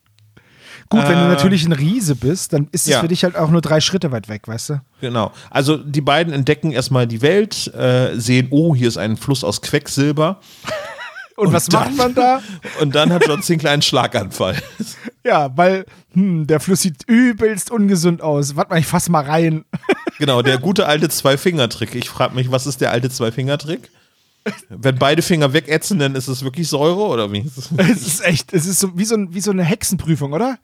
Gut, 0.91 1.03
wenn 1.03 1.19
du 1.19 1.25
Äh, 1.27 1.29
natürlich 1.29 1.65
ein 1.67 1.73
Riese 1.73 2.17
bist, 2.17 2.53
dann 2.53 2.69
ist 2.73 2.87
es 2.87 2.93
ja. 2.95 3.01
für 3.01 3.09
dich 3.09 3.25
halt 3.25 3.37
auch 3.37 3.51
nur 3.51 3.61
drei 3.61 3.81
Schritte 3.81 4.11
weit 4.11 4.29
weg, 4.29 4.49
weißt 4.49 4.71
du? 4.71 4.81
Genau. 5.01 5.33
Also 5.51 5.77
die 5.77 6.01
beiden 6.01 6.33
entdecken 6.33 6.71
erstmal 6.73 7.07
die 7.07 7.21
Welt, 7.21 7.73
äh, 7.75 8.19
sehen, 8.19 8.49
oh, 8.51 8.75
hier 8.75 8.89
ist 8.89 8.97
ein 8.97 9.17
Fluss 9.17 9.45
aus 9.45 9.61
Quecksilber. 9.61 10.41
Und, 11.37 11.53
was 11.53 11.67
dann- 11.67 11.85
macht 11.85 11.97
man 11.97 12.15
da? 12.15 12.43
Und 12.81 12.95
dann 12.97 13.13
hat 13.13 13.27
John 13.27 13.43
Sinclair 13.43 13.73
einen 13.73 13.83
Schlaganfall. 13.83 14.57
Ja, 15.25 15.55
weil 15.59 15.85
hm, 16.15 16.47
der 16.47 16.59
Fluss 16.59 16.81
sieht 16.81 17.03
übelst 17.07 17.71
ungesund 17.71 18.23
aus. 18.23 18.57
Warte 18.57 18.71
mal, 18.71 18.79
ich 18.79 18.87
fass 18.87 19.11
mal 19.11 19.25
rein. 19.25 19.67
genau, 20.19 20.41
der 20.41 20.57
gute 20.57 20.87
alte 20.87 21.11
Zwei-Finger-Trick. 21.11 21.95
Ich 21.97 22.09
frage 22.09 22.35
mich, 22.35 22.51
was 22.51 22.67
ist 22.67 22.81
der 22.81 22.93
alte 22.93 23.11
Zwei-Finger-Trick? 23.11 23.91
Wenn 24.71 24.97
beide 24.99 25.21
Finger 25.21 25.53
wegätzen, 25.53 25.99
dann 25.99 26.15
ist 26.15 26.29
es 26.29 26.43
wirklich 26.45 26.69
Säure 26.69 27.03
oder 27.03 27.31
wie? 27.31 27.45
Es 27.77 28.07
ist 28.07 28.25
echt, 28.25 28.55
es 28.55 28.65
ist 28.65 28.81
so 28.81 28.97
wie 28.97 29.05
so, 29.05 29.17
ein, 29.17 29.35
wie 29.35 29.43
so 29.43 29.51
eine 29.51 29.65
Hexenprüfung, 29.65 30.33
oder? 30.33 30.59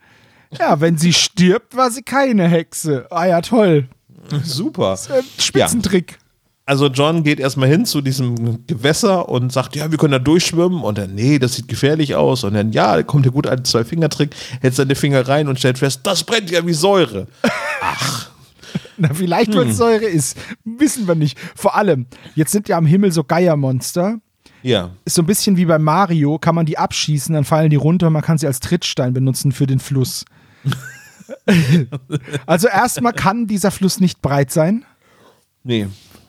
Ja, 0.58 0.80
wenn 0.80 0.98
sie 0.98 1.12
stirbt, 1.12 1.76
war 1.76 1.90
sie 1.90 2.02
keine 2.02 2.48
Hexe. 2.48 3.06
Ah 3.10 3.26
ja, 3.26 3.40
toll. 3.40 3.88
Super. 4.42 4.98
Spitzentrick. 5.38 6.18
Also 6.66 6.86
John 6.86 7.24
geht 7.24 7.40
erstmal 7.40 7.68
hin 7.68 7.84
zu 7.84 8.00
diesem 8.00 8.66
Gewässer 8.66 9.28
und 9.28 9.52
sagt, 9.52 9.76
ja, 9.76 9.90
wir 9.90 9.98
können 9.98 10.12
da 10.12 10.18
durchschwimmen. 10.18 10.82
Und 10.82 10.96
dann, 10.96 11.14
nee, 11.14 11.38
das 11.38 11.54
sieht 11.56 11.68
gefährlich 11.68 12.14
aus. 12.14 12.42
Und 12.42 12.54
dann, 12.54 12.72
ja, 12.72 13.02
kommt 13.02 13.26
der 13.26 13.32
gute 13.32 13.50
alte 13.50 13.64
Zwei-Finger-Trick, 13.64 14.34
hält 14.62 14.74
seine 14.74 14.94
Finger 14.94 15.28
rein 15.28 15.48
und 15.48 15.58
stellt 15.58 15.76
fest, 15.78 16.00
das 16.04 16.24
brennt 16.24 16.50
ja 16.50 16.66
wie 16.66 16.72
Säure. 16.72 17.26
Na, 18.96 19.12
vielleicht, 19.12 19.50
Hm. 19.52 19.60
weil 19.60 19.68
es 19.70 19.76
Säure 19.76 20.04
ist. 20.06 20.36
Wissen 20.64 21.06
wir 21.06 21.14
nicht. 21.14 21.38
Vor 21.54 21.76
allem, 21.76 22.06
jetzt 22.34 22.52
sind 22.52 22.68
ja 22.68 22.78
am 22.78 22.86
Himmel 22.86 23.12
so 23.12 23.24
Geiermonster. 23.24 24.18
Ja. 24.62 24.90
Ist 25.04 25.16
so 25.16 25.22
ein 25.22 25.26
bisschen 25.26 25.56
wie 25.58 25.66
bei 25.66 25.78
Mario, 25.78 26.38
kann 26.38 26.54
man 26.54 26.64
die 26.64 26.78
abschießen, 26.78 27.34
dann 27.34 27.44
fallen 27.44 27.68
die 27.68 27.76
runter 27.76 28.06
und 28.06 28.14
man 28.14 28.22
kann 28.22 28.38
sie 28.38 28.46
als 28.46 28.60
Trittstein 28.60 29.12
benutzen 29.12 29.52
für 29.52 29.66
den 29.66 29.78
Fluss. 29.80 30.24
also 32.46 32.68
erstmal 32.68 33.12
kann 33.12 33.46
dieser 33.46 33.70
Fluss 33.70 34.00
nicht 34.00 34.20
breit 34.22 34.50
sein. 34.50 34.84
Nee. 35.62 35.88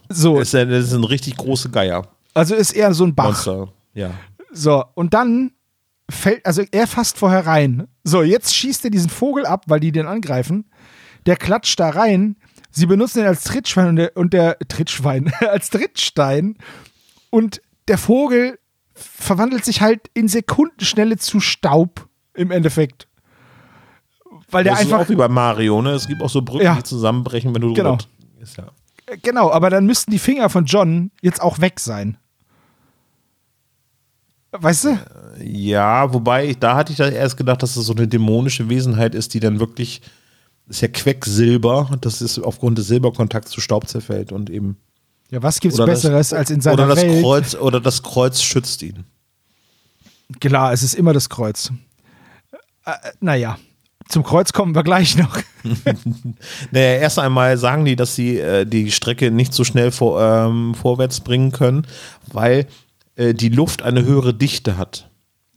So, 0.10 0.40
Das 0.40 0.54
ist, 0.54 0.70
das 0.70 0.84
ist 0.86 0.94
ein 0.94 1.04
richtig 1.04 1.38
große 1.38 1.70
Geier. 1.70 2.08
also 2.34 2.56
ist 2.56 2.72
eher 2.72 2.94
so 2.94 3.06
ein 3.06 3.16
Bach. 3.16 3.26
Monster. 3.26 3.74
Ja. 3.94 4.12
So, 4.52 4.84
und 4.94 5.14
dann 5.14 5.52
fällt, 6.10 6.46
also 6.46 6.64
er 6.72 6.88
fasst 6.88 7.18
vorher 7.18 7.46
rein. 7.46 7.88
So, 8.04 8.22
jetzt 8.22 8.56
schießt 8.56 8.86
er 8.86 8.92
diesen 8.92 9.10
Vogel 9.10 9.46
ab, 9.46 9.64
weil 9.68 9.80
die 9.80 9.92
den 9.92 10.06
angreifen. 10.06 10.66
Der 11.26 11.36
klatscht 11.38 11.80
da 11.80 11.90
rein. 11.90 12.36
Sie 12.72 12.86
benutzen 12.86 13.20
ihn 13.22 13.26
als 13.26 13.44
Trittschwein 13.46 13.88
und 13.90 13.96
der, 13.96 14.16
und 14.16 14.34
der 14.34 14.60
Trittschwein, 14.60 15.32
als 15.50 15.70
Trittstein. 15.72 16.58
Und 17.32 17.62
der 17.88 17.98
Vogel 17.98 18.60
verwandelt 18.94 19.66
sich 19.66 19.82
halt 19.82 20.10
in 20.14 20.28
Sekundenschnelle 20.28 21.18
zu 21.18 21.40
Staub 21.40 22.08
im 22.34 22.52
Endeffekt. 22.52 23.08
Weil 24.56 24.64
der 24.64 24.74
das 24.74 24.82
ist 24.82 24.88
einfach. 24.92 25.06
auch 25.06 25.10
wie 25.10 25.16
bei 25.16 25.28
Mario, 25.28 25.82
ne? 25.82 25.92
Es 25.92 26.08
gibt 26.08 26.22
auch 26.22 26.30
so 26.30 26.42
Brücken, 26.42 26.64
Ja. 26.66 26.76
die 26.76 26.84
zusammenbrechen, 26.84 27.54
wenn 27.54 27.62
du 27.62 27.74
Genau. 27.74 27.98
Ist 28.42 28.58
ja. 28.58 28.66
Genau, 29.22 29.52
aber 29.52 29.70
dann 29.70 29.86
müssten 29.86 30.10
die 30.12 30.20
Finger 30.20 30.50
von 30.50 30.66
John 30.66 31.12
jetzt 31.22 31.42
auch 31.42 31.60
weg 31.60 31.80
sein. 31.80 32.18
Weißt 34.52 34.86
du? 34.86 34.98
Ja, 35.44 36.14
wobei, 36.14 36.48
ich- 36.50 36.60
da 36.60 36.76
hatte 36.76 36.92
ich 36.94 36.98
da 36.98 37.10
erst 37.10 37.36
gedacht, 37.38 37.62
dass 37.62 37.74
das 37.76 37.86
so 37.86 37.94
eine 37.94 38.08
dämonische 38.08 38.70
Wesenheit 38.70 39.14
ist, 39.14 39.34
die 39.34 39.40
dann 39.42 39.60
wirklich, 39.60 40.02
das 40.68 40.78
ist 40.78 40.82
ja 40.82 40.88
Quecksilber, 40.88 41.98
das 42.02 42.22
ist 42.22 42.40
aufgrund 42.40 42.78
des 42.78 42.88
Silberkontakts 42.88 43.52
zu 43.52 43.60
Staub 43.62 43.88
zerfällt 43.88 44.32
und 44.32 44.50
eben. 44.50 44.78
Ja, 45.30 45.44
was 45.44 45.60
gibt's 45.60 45.78
Oder 45.80 45.88
das- 45.92 46.02
Besseres 46.04 46.32
als 46.34 46.50
in 46.52 46.62
seiner 46.62 46.76
Oder 46.86 46.88
das 46.96 47.04
Welt? 47.04 47.22
Kreuz, 47.22 47.56
oder 47.56 47.82
das 47.82 48.02
Kreuz 48.02 48.42
schützt 48.42 48.82
ihn. 48.82 49.04
Klar, 50.40 50.72
es 50.72 50.84
ist 50.84 50.94
immer 50.96 51.12
das 51.14 51.30
Kreuz. 51.30 51.72
Äh, 52.86 52.92
naja, 53.20 53.58
zum 54.08 54.24
Kreuz 54.24 54.54
kommen 54.54 54.76
wir 54.76 54.84
gleich 54.84 55.18
noch. 55.18 55.38
naja, 56.72 56.96
erst 57.00 57.20
einmal 57.20 57.58
sagen 57.58 57.86
die, 57.86 57.96
dass 57.96 58.16
sie 58.16 58.38
äh, 58.40 58.66
die 58.66 58.92
Strecke 58.92 59.32
nicht 59.32 59.54
so 59.54 59.64
schnell 59.64 59.92
vor, 59.92 60.22
ähm, 60.22 60.76
vorwärts 60.76 61.22
bringen 61.22 61.52
können, 61.52 61.88
weil 62.32 62.68
äh, 63.16 63.34
die 63.34 63.50
Luft 63.50 63.82
eine 63.82 64.04
höhere 64.04 64.34
Dichte 64.34 64.78
hat. 64.78 65.10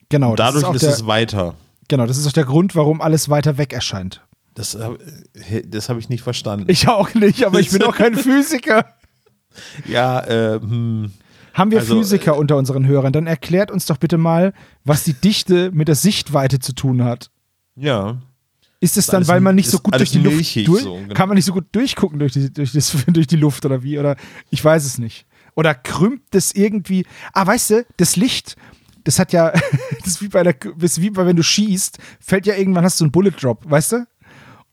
Genau. 0.08 0.34
Dadurch 0.36 0.64
ist, 0.70 0.76
ist 0.76 0.82
der, 0.82 0.90
es 0.92 1.06
weiter. 1.06 1.54
Genau, 1.88 2.06
das 2.06 2.16
ist 2.16 2.26
auch 2.26 2.32
der 2.32 2.44
Grund, 2.44 2.74
warum 2.74 3.00
alles 3.00 3.28
weiter 3.28 3.58
weg 3.58 3.72
erscheint. 3.72 4.22
Das, 4.54 4.74
äh, 4.74 4.88
das 5.66 5.88
habe 5.88 6.00
ich 6.00 6.08
nicht 6.08 6.22
verstanden. 6.22 6.66
Ich 6.68 6.88
auch 6.88 7.14
nicht, 7.14 7.44
aber 7.44 7.60
ich 7.60 7.70
bin 7.70 7.82
auch 7.82 7.94
kein 7.96 8.14
Physiker. 8.16 8.86
Ja, 9.86 10.20
äh, 10.20 10.60
hm. 10.60 11.12
Haben 11.54 11.70
wir 11.70 11.80
Also, 11.80 11.96
Physiker 11.96 12.36
unter 12.36 12.56
unseren 12.56 12.86
Hörern? 12.86 13.12
Dann 13.12 13.26
erklärt 13.26 13.70
uns 13.70 13.86
doch 13.86 13.96
bitte 13.96 14.16
mal, 14.16 14.52
was 14.84 15.02
die 15.04 15.12
Dichte 15.14 15.70
mit 15.72 15.88
der 15.88 15.96
Sichtweite 15.96 16.60
zu 16.60 16.72
tun 16.72 17.04
hat. 17.04 17.30
ja. 17.76 18.16
Ist 18.80 18.96
es 18.96 19.06
dann, 19.06 19.26
weil 19.26 19.40
man 19.40 19.56
nicht 19.56 19.68
so 19.68 19.78
gut 19.78 19.94
durch 19.94 20.12
die 20.12 20.20
Luft 20.20 20.56
durch, 20.68 20.82
so, 20.82 20.94
genau. 20.94 21.14
kann 21.14 21.28
man 21.28 21.34
nicht 21.34 21.46
so 21.46 21.52
gut 21.52 21.66
durchgucken 21.72 22.20
durch 22.20 22.32
die, 22.32 22.52
durch, 22.52 22.72
das, 22.72 22.96
durch 23.08 23.26
die 23.26 23.36
Luft 23.36 23.64
oder 23.64 23.82
wie? 23.82 23.98
Oder 23.98 24.16
ich 24.50 24.64
weiß 24.64 24.84
es 24.84 24.98
nicht. 24.98 25.26
Oder 25.56 25.74
krümmt 25.74 26.22
das 26.30 26.52
irgendwie? 26.52 27.04
Ah, 27.32 27.44
weißt 27.44 27.70
du, 27.70 27.86
das 27.96 28.14
Licht, 28.14 28.56
das 29.02 29.18
hat 29.18 29.32
ja, 29.32 29.50
das 29.98 30.06
ist 30.06 30.22
wie 30.22 30.28
bei 30.28 30.44
der, 30.44 30.54
ist 30.80 31.00
wie 31.00 31.10
bei 31.10 31.26
wenn 31.26 31.34
du 31.34 31.42
schießt, 31.42 31.98
fällt 32.20 32.46
ja 32.46 32.54
irgendwann 32.54 32.84
hast 32.84 33.00
du 33.00 33.04
einen 33.04 33.10
Bullet 33.10 33.32
Drop, 33.32 33.68
weißt 33.68 33.92
du? 33.92 34.06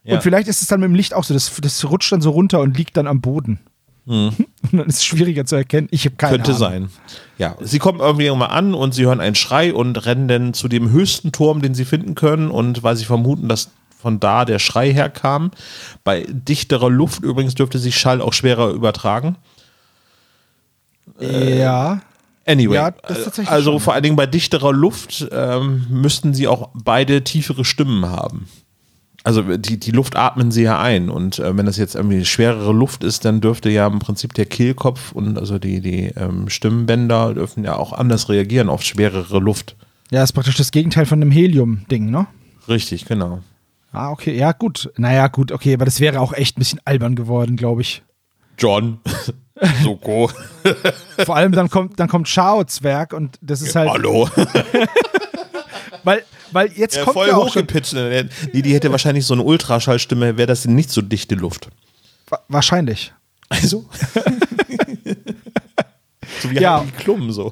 Ja. 0.04 0.16
Und 0.16 0.22
vielleicht 0.22 0.48
ist 0.48 0.62
es 0.62 0.68
dann 0.68 0.82
mit 0.82 0.90
dem 0.90 0.96
Licht 0.96 1.16
auch 1.16 1.24
so, 1.24 1.34
das, 1.34 1.52
das 1.60 1.84
rutscht 1.90 2.12
dann 2.12 2.22
so 2.22 2.30
runter 2.30 2.60
und 2.60 2.78
liegt 2.78 2.96
dann 2.98 3.08
am 3.08 3.22
Boden. 3.22 3.60
Und 4.06 4.46
dann 4.72 4.86
ist 4.86 4.98
es 4.98 5.06
schwieriger 5.06 5.46
zu 5.46 5.56
erkennen. 5.56 5.88
Ich 5.90 6.06
habe 6.06 6.16
keine 6.16 6.34
Könnte 6.36 6.52
Ahnung. 6.52 6.60
sein. 6.60 6.90
Ja, 7.40 7.56
sie 7.62 7.80
kommen 7.80 8.00
irgendwie 8.00 8.30
mal 8.30 8.46
an 8.46 8.76
und 8.76 8.94
sie 8.94 9.04
hören 9.04 9.20
einen 9.20 9.34
Schrei 9.34 9.74
und 9.74 10.06
rennen 10.06 10.28
dann 10.28 10.54
zu 10.54 10.68
dem 10.68 10.92
höchsten 10.92 11.32
Turm, 11.32 11.64
den 11.64 11.74
sie 11.74 11.86
finden 11.86 12.14
können. 12.14 12.52
Und 12.52 12.84
weil 12.84 12.96
sie 12.96 13.06
vermuten, 13.06 13.50
dass 13.50 13.72
von 14.06 14.20
da 14.20 14.46
der 14.46 14.60
Schrei 14.60 14.94
herkam. 14.94 15.50
Bei 16.04 16.28
dichterer 16.30 16.92
Luft 16.92 17.24
übrigens 17.24 17.56
dürfte 17.56 17.80
sich 17.80 17.98
Schall 17.98 18.22
auch 18.22 18.34
schwerer 18.34 18.70
übertragen. 18.70 19.36
Ja. 21.20 22.02
Anyway, 22.46 22.76
Ja, 22.76 22.94
also 23.48 23.72
schon. 23.72 23.80
vor 23.80 23.96
allen 23.96 24.04
Dingen 24.04 24.16
bei 24.16 24.28
dichterer 24.28 24.72
Luft 24.74 25.28
ähm, 25.32 25.88
müssten 25.90 26.36
sie 26.36 26.48
auch 26.48 26.70
beide 26.76 27.24
tiefere 27.24 27.66
Stimmen 27.66 28.06
haben. 28.06 28.48
Also 29.24 29.58
die, 29.58 29.80
die 29.80 29.90
Luft 29.90 30.16
atmen 30.16 30.52
sie 30.52 30.62
ja 30.62 30.80
ein 30.80 31.10
und 31.10 31.40
äh, 31.40 31.58
wenn 31.58 31.66
das 31.66 31.78
jetzt 31.78 31.96
irgendwie 31.96 32.24
schwerere 32.26 32.74
Luft 32.74 33.04
ist, 33.04 33.26
dann 33.26 33.42
dürfte 33.42 33.72
ja 33.72 33.88
im 33.88 33.98
Prinzip 33.98 34.36
der 34.36 34.46
Kehlkopf 34.46 35.14
und 35.14 35.40
also 35.40 35.58
die, 35.58 35.82
die 35.82 36.12
ähm, 36.16 36.48
Stimmbänder 36.48 37.34
dürfen 37.34 37.64
ja 37.64 37.76
auch 37.76 37.92
anders 37.92 38.30
reagieren 38.30 38.70
auf 38.70 38.84
schwerere 38.84 39.40
Luft. 39.40 39.76
Ja, 40.12 40.22
ist 40.22 40.34
praktisch 40.34 40.58
das 40.58 40.70
Gegenteil 40.70 41.08
von 41.08 41.20
dem 41.20 41.32
Helium-Ding, 41.32 42.12
ne? 42.12 42.28
Richtig, 42.68 43.06
genau. 43.06 43.40
Ah, 43.96 44.12
okay, 44.12 44.36
ja, 44.38 44.52
gut. 44.52 44.92
Naja, 44.98 45.28
gut, 45.28 45.52
okay, 45.52 45.74
aber 45.74 45.86
das 45.86 46.00
wäre 46.00 46.20
auch 46.20 46.34
echt 46.34 46.58
ein 46.58 46.60
bisschen 46.60 46.82
albern 46.86 47.16
geworden, 47.16 47.56
glaube 47.56 47.82
ich. 47.82 48.04
John, 48.58 49.00
Soko, 49.84 50.30
Vor 51.26 51.36
allem 51.36 51.52
dann 51.52 51.70
kommt, 51.70 52.00
dann 52.00 52.08
kommt 52.08 52.28
Chao-Zwerg 52.28 53.14
und 53.14 53.38
das 53.42 53.62
ist 53.62 53.76
halt, 53.76 53.90
hallo. 53.90 54.30
weil, 56.04 56.24
weil 56.52 56.72
jetzt 56.74 56.96
Ja, 56.96 57.04
kommt 57.04 57.14
voll 57.16 57.28
ja 57.28 57.36
auch 57.36 57.52
schon, 57.52 57.64
hochgepitcht. 57.64 57.94
Die, 58.54 58.62
die 58.62 58.74
hätte 58.74 58.92
wahrscheinlich 58.92 59.26
so 59.26 59.34
eine 59.34 59.44
Ultraschallstimme, 59.44 60.38
wäre 60.38 60.48
das 60.48 60.66
nicht 60.66 60.90
so 60.90 61.02
dichte 61.02 61.36
Luft. 61.36 61.68
wa- 62.30 62.40
wahrscheinlich. 62.48 63.14
Also. 63.50 63.86
so 66.42 66.50
wie 66.52 66.56
Ja. 66.60 66.80
Heidi 66.80 66.92
Klum 66.92 67.32
so. 67.32 67.52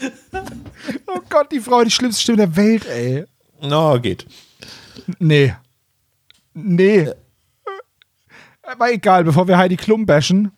Oh 1.06 1.20
Gott, 1.28 1.50
die 1.52 1.60
Frau, 1.60 1.82
die 1.82 1.90
schlimmste 1.90 2.22
Stimme 2.22 2.38
der 2.38 2.56
Welt, 2.56 2.86
ey. 2.86 3.24
Na, 3.60 3.96
geht. 3.96 4.26
Nee. 5.18 5.54
Nee. 6.54 7.10
Aber 8.62 8.92
egal, 8.92 9.24
bevor 9.24 9.46
wir 9.48 9.56
Heidi 9.56 9.76
Klum 9.76 10.06
bashen. 10.06 10.52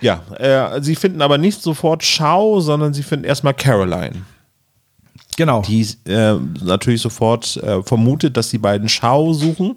Ja, 0.00 0.22
äh, 0.38 0.82
sie 0.82 0.96
finden 0.96 1.22
aber 1.22 1.38
nicht 1.38 1.62
sofort 1.62 2.02
Schau, 2.02 2.60
sondern 2.60 2.92
sie 2.94 3.02
finden 3.02 3.24
erstmal 3.24 3.54
Caroline, 3.54 4.24
Genau. 5.36 5.62
die 5.62 5.86
äh, 6.06 6.34
natürlich 6.62 7.00
sofort 7.00 7.56
äh, 7.58 7.82
vermutet, 7.82 8.36
dass 8.36 8.50
die 8.50 8.58
beiden 8.58 8.88
Schau 8.88 9.32
suchen. 9.32 9.76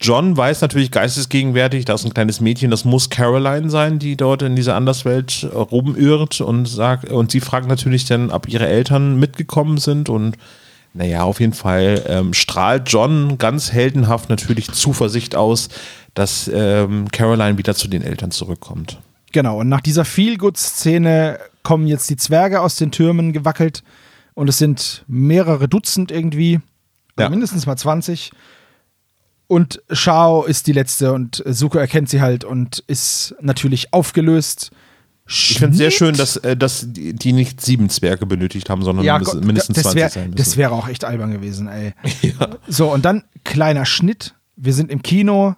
John 0.00 0.36
weiß 0.36 0.60
natürlich 0.60 0.90
geistesgegenwärtig, 0.90 1.84
da 1.84 1.94
ist 1.94 2.04
ein 2.04 2.12
kleines 2.14 2.40
Mädchen, 2.40 2.70
das 2.70 2.84
muss 2.84 3.10
Caroline 3.10 3.70
sein, 3.70 3.98
die 3.98 4.16
dort 4.16 4.42
in 4.42 4.56
dieser 4.56 4.74
Anderswelt 4.76 5.42
äh, 5.44 5.46
rumirrt 5.56 6.40
und 6.40 6.66
sagt, 6.66 7.10
und 7.10 7.30
sie 7.30 7.40
fragt 7.40 7.68
natürlich 7.68 8.04
dann, 8.04 8.30
ob 8.30 8.48
ihre 8.48 8.66
Eltern 8.66 9.18
mitgekommen 9.18 9.78
sind 9.78 10.08
und 10.08 10.36
naja, 10.94 11.24
auf 11.24 11.40
jeden 11.40 11.52
Fall 11.52 12.02
ähm, 12.08 12.32
strahlt 12.32 12.90
John 12.90 13.36
ganz 13.36 13.70
heldenhaft 13.72 14.30
natürlich 14.30 14.70
Zuversicht 14.72 15.34
aus, 15.36 15.68
dass 16.14 16.50
ähm, 16.52 17.08
Caroline 17.12 17.58
wieder 17.58 17.74
zu 17.74 17.88
den 17.88 18.00
Eltern 18.02 18.30
zurückkommt. 18.30 18.98
Genau, 19.32 19.60
und 19.60 19.68
nach 19.68 19.82
dieser 19.82 20.06
Feel-Good-Szene 20.06 21.38
kommen 21.62 21.86
jetzt 21.86 22.08
die 22.08 22.16
Zwerge 22.16 22.60
aus 22.62 22.76
den 22.76 22.92
Türmen 22.92 23.34
gewackelt 23.34 23.82
und 24.32 24.48
es 24.48 24.56
sind 24.56 25.04
mehrere 25.06 25.68
Dutzend 25.68 26.10
irgendwie, 26.10 26.60
Ja. 27.18 27.28
mindestens 27.28 27.66
mal 27.66 27.76
20. 27.76 28.30
Und 29.48 29.82
Shao 29.90 30.44
ist 30.44 30.66
die 30.66 30.72
letzte 30.72 31.12
und 31.12 31.42
Suko 31.46 31.78
erkennt 31.78 32.08
sie 32.08 32.20
halt 32.20 32.44
und 32.44 32.80
ist 32.88 33.34
natürlich 33.40 33.92
aufgelöst. 33.92 34.70
Ich 35.28 35.58
finde 35.58 35.72
es 35.72 35.78
sehr 35.78 35.90
schön, 35.90 36.16
dass, 36.16 36.36
äh, 36.38 36.56
dass 36.56 36.84
die, 36.88 37.32
nicht 37.32 37.60
sieben 37.60 37.88
Zwerge 37.88 38.26
benötigt 38.26 38.70
haben, 38.70 38.82
sondern 38.82 39.04
Ja, 39.04 39.18
Gott, 39.18 39.44
mindestens 39.44 39.74
das 39.74 39.82
20 39.84 40.00
wär- 40.00 40.10
sein 40.10 40.24
müssen. 40.30 40.36
Das 40.36 40.56
wäre 40.56 40.72
auch 40.72 40.88
echt 40.88 41.04
albern 41.04 41.32
gewesen, 41.32 41.66
ey. 41.68 41.94
ja. 42.22 42.56
So, 42.68 42.92
und 42.92 43.04
dann 43.04 43.24
kleiner 43.44 43.86
Schnitt. 43.86 44.34
Wir 44.56 44.72
sind 44.72 44.90
im 44.90 45.02
Kino. 45.02 45.54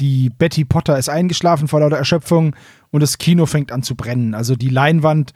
Die 0.00 0.30
Betty 0.30 0.64
Potter 0.64 0.96
ist 0.98 1.08
eingeschlafen 1.08 1.66
vor 1.68 1.80
lauter 1.80 1.96
Erschöpfung 1.96 2.54
und 2.90 3.00
das 3.02 3.18
Kino 3.18 3.46
fängt 3.46 3.72
an 3.72 3.82
zu 3.82 3.94
brennen. 3.96 4.34
Also 4.34 4.54
die 4.54 4.68
Leinwand 4.68 5.32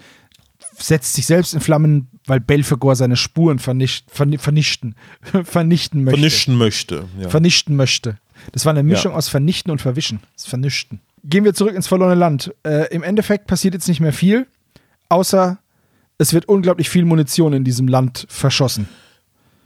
setzt 0.79 1.15
sich 1.15 1.27
selbst 1.27 1.53
in 1.53 1.61
Flammen, 1.61 2.09
weil 2.27 2.41
Belphegor 2.41 2.95
seine 2.97 3.17
Spuren 3.17 3.59
vernicht, 3.59 4.07
verni- 4.11 4.39
vernichten, 4.39 4.95
vernichten 5.45 6.05
möchte. 6.05 6.19
vernichten 6.21 6.57
möchte. 6.57 7.05
Ja. 7.21 7.29
Vernichten 7.29 7.77
möchte. 7.77 8.19
Das 8.53 8.65
war 8.65 8.71
eine 8.73 8.83
Mischung 8.83 9.13
aus 9.15 9.29
vernichten 9.29 9.71
und 9.71 9.81
verwischen. 9.81 10.21
Das 10.37 10.47
Vernichten. 10.47 11.01
Gehen 11.25 11.45
wir 11.45 11.55
zurück 11.55 11.75
ins 11.77 11.87
verlorene 11.87 12.17
Land. 12.17 12.53
Äh, 12.65 12.93
Im 12.95 13.03
Endeffekt 13.05 13.47
passiert 13.47 13.75
jetzt 13.75 13.87
nicht 13.89 14.01
mehr 14.01 14.13
viel, 14.13 14.47
außer 15.09 15.59
es 16.19 16.33
wird 16.33 16.47
unglaublich 16.49 16.89
viel 16.91 17.05
Munition 17.05 17.53
in 17.53 17.65
diesem 17.65 17.87
Land 17.89 18.27
verschossen. 18.29 18.89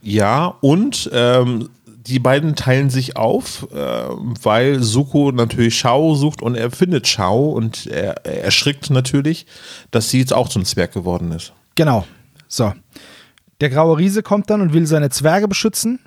ja, 0.01 0.45
und 0.61 1.09
ähm, 1.13 1.69
die 1.85 2.19
beiden 2.19 2.55
teilen 2.55 2.89
sich 2.89 3.17
auf, 3.17 3.67
äh, 3.73 3.75
weil 3.77 4.81
Suko 4.81 5.31
natürlich 5.33 5.77
Shao 5.77 6.15
sucht 6.15 6.41
und 6.41 6.55
er 6.55 6.71
findet 6.71 7.05
Shao 7.07 7.49
und 7.49 7.85
er 7.87 8.25
erschrickt 8.25 8.89
natürlich, 8.91 9.45
dass 9.91 10.09
sie 10.09 10.19
jetzt 10.19 10.33
auch 10.33 10.47
zum 10.47 10.63
Zwerg 10.63 10.93
geworden 10.93 11.31
ist. 11.33 11.51
Genau. 11.75 12.07
So. 12.47 12.73
Der 13.61 13.69
graue 13.69 13.97
Riese 13.97 14.23
kommt 14.23 14.49
dann 14.49 14.61
und 14.61 14.73
will 14.73 14.85
seine 14.85 15.09
Zwerge 15.09 15.47
beschützen 15.47 15.99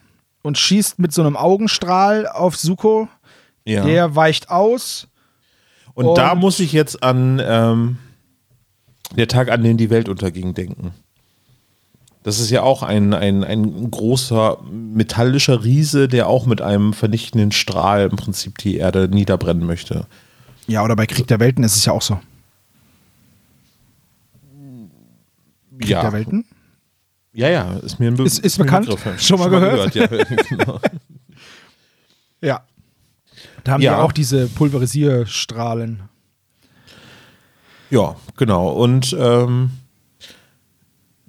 und 0.43 0.59
schießt 0.59 0.99
mit 0.99 1.12
so 1.12 1.22
einem 1.22 1.36
Augenstrahl 1.36 2.26
auf 2.26 2.57
Suko. 2.57 3.09
Ja. 3.64 3.84
Der 3.84 4.16
weicht 4.16 4.51
aus. 4.51 5.09
und, 5.95 6.16
da 6.16 6.32
und- 6.32 6.38
muss 6.41 6.61
ich 6.61 6.72
jetzt 6.72 7.03
an 7.03 7.41
ähm, 7.45 7.99
der 9.16 9.28
Tag, 9.28 9.51
an 9.51 9.62
den 9.62 9.76
die 9.76 9.91
Welt 9.91 10.09
unterging, 10.09 10.55
denken. 10.55 10.93
Das 12.22 12.38
ist 12.38 12.51
ja 12.51 12.62
auch 12.62 12.82
ein, 12.82 13.14
ein, 13.14 13.45
ein 13.45 13.91
großer 13.91 14.59
metallischer 14.70 15.64
Riese, 15.64 16.07
der 16.07 16.28
auch 16.28 16.45
mit 16.45 16.61
einem 16.61 16.93
vernichtenden 16.93 17.51
Strahl 17.51 18.09
im 18.11 18.16
Prinzip 18.16 18.59
die 18.59 18.76
Erde 18.76 19.09
niederbrennen 19.09 19.64
möchte. 19.64 20.07
Ja, 20.66 20.84
oder 20.84 20.97
bei 20.97 21.07
Krieg 21.07 21.26
der 21.28 21.41
Welten 21.41 21.64
ist 21.64 21.76
es 21.76 21.86
ja 21.86 21.93
auch 21.95 22.03
so. 22.03 22.20
Krieg 25.81 25.91
ja. 25.91 26.03
der 26.03 26.12
Welten? 26.12 26.45
Ja, 27.33 27.49
ja, 27.49 27.74
ist 27.78 27.99
mir 28.01 28.09
ein 28.09 28.16
Be 28.16 28.24
Ist- 28.24 28.39
ist 28.41 28.59
bekannt? 28.59 28.87
Begriff. 28.89 29.20
Schon 29.22 29.39
mal 29.39 29.49
gehört? 29.51 29.95
ja, 29.95 30.07
genau. 30.49 30.81
Ja. 32.43 32.62
Da 33.64 33.72
haben 33.72 33.83
Ja. 33.83 33.93
wir 33.99 34.05
auch 34.05 34.12
diese 34.12 34.47
Pulverisierstrahlen. 34.49 36.03
ja, 37.91 38.16
genau. 38.37 38.68
Und 38.70 39.14
ähm, 39.18 39.70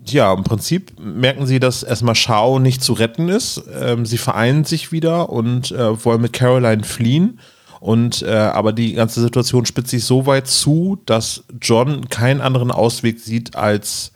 ja, 0.06 0.34
im 0.34 0.44
Prinzip 0.44 1.00
merken 1.00 1.46
sie, 1.46 1.60
dass 1.60 1.84
erstmal 1.84 2.16
Shao 2.16 2.58
nicht 2.60 2.82
zu 2.84 2.94
retten 2.94 3.30
ist. 3.30 3.62
Ähm, 3.80 4.06
sie 4.06 4.18
vereinen 4.18 4.64
sich 4.66 4.92
wieder 4.92 5.30
und 5.30 5.72
äh, 5.72 6.04
wollen 6.06 6.22
mit 6.22 6.34
Caroline 6.34 6.84
fliehen. 6.84 7.40
Und 7.80 8.22
äh, 8.24 8.32
aber 8.32 8.74
die 8.74 8.94
ganze 8.94 9.22
Situation 9.22 9.66
spitzt 9.66 9.90
sich 9.90 10.04
so 10.04 10.26
weit 10.26 10.48
zu, 10.48 11.00
dass 11.06 11.44
John 11.62 12.10
keinen 12.10 12.42
anderen 12.42 12.72
Ausweg 12.72 13.20
sieht, 13.20 13.56
als 13.56 14.12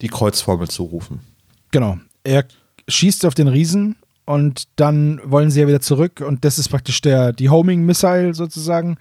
die 0.00 0.08
Kreuzformel 0.08 0.68
zu 0.68 0.84
rufen. 0.84 1.20
Genau. 1.70 1.98
Er 2.24 2.44
schießt 2.88 3.24
auf 3.26 3.34
den 3.34 3.48
Riesen 3.48 3.96
und 4.24 4.64
dann 4.76 5.20
wollen 5.24 5.50
sie 5.50 5.60
ja 5.60 5.68
wieder 5.68 5.80
zurück 5.80 6.22
und 6.26 6.44
das 6.44 6.58
ist 6.58 6.68
praktisch 6.68 7.00
der, 7.00 7.32
die 7.32 7.50
Homing-Missile 7.50 8.34
sozusagen. 8.34 8.96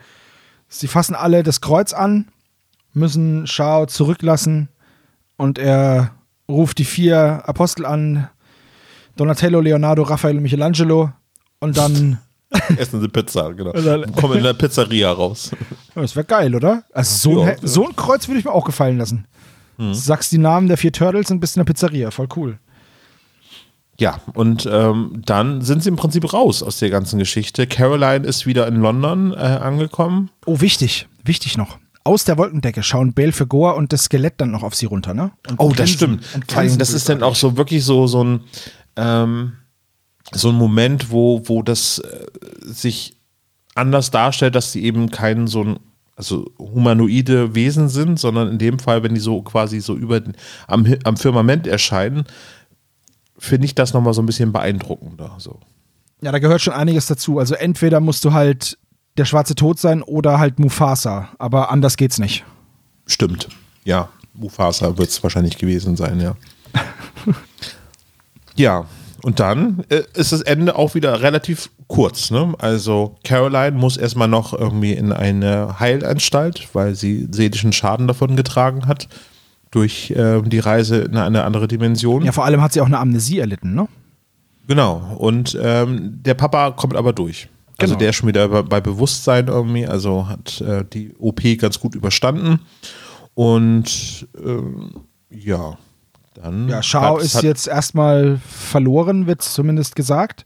Sie 0.68 0.88
fassen 0.88 1.16
alle 1.16 1.44
das 1.44 1.62
Kreuz 1.62 1.94
an, 1.94 2.28
müssen 2.94 3.48
Shao 3.48 3.86
zurücklassen 3.86 4.70
und 5.38 5.58
er 5.58 6.12
ruft 6.48 6.78
die 6.78 6.86
vier 6.86 7.44
Apostel 7.46 7.86
an, 7.86 8.30
Donatello, 9.16 9.62
Leonardo, 9.62 10.04
Raphael 10.04 10.38
und 10.38 10.44
Michelangelo 10.44 11.12
und 11.60 11.78
dann 11.78 12.20
Essen 12.78 13.02
sie 13.02 13.08
Pizza, 13.08 13.54
genau. 13.54 13.72
Kommen 14.20 14.38
in 14.38 14.44
der 14.44 14.54
Pizzeria 14.54 15.12
raus. 15.12 15.52
Das 15.96 16.14
wäre 16.14 16.26
geil, 16.26 16.54
oder? 16.54 16.84
Also 16.92 17.36
so, 17.36 17.42
ein, 17.42 17.56
so 17.62 17.88
ein 17.88 17.96
Kreuz 17.96 18.28
würde 18.28 18.40
ich 18.40 18.44
mir 18.44 18.52
auch 18.52 18.66
gefallen 18.66 18.98
lassen. 18.98 19.26
Sagst 19.78 20.32
die 20.32 20.38
Namen 20.38 20.68
der 20.68 20.78
vier 20.78 20.92
Turtles 20.92 21.32
und 21.32 21.40
bist 21.40 21.58
in 21.58 21.62
der 21.62 21.66
Pizzeria. 21.66 22.12
Voll 22.12 22.28
cool. 22.36 22.60
Ja, 23.98 24.20
und 24.34 24.68
ähm, 24.70 25.22
dann 25.26 25.62
sind 25.62 25.82
sie 25.84 25.90
im 25.90 25.96
Prinzip 25.96 26.34
raus 26.34 26.62
aus 26.62 26.80
der 26.80 26.90
ganzen 26.90 27.18
Geschichte. 27.18 27.66
Caroline 27.66 28.26
ist 28.28 28.46
wieder 28.46 28.68
in 28.68 28.76
London 28.76 29.32
äh, 29.32 29.38
angekommen. 29.38 30.30
Oh, 30.46 30.60
wichtig. 30.60 31.08
Wichtig 31.24 31.58
noch. 31.58 31.78
Aus 32.04 32.26
der 32.26 32.38
Wolkendecke 32.38 32.84
schauen 32.84 33.14
Belphegor 33.14 33.76
und 33.76 33.94
das 33.94 34.04
Skelett 34.04 34.36
dann 34.38 34.52
noch 34.52 34.64
auf 34.64 34.76
sie 34.76 34.86
runter, 34.86 35.14
ne? 35.14 35.32
Und 35.48 35.60
Oh, 35.60 35.72
das 35.76 35.90
stimmt. 35.90 36.26
Vor 36.48 36.60
allem, 36.60 36.78
das 36.78 36.92
ist 36.92 37.10
dann 37.10 37.24
auch 37.24 37.36
so 37.36 37.58
wirklich 37.58 37.84
so, 37.84 38.06
so 38.06 38.24
ein, 38.24 38.42
ähm, 38.96 39.54
so 40.32 40.50
ein 40.50 40.56
Moment, 40.56 41.10
wo, 41.10 41.42
wo 41.46 41.64
das 41.64 42.00
äh, 42.00 42.26
sich 42.62 43.16
anders 43.76 44.12
darstellt, 44.12 44.56
dass 44.56 44.72
sie 44.72 44.84
eben 44.84 45.10
kein 45.10 45.48
so 45.48 45.64
ein, 45.64 45.80
also 46.16 46.52
humanoide 46.58 47.56
Wesen 47.56 47.90
sind, 47.90 48.20
sondern 48.20 48.50
in 48.50 48.58
dem 48.58 48.80
Fall, 48.80 49.04
wenn 49.04 49.14
die 49.14 49.20
so 49.20 49.42
quasi 49.42 49.82
so 49.82 49.96
über 49.96 50.22
am, 50.68 50.86
am 51.04 51.18
Firmament 51.18 51.68
erscheinen, 51.68 52.24
finde 53.38 53.66
ich 53.66 53.76
das 53.76 53.94
nochmal 53.94 54.14
so 54.14 54.22
ein 54.22 54.26
bisschen 54.26 54.54
beeindruckender. 54.54 55.36
So. 55.38 55.60
Ja, 56.22 56.32
da 56.32 56.40
gehört 56.40 56.62
schon 56.62 56.74
einiges 56.74 57.08
dazu. 57.08 57.40
Also 57.40 57.56
entweder 57.56 58.00
musst 58.00 58.24
du 58.24 58.34
halt 58.34 58.78
der 59.18 59.26
schwarze 59.26 59.56
Tod 59.56 59.80
sein 59.80 60.02
oder 60.02 60.40
halt 60.40 60.60
Mufasa. 60.60 61.30
Aber 61.38 61.70
anders 61.72 61.98
geht's 61.98 62.18
nicht. 62.18 62.46
Stimmt. 63.06 63.50
Ja, 63.84 64.10
Mufasa 64.34 64.98
wird 64.98 65.10
es 65.10 65.22
wahrscheinlich 65.22 65.58
gewesen 65.58 65.96
sein, 65.96 66.20
ja. 66.20 66.36
ja, 68.56 68.86
und 69.26 69.40
dann 69.40 69.84
äh, 69.90 70.04
ist 70.14 70.34
das 70.34 70.42
Ende 70.42 70.76
auch 70.76 70.94
wieder 70.94 71.24
relativ 71.24 71.72
kurz. 71.88 72.30
Ne? 72.30 72.54
Also 72.60 73.16
Caroline 73.24 73.76
muss 73.76 73.98
erstmal 73.98 74.28
noch 74.28 74.54
irgendwie 74.54 74.94
in 74.94 75.12
eine 75.12 75.80
Heilanstalt, 75.80 76.68
weil 76.74 76.94
sie 76.94 77.28
seelischen 77.32 77.74
Schaden 77.74 78.06
davon 78.06 78.36
getragen 78.36 78.86
hat 78.86 79.08
durch 79.72 80.12
äh, 80.12 80.44
die 80.44 80.60
Reise 80.60 80.98
in 80.98 81.18
eine 81.18 81.44
andere 81.44 81.68
Dimension. 81.68 82.24
Ja, 82.24 82.34
vor 82.34 82.46
allem 82.46 82.62
hat 82.62 82.74
sie 82.74 82.82
auch 82.82 82.86
eine 82.86 83.00
Amnesie 83.00 83.40
erlitten, 83.40 83.74
ne? 83.74 83.88
Genau. 84.68 85.16
Und 85.18 85.58
ähm, 85.60 86.20
der 86.22 86.36
Papa 86.36 86.70
kommt 86.70 86.96
aber 86.96 87.12
durch. 87.12 87.50
Also 87.80 87.94
Genau. 87.94 88.00
der 88.02 88.10
ist 88.12 88.18
schon 88.18 88.30
wieder 88.30 88.48
bei, 88.48 88.62
bei 88.62 88.80
Bewusstsein 88.80 89.48
irgendwie, 89.48 89.88
also 89.88 90.28
hat 90.28 90.62
äh, 90.62 90.86
die 90.86 91.16
OP 91.18 91.42
ganz 91.58 91.80
gut 91.80 91.96
überstanden. 91.96 92.60
Und 93.34 94.28
ähm, 94.40 94.92
ja, 95.32 95.80
dann. 96.36 96.68
Ja, 96.70 96.84
Shao 96.84 97.18
hat- 97.18 97.24
ist 97.24 97.42
jetzt 97.42 97.68
erstmal 97.68 98.40
verloren, 98.48 99.28
wird 99.28 99.42
zumindest 99.42 99.96
gesagt. 99.96 100.46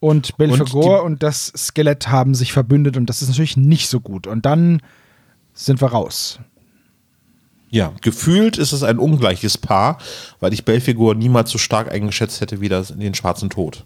Und 0.00 0.36
Belphegor 0.36 0.98
die- 1.00 1.04
und, 1.06 1.22
das 1.22 1.52
Skelett 1.56 2.08
haben 2.08 2.34
sich 2.34 2.52
verbündet 2.52 2.96
und 2.96 3.06
das 3.06 3.22
ist 3.22 3.28
natürlich 3.28 3.56
nicht 3.56 3.88
so 3.88 4.00
gut. 4.00 4.26
Und 4.26 4.44
dann 4.46 4.80
sind 5.54 5.80
wir 5.80 5.88
raus. 5.88 6.38
Ja, 7.70 7.92
gefühlt 8.02 8.58
ist 8.58 8.72
es 8.72 8.82
ein 8.82 8.98
ungleiches 8.98 9.56
Paar, 9.58 9.98
weil 10.40 10.52
ich 10.52 10.64
Belfigur 10.64 11.14
niemals 11.14 11.50
so 11.50 11.58
stark 11.58 11.90
eingeschätzt 11.90 12.40
hätte 12.40 12.60
wie 12.60 12.68
das 12.68 12.90
in 12.90 13.00
den 13.00 13.14
Schwarzen 13.14 13.48
Tod. 13.48 13.84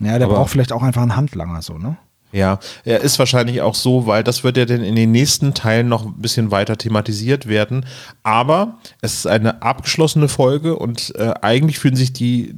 Ja, 0.00 0.18
der 0.18 0.26
Aber- 0.28 0.36
braucht 0.36 0.50
vielleicht 0.50 0.72
auch 0.72 0.82
einfach 0.82 1.02
einen 1.02 1.16
Handlanger, 1.16 1.60
so, 1.62 1.76
ne? 1.78 1.96
Ja, 2.32 2.58
er 2.84 3.00
ist 3.00 3.18
wahrscheinlich 3.18 3.62
auch 3.62 3.74
so, 3.74 4.06
weil 4.06 4.22
das 4.24 4.44
wird 4.44 4.56
ja 4.56 4.66
dann 4.66 4.82
in 4.82 4.96
den 4.96 5.12
nächsten 5.12 5.54
Teilen 5.54 5.88
noch 5.88 6.04
ein 6.04 6.20
bisschen 6.20 6.50
weiter 6.50 6.76
thematisiert 6.76 7.46
werden. 7.46 7.86
Aber 8.22 8.78
es 9.00 9.14
ist 9.14 9.26
eine 9.26 9.62
abgeschlossene 9.62 10.28
Folge 10.28 10.76
und 10.76 11.14
äh, 11.16 11.34
eigentlich 11.40 11.78
fühlen 11.78 11.96
sich 11.96 12.12
die 12.12 12.54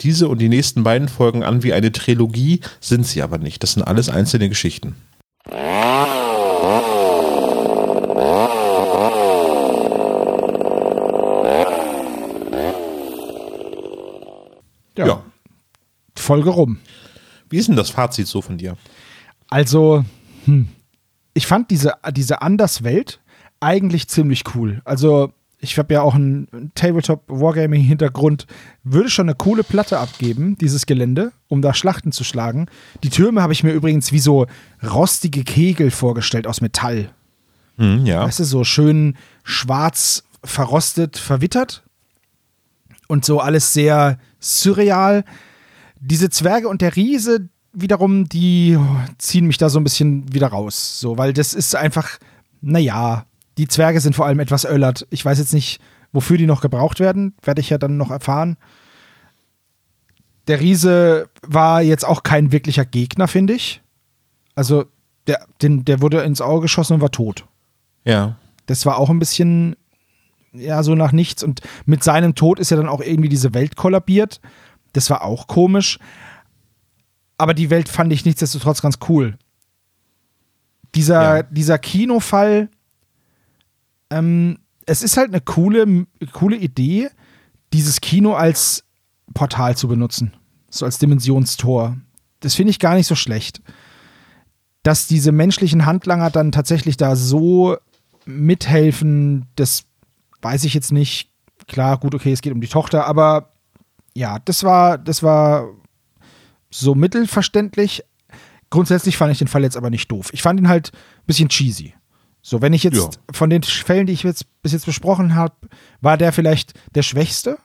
diese 0.00 0.28
und 0.28 0.38
die 0.38 0.48
nächsten 0.48 0.82
beiden 0.82 1.08
Folgen 1.08 1.42
an 1.42 1.62
wie 1.62 1.72
eine 1.72 1.92
Trilogie, 1.92 2.60
sind 2.80 3.06
sie 3.06 3.22
aber 3.22 3.38
nicht. 3.38 3.62
Das 3.62 3.72
sind 3.72 3.82
alles 3.82 4.08
einzelne 4.08 4.48
Geschichten. 4.48 4.94
Ja. 14.96 15.22
Folge 16.16 16.50
rum. 16.50 16.78
Wie 17.50 17.58
ist 17.58 17.68
denn 17.68 17.76
das 17.76 17.90
Fazit 17.90 18.26
so 18.26 18.40
von 18.40 18.56
dir? 18.56 18.76
Also, 19.48 20.04
hm, 20.46 20.68
ich 21.34 21.46
fand 21.46 21.70
diese, 21.70 21.94
diese 22.12 22.40
Anderswelt 22.42 23.20
eigentlich 23.60 24.08
ziemlich 24.08 24.44
cool. 24.54 24.80
Also, 24.84 25.32
ich 25.58 25.78
habe 25.78 25.92
ja 25.92 26.00
auch 26.00 26.14
einen 26.14 26.72
Tabletop-Wargaming-Hintergrund. 26.74 28.46
Würde 28.82 29.10
schon 29.10 29.28
eine 29.28 29.34
coole 29.34 29.62
Platte 29.62 29.98
abgeben, 29.98 30.56
dieses 30.56 30.86
Gelände, 30.86 31.32
um 31.48 31.60
da 31.60 31.74
Schlachten 31.74 32.12
zu 32.12 32.24
schlagen. 32.24 32.66
Die 33.02 33.10
Türme 33.10 33.42
habe 33.42 33.52
ich 33.52 33.62
mir 33.62 33.72
übrigens 33.72 34.10
wie 34.10 34.20
so 34.20 34.46
rostige 34.82 35.44
Kegel 35.44 35.90
vorgestellt 35.90 36.46
aus 36.46 36.62
Metall. 36.62 37.10
Hm, 37.76 38.06
ja. 38.06 38.24
Weißt 38.24 38.40
du, 38.40 38.44
so 38.44 38.64
schön 38.64 39.16
schwarz, 39.44 40.24
verrostet, 40.42 41.18
verwittert. 41.18 41.82
Und 43.06 43.24
so 43.24 43.40
alles 43.40 43.72
sehr 43.72 44.18
surreal. 44.38 45.24
Diese 46.00 46.30
Zwerge 46.30 46.68
und 46.68 46.80
der 46.80 46.96
Riese 46.96 47.48
wiederum, 47.72 48.28
die 48.28 48.78
ziehen 49.18 49.46
mich 49.46 49.58
da 49.58 49.68
so 49.68 49.78
ein 49.78 49.84
bisschen 49.84 50.32
wieder 50.32 50.48
raus. 50.48 50.98
So, 50.98 51.18
weil 51.18 51.32
das 51.32 51.54
ist 51.54 51.76
einfach, 51.76 52.18
naja, 52.60 53.26
die 53.58 53.68
Zwerge 53.68 54.00
sind 54.00 54.16
vor 54.16 54.26
allem 54.26 54.40
etwas 54.40 54.64
öllert. 54.64 55.06
Ich 55.10 55.24
weiß 55.24 55.38
jetzt 55.38 55.54
nicht, 55.54 55.80
wofür 56.12 56.38
die 56.38 56.46
noch 56.46 56.60
gebraucht 56.60 57.00
werden. 57.00 57.34
Werde 57.42 57.60
ich 57.60 57.70
ja 57.70 57.78
dann 57.78 57.96
noch 57.96 58.10
erfahren. 58.10 58.56
Der 60.48 60.60
Riese 60.60 61.28
war 61.42 61.82
jetzt 61.82 62.04
auch 62.06 62.22
kein 62.22 62.52
wirklicher 62.52 62.84
Gegner, 62.84 63.28
finde 63.28 63.52
ich. 63.52 63.82
Also, 64.54 64.86
der, 65.26 65.46
den, 65.62 65.84
der 65.84 66.00
wurde 66.00 66.22
ins 66.22 66.40
Auge 66.40 66.62
geschossen 66.62 66.94
und 66.94 67.00
war 67.02 67.12
tot. 67.12 67.46
Ja. 68.04 68.36
Das 68.66 68.86
war 68.86 68.98
auch 68.98 69.10
ein 69.10 69.18
bisschen, 69.18 69.76
ja, 70.52 70.82
so 70.82 70.94
nach 70.94 71.12
nichts. 71.12 71.42
Und 71.42 71.60
mit 71.84 72.02
seinem 72.02 72.34
Tod 72.34 72.58
ist 72.58 72.70
ja 72.70 72.76
dann 72.76 72.88
auch 72.88 73.00
irgendwie 73.00 73.28
diese 73.28 73.54
Welt 73.54 73.76
kollabiert. 73.76 74.40
Das 74.92 75.10
war 75.10 75.22
auch 75.22 75.46
komisch. 75.46 75.98
Aber 77.38 77.54
die 77.54 77.70
Welt 77.70 77.88
fand 77.88 78.12
ich 78.12 78.24
nichtsdestotrotz 78.24 78.82
ganz 78.82 78.98
cool. 79.08 79.38
Dieser, 80.94 81.36
Ja. 81.38 81.42
dieser 81.44 81.78
Kinofall, 81.78 82.68
ähm, 84.10 84.58
es 84.86 85.02
ist 85.02 85.16
halt 85.16 85.28
eine 85.28 85.40
coole, 85.40 86.06
coole 86.32 86.56
Idee, 86.56 87.08
dieses 87.72 88.00
Kino 88.00 88.34
als 88.34 88.84
Portal 89.34 89.76
zu 89.76 89.86
benutzen. 89.88 90.32
So 90.68 90.84
als 90.84 90.98
Dimensionstor. 90.98 91.96
Das 92.40 92.54
finde 92.54 92.70
ich 92.70 92.78
gar 92.78 92.94
nicht 92.94 93.06
so 93.06 93.14
schlecht. 93.14 93.62
Dass 94.82 95.06
diese 95.06 95.30
menschlichen 95.30 95.86
Handlanger 95.86 96.30
dann 96.30 96.52
tatsächlich 96.52 96.96
da 96.96 97.14
so 97.14 97.76
mithelfen, 98.24 99.46
das 99.56 99.84
weiß 100.42 100.64
ich 100.64 100.74
jetzt 100.74 100.90
nicht. 100.92 101.30
Klar, 101.68 101.98
gut, 101.98 102.14
okay, 102.14 102.32
es 102.32 102.40
geht 102.40 102.52
um 102.52 102.60
die 102.60 102.68
Tochter, 102.68 103.06
aber 103.06 103.52
ja, 104.20 104.38
das 104.38 104.62
war, 104.64 104.98
das 104.98 105.22
war 105.22 105.66
so 106.70 106.94
mittelverständlich. 106.94 108.04
Grundsätzlich 108.68 109.16
fand 109.16 109.32
ich 109.32 109.38
den 109.38 109.48
Fall 109.48 109.62
jetzt 109.62 109.78
aber 109.78 109.88
nicht 109.88 110.10
doof. 110.12 110.28
Ich 110.32 110.42
fand 110.42 110.60
ihn 110.60 110.68
halt 110.68 110.92
ein 110.92 111.26
bisschen 111.26 111.48
cheesy. 111.48 111.94
So, 112.42 112.60
wenn 112.60 112.74
ich 112.74 112.84
jetzt 112.84 112.96
Ja. 112.98 113.08
von 113.32 113.48
den 113.50 113.62
Fällen, 113.62 114.06
die 114.06 114.12
ich 114.12 114.22
jetzt 114.22 114.44
bis 114.62 114.72
jetzt 114.72 114.84
besprochen 114.86 115.34
habe, 115.34 115.54
war 116.02 116.16
der 116.18 116.32
vielleicht 116.32 116.74
der 116.94 117.02
schwächste, 117.02 117.56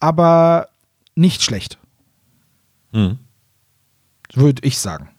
aber 0.00 0.68
nicht 1.16 1.42
schlecht. 1.42 1.78
Hm. 2.92 3.18
Würde 4.34 4.62
ich 4.66 4.78
sagen. 4.78 5.10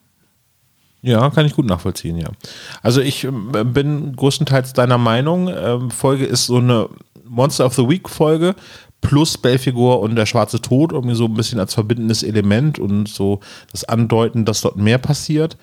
Ja, 1.02 1.28
kann 1.30 1.46
ich 1.46 1.54
gut 1.54 1.66
nachvollziehen, 1.66 2.16
ja. 2.16 2.28
Also 2.82 3.00
ich 3.00 3.24
ähm, 3.24 3.52
bin 3.72 4.16
größtenteils 4.16 4.72
deiner 4.72 4.98
Meinung. 4.98 5.48
Ähm, 5.48 5.90
Folge 5.90 6.24
ist 6.26 6.46
so 6.46 6.56
eine 6.56 6.88
Monster 7.24 7.66
of 7.66 7.74
the 7.74 7.88
Week 7.88 8.08
Folge 8.08 8.54
plus 9.00 9.38
Belfigur 9.38 10.00
und 10.00 10.14
der 10.14 10.26
schwarze 10.26 10.60
Tod, 10.60 10.92
irgendwie 10.92 11.16
so 11.16 11.26
ein 11.26 11.34
bisschen 11.34 11.60
als 11.60 11.74
verbindendes 11.74 12.22
Element 12.22 12.78
und 12.78 13.08
so 13.08 13.40
das 13.72 13.84
Andeuten, 13.84 14.44
dass 14.44 14.60
dort 14.60 14.76
mehr 14.76 14.98
passiert. 14.98 15.56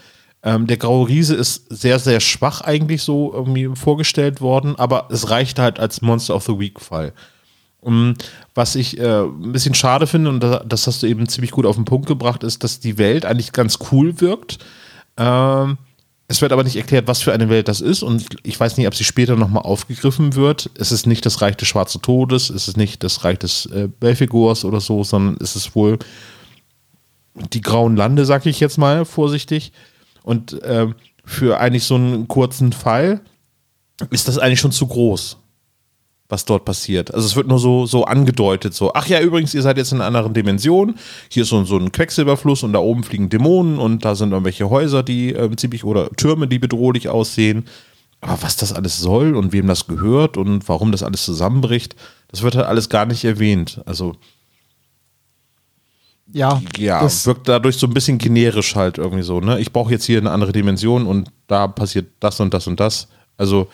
Ähm, 0.43 0.67
der 0.67 0.77
graue 0.77 1.07
Riese 1.07 1.35
ist 1.35 1.65
sehr, 1.69 1.99
sehr 1.99 2.19
schwach 2.19 2.61
eigentlich 2.61 3.01
so 3.01 3.33
irgendwie 3.33 3.69
vorgestellt 3.75 4.41
worden, 4.41 4.75
aber 4.77 5.07
es 5.11 5.29
reicht 5.29 5.59
halt 5.59 5.79
als 5.79 6.01
Monster 6.01 6.35
of 6.35 6.43
the 6.43 6.57
Week 6.57 6.79
Fall. 6.79 7.13
Um, 7.79 8.15
was 8.55 8.75
ich 8.75 8.99
äh, 8.99 9.21
ein 9.21 9.51
bisschen 9.51 9.75
schade 9.75 10.07
finde, 10.07 10.31
und 10.31 10.41
da, 10.41 10.63
das 10.65 10.87
hast 10.87 11.03
du 11.03 11.07
eben 11.07 11.27
ziemlich 11.29 11.51
gut 11.51 11.65
auf 11.65 11.75
den 11.75 11.85
Punkt 11.85 12.07
gebracht, 12.07 12.43
ist, 12.43 12.63
dass 12.63 12.79
die 12.79 12.97
Welt 12.97 13.25
eigentlich 13.25 13.53
ganz 13.53 13.77
cool 13.91 14.19
wirkt. 14.19 14.57
Ähm, 15.15 15.77
es 16.27 16.41
wird 16.41 16.51
aber 16.51 16.63
nicht 16.63 16.75
erklärt, 16.75 17.07
was 17.07 17.21
für 17.21 17.31
eine 17.31 17.49
Welt 17.49 17.67
das 17.69 17.79
ist 17.79 18.03
und 18.03 18.25
ich 18.43 18.59
weiß 18.59 18.77
nicht, 18.77 18.87
ob 18.87 18.95
sie 18.95 19.05
später 19.05 19.37
nochmal 19.37 19.63
aufgegriffen 19.63 20.35
wird. 20.35 20.69
Es 20.77 20.91
ist 20.91 21.07
nicht 21.07 21.25
das 21.25 21.41
Reich 21.41 21.55
des 21.55 21.69
Schwarzen 21.69 22.01
Todes, 22.01 22.49
es 22.49 22.67
ist 22.67 22.75
nicht 22.75 23.03
das 23.03 23.23
Reich 23.23 23.39
des 23.39 23.65
äh, 23.67 23.87
Belfigors 23.87 24.65
oder 24.65 24.81
so, 24.81 25.03
sondern 25.03 25.37
es 25.41 25.55
ist 25.55 25.73
wohl 25.73 25.99
die 27.53 27.61
grauen 27.61 27.95
Lande, 27.95 28.25
sag 28.25 28.45
ich 28.45 28.59
jetzt 28.59 28.77
mal 28.77 29.05
vorsichtig. 29.05 29.71
Und 30.23 30.59
ähm, 30.63 30.95
für 31.23 31.59
eigentlich 31.59 31.85
so 31.85 31.95
einen 31.95 32.27
kurzen 32.27 32.73
Fall 32.73 33.21
ist 34.09 34.27
das 34.27 34.37
eigentlich 34.37 34.59
schon 34.59 34.71
zu 34.73 34.87
groß, 34.87 35.37
was 36.29 36.45
dort 36.45 36.65
passiert. 36.65 37.13
Also 37.13 37.25
es 37.25 37.35
wird 37.35 37.47
nur 37.47 37.59
so, 37.59 37.85
so 37.85 38.05
angedeutet, 38.05 38.73
so, 38.73 38.93
ach 38.93 39.07
ja, 39.07 39.21
übrigens, 39.21 39.53
ihr 39.53 39.61
seid 39.61 39.77
jetzt 39.77 39.91
in 39.91 39.99
einer 39.99 40.07
anderen 40.07 40.33
Dimension, 40.33 40.95
hier 41.29 41.43
ist 41.43 41.49
so, 41.49 41.63
so 41.63 41.77
ein 41.77 41.91
Quecksilberfluss 41.91 42.63
und 42.63 42.73
da 42.73 42.79
oben 42.79 43.03
fliegen 43.03 43.29
Dämonen 43.29 43.79
und 43.79 44.03
da 44.03 44.15
sind 44.15 44.31
irgendwelche 44.31 44.69
Häuser, 44.69 45.03
die 45.03 45.33
äh, 45.33 45.55
ziemlich, 45.55 45.83
oder 45.85 46.09
Türme, 46.11 46.47
die 46.47 46.59
bedrohlich 46.59 47.09
aussehen. 47.09 47.65
Aber 48.19 48.41
was 48.41 48.57
das 48.57 48.73
alles 48.73 48.97
soll 48.99 49.35
und 49.35 49.53
wem 49.53 49.67
das 49.67 49.87
gehört 49.87 50.37
und 50.37 50.67
warum 50.67 50.91
das 50.91 51.03
alles 51.03 51.23
zusammenbricht, 51.23 51.95
das 52.29 52.41
wird 52.41 52.55
halt 52.55 52.65
alles 52.67 52.89
gar 52.89 53.05
nicht 53.05 53.23
erwähnt. 53.23 53.81
Also 53.85 54.15
Ja, 56.33 56.61
ja, 56.77 57.03
wirkt 57.25 57.47
dadurch 57.47 57.77
so 57.77 57.87
ein 57.87 57.93
bisschen 57.93 58.17
generisch 58.17 58.75
halt 58.75 58.97
irgendwie 58.97 59.23
so, 59.23 59.39
ne? 59.39 59.59
Ich 59.59 59.71
brauche 59.71 59.91
jetzt 59.91 60.03
hier 60.05 60.19
eine 60.19 60.31
andere 60.31 60.51
Dimension 60.51 61.07
und 61.07 61.31
da 61.47 61.67
passiert 61.67 62.07
das 62.19 62.39
und 62.41 62.53
das 62.53 62.67
und 62.67 62.79
das. 62.79 63.07
Also 63.37 63.67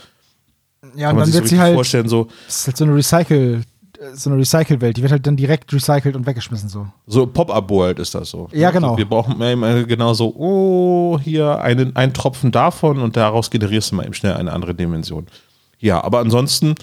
ja 0.95 1.07
kann 1.07 1.15
und 1.15 1.19
dann 1.19 1.25
sich 1.25 1.36
so 1.36 1.39
wird 1.39 1.49
sie 1.49 1.59
halt, 1.59 1.73
vorstellen, 1.75 2.09
so, 2.09 2.27
das 2.45 2.59
ist 2.59 2.67
halt 2.67 2.77
so 2.77 2.84
eine 2.86 2.95
Recycle, 2.95 3.61
so 4.13 4.29
eine 4.29 4.39
Recycle-Welt, 4.39 4.97
die 4.97 5.01
wird 5.01 5.11
halt 5.11 5.25
dann 5.25 5.36
direkt 5.36 5.71
recycelt 5.73 6.15
und 6.15 6.25
weggeschmissen 6.25 6.69
so. 6.69 6.88
so 7.07 7.25
Pop-Up-World 7.25 7.99
ist 7.99 8.15
das 8.15 8.29
so. 8.29 8.49
Ja, 8.51 8.67
Also 8.67 8.79
genau. 8.79 8.97
wir 8.97 9.05
brauchen 9.05 9.38
mal 9.38 9.51
eben, 9.51 9.63
äh, 9.63 9.86
genau 9.86 10.13
so, 10.13 10.34
oh, 10.36 11.19
hier 11.19 11.61
einen, 11.61 11.95
einen 11.95 12.13
Tropfen 12.13 12.51
davon 12.51 12.99
und 12.99 13.15
daraus 13.15 13.49
generierst 13.49 13.91
du 13.91 13.95
mal 13.95 14.05
eben 14.05 14.13
schnell 14.13 14.34
eine 14.34 14.51
andere 14.51 14.75
Dimension. 14.75 15.27
Ja, 15.79 16.03
aber 16.03 16.19
ansonsten, 16.19 16.75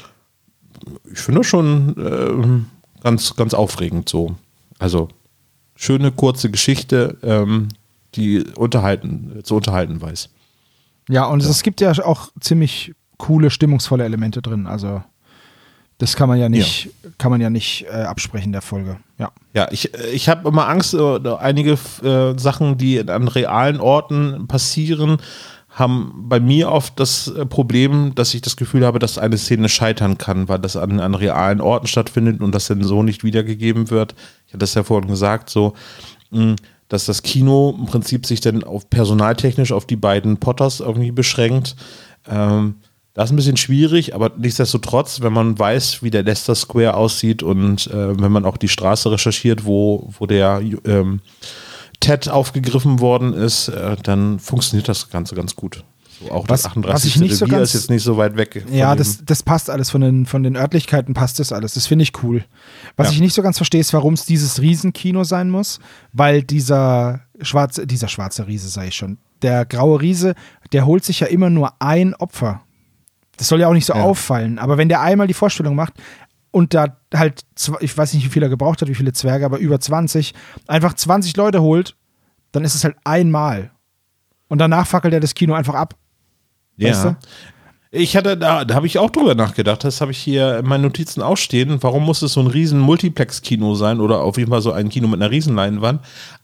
ich 1.11 1.19
finde 1.19 1.45
schon 1.45 1.95
ähm, 1.99 2.67
ganz, 3.03 3.37
ganz 3.37 3.55
aufregend 3.55 4.09
so. 4.09 4.37
Also, 4.79 5.09
schöne, 5.75 6.13
kurze 6.13 6.51
Geschichte, 6.51 7.19
ähm, 7.23 7.69
die 8.15 8.45
unterhalten, 8.57 9.41
zu 9.43 9.57
unterhalten 9.57 10.01
weiß. 10.01 10.31
Ja, 11.09 11.27
und 11.27 11.43
es 11.43 11.63
gibt 11.63 11.81
ja 11.81 11.93
auch 12.05 12.31
ziemlich 12.41 12.93
coole, 13.21 13.51
stimmungsvolle 13.51 14.05
Elemente 14.05 14.43
drin. 14.43 14.67
Also 14.67 15.03
das 15.99 16.17
kann 16.17 16.29
man 16.31 16.39
ja 16.39 16.49
nicht, 16.49 16.89
kann 17.19 17.31
man 17.31 17.41
ja 17.43 17.51
nicht 17.51 17.85
äh, 17.93 18.03
absprechen 18.03 18.53
der 18.53 18.63
Folge. 18.63 18.97
Ja. 19.19 19.31
Ja, 19.53 19.69
ich, 19.71 19.93
ich 20.13 20.29
habe 20.29 20.49
immer 20.49 20.67
Angst, 20.67 20.95
äh, 20.95 21.21
einige 21.39 21.73
äh, 22.03 22.39
Sachen, 22.39 22.79
die 22.79 23.07
an 23.09 23.29
realen 23.29 23.81
Orten 23.81 24.47
passieren, 24.49 25.19
haben 25.69 26.25
bei 26.29 26.41
mir 26.41 26.73
oft 26.73 26.99
das 26.99 27.29
äh, 27.29 27.45
Problem, 27.45 28.15
dass 28.15 28.33
ich 28.33 28.41
das 28.41 28.57
Gefühl 28.57 28.87
habe, 28.87 28.99
dass 28.99 29.19
eine 29.19 29.37
Szene 29.37 29.69
scheitern 29.69 30.17
kann, 30.17 30.49
weil 30.49 30.59
das 30.59 30.77
an, 30.77 31.01
an 31.01 31.15
realen 31.15 31.61
Orten 31.61 31.87
stattfindet 31.87 32.41
und 32.41 32.55
das 32.55 32.67
dann 32.67 32.83
so 32.83 33.03
nicht 33.03 33.23
wiedergegeben 33.23 33.91
wird. 33.91 34.15
Ich 34.47 34.55
hatte 34.55 34.61
das 34.61 34.75
ja 34.75 34.83
vorhin 34.83 35.09
gesagt, 35.09 35.51
so, 35.51 35.75
mh, 36.31 36.57
dass 36.89 37.05
das 37.05 37.23
Kino 37.23 37.77
im 37.79 37.87
Prinzip 37.87 38.25
sich 38.27 38.41
dann 38.41 38.65
auf 38.65 38.89
personaltechnisch 38.89 39.71
auf 39.71 39.87
die 39.87 39.97
beiden 39.97 40.39
Potters 40.39 40.81
irgendwie 40.81 41.13
beschränkt. 41.13 41.77
Ähm, 42.29 42.77
das 43.15 43.27
ist 43.27 43.33
ein 43.33 43.37
bisschen 43.37 43.57
schwierig, 43.57 44.15
aber 44.15 44.31
nichtsdestotrotz, 44.39 45.21
wenn 45.21 45.33
man 45.33 45.59
weiß, 45.59 46.03
wie 46.03 46.11
der 46.11 46.23
Leicester 46.23 46.55
Square 46.55 46.95
aussieht 46.95 47.43
und 47.43 47.87
äh, 47.89 48.21
wenn 48.21 48.31
man 48.33 48.45
auch 48.45 48.57
die 48.57 48.69
Straße 48.69 49.11
recherchiert, 49.11 49.65
wo, 49.65 50.11
wo 50.19 50.27
der 50.27 50.63
ähm, 50.85 51.21
Ted 52.01 52.29
aufgegriffen 52.29 53.01
worden 53.01 53.35
ist, 53.35 53.69
äh, 53.69 53.97
dann 54.03 54.39
funktioniert 54.39 54.89
das 54.89 55.11
Ganze 55.11 55.35
ganz 55.35 55.55
gut. 55.57 55.85
So, 56.23 56.31
auch 56.31 56.49
Was- 56.49 56.63
das 56.63 56.71
38. 56.73 57.21
was 57.31 57.39
so 57.39 57.47
ganz- 57.47 57.63
ist 57.75 57.75
jetzt 57.83 57.91
nicht 57.91 58.03
so 58.03 58.17
weit 58.17 58.37
weg. 58.37 58.65
Ja, 58.71 58.95
das, 58.95 59.25
das 59.25 59.43
passt 59.43 59.71
alles 59.71 59.91
von 59.91 60.01
den, 60.03 60.27
von 60.27 60.43
den 60.43 60.57
Örtlichkeiten 60.57 61.13
passt 61.15 61.39
das 61.41 61.53
alles. 61.53 61.75
Das 61.75 61.87
finde 61.87 62.05
ich 62.05 62.13
cool. 62.23 62.45
Was 62.97 63.09
Ja. 63.09 63.15
ich 63.15 63.21
nicht 63.21 63.35
so 63.35 63.43
ganz 63.43 63.57
verstehe, 63.57 63.81
ist, 63.81 63.93
warum 63.93 64.15
es 64.15 64.25
dieses 64.25 64.61
Riesenkino 64.61 65.25
sein 65.25 65.51
muss, 65.51 65.79
weil 66.13 66.43
dieser 66.43 67.21
schwarze, 67.43 67.87
dieser 67.87 68.09
schwarze 68.09 68.47
Riese, 68.47 68.69
sage 68.69 68.89
ich 68.89 68.95
schon, 68.95 69.19
der 69.43 69.65
graue 69.65 70.01
Riese, 70.01 70.35
der 70.73 70.87
holt 70.87 71.05
sich 71.05 71.21
ja 71.21 71.27
immer 71.27 71.51
nur 71.51 71.73
ein 71.81 72.15
Opfer. 72.15 72.63
Das 73.37 73.49
soll 73.49 73.61
ja 73.61 73.69
auch 73.69 73.73
nicht 73.73 73.87
so 73.87 73.95
Ja. 73.95 74.03
auffallen, 74.03 74.59
aber 74.59 74.77
wenn 74.79 74.89
der 74.89 75.01
einmal 75.01 75.27
die 75.27 75.35
Vorstellung 75.35 75.75
macht 75.75 75.95
und 76.51 76.75
da 76.75 76.97
halt, 77.15 77.43
ich 77.81 77.97
weiß 77.97 78.13
nicht, 78.15 78.25
wie 78.25 78.29
viel 78.29 78.43
er 78.43 78.49
gebraucht 78.49 78.83
hat, 78.83 78.89
wie 78.89 78.95
viele 78.95 79.13
Zwerge, 79.13 79.45
aber 79.45 79.59
über 79.59 79.81
20, 79.81 80.35
einfach 80.67 80.95
20 80.95 81.37
Leute 81.37 81.63
holt, 81.63 81.97
dann 82.53 82.65
ist 82.65 82.75
es 82.75 82.85
halt 82.85 82.97
einmal. 83.05 83.71
Und 84.49 84.59
danach 84.59 84.87
fackelt 84.87 85.15
er 85.15 85.21
das 85.21 85.35
Kino 85.35 85.55
einfach 85.55 85.75
ab. 85.75 85.95
weißt 86.77 87.05
Ja. 87.05 87.11
du? 87.13 87.17
Ich 87.93 88.17
hatte, 88.17 88.37
da, 88.37 88.65
da 88.65 88.75
habe 88.77 88.87
ich 88.87 88.99
auch 88.99 89.11
drüber 89.11 89.35
nachgedacht. 89.35 89.83
Das 89.83 90.01
habe 90.01 90.13
ich 90.13 90.19
hier 90.19 90.59
in 90.59 90.67
meinen 90.67 90.83
Notizen 90.83 91.23
auch 91.23 91.37
stehen. 91.37 91.83
Warum 91.83 92.05
muss 92.05 92.23
es 92.23 92.35
so 92.35 92.41
ein 92.41 92.47
riesen 92.47 92.79
Multiplex-Kino 92.79 93.75
sein 93.75 93.99
oder 94.01 94.21
auf 94.21 94.37
jeden 94.39 94.51
Fall 94.51 94.61
so 94.63 94.71
ein 94.73 94.89
Kino 94.91 95.09
mit 95.09 95.21
einer 95.21 95.31
Riesenleinwand? 95.33 96.01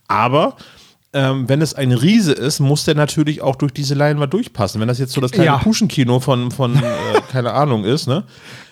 Aber 0.08 0.56
ähm, 1.12 1.48
wenn 1.48 1.62
es 1.62 1.74
ein 1.74 1.92
Riese 1.92 2.32
ist, 2.32 2.60
muss 2.60 2.84
der 2.84 2.94
natürlich 2.94 3.40
auch 3.42 3.56
durch 3.56 3.72
diese 3.72 3.94
Leinwand 3.94 4.32
durchpassen. 4.32 4.80
Wenn 4.80 4.88
das 4.88 4.98
jetzt 4.98 5.12
so 5.12 5.20
das 5.20 5.30
kleine 5.30 5.46
Ja. 5.46 5.58
Puschenkino 5.58 6.20
von, 6.20 6.50
von 6.50 6.76
äh, 6.76 6.82
keine 7.30 7.52
Ahnung 7.52 7.84
ist, 7.84 8.06
ne? 8.06 8.24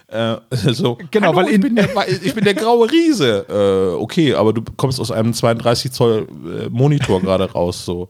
Äh, 0.09 0.37
so, 0.73 0.99
Genau, 1.11 1.29
Hallo, 1.29 1.37
weil 1.39 1.49
ich, 1.49 1.55
in- 1.55 1.61
bin 1.63 1.77
der, 1.77 1.89
ich 2.23 2.35
bin 2.35 2.45
der 2.45 2.55
graue 2.55 2.91
Riese. 2.91 3.47
Äh, 3.49 4.01
okay, 4.01 4.35
aber 4.35 4.53
du 4.53 4.63
kommst 4.77 5.01
aus 5.01 5.11
einem 5.11 5.33
32 5.33 5.91
Zoll 5.93 6.27
äh, 6.45 6.69
Monitor 6.69 7.21
gerade 7.21 7.51
raus. 7.51 7.85
So. 7.85 8.09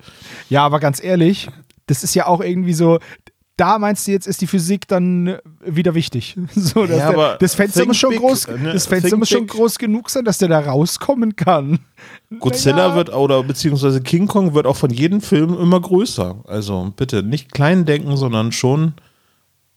Ja, 0.51 0.65
aber 0.65 0.81
ganz 0.81 1.03
ehrlich, 1.03 1.49
das 1.87 2.03
ist 2.03 2.15
ja 2.15 2.27
auch 2.27 2.41
irgendwie 2.41 2.75
so. 2.75 2.99
Da 3.57 3.79
meinst 3.79 4.07
du 4.07 4.11
jetzt, 4.11 4.27
ist 4.27 4.41
die 4.41 4.49
Physik 4.49 4.89
dann 4.89 5.29
äh, 5.29 5.39
wieder 5.65 5.95
wichtig. 5.95 6.37
So, 6.57 6.85
Ja, 6.87 7.13
der, 7.13 7.37
das 7.39 7.55
Fenster 7.55 7.87
muss 7.87 7.97
schon 7.97 8.11
big, 8.11 8.19
groß, 8.21 8.49
ne? 8.49 8.73
das 8.73 8.87
Fenster 8.87 9.17
muss 9.17 9.29
schon 9.29 9.47
groß 9.47 9.79
genug 9.79 10.11
sein, 10.11 10.25
dass 10.25 10.39
der 10.39 10.49
da 10.49 10.59
rauskommen 10.59 11.37
kann. 11.37 11.79
Godzilla 12.41 12.89
Naja. 12.89 12.97
wird 12.97 13.15
oder 13.15 13.43
beziehungsweise 13.45 14.03
King 14.03 14.27
Kong 14.27 14.55
wird 14.55 14.67
auch 14.67 14.77
von 14.77 14.91
jedem 14.91 15.21
Film 15.21 15.57
immer 15.57 15.81
größer. 15.81 16.37
Also 16.47 16.93
bitte 16.97 17.23
nicht 17.23 17.53
klein 17.53 17.85
denken, 17.85 18.17
sondern 18.17 18.51
schon, 18.51 18.95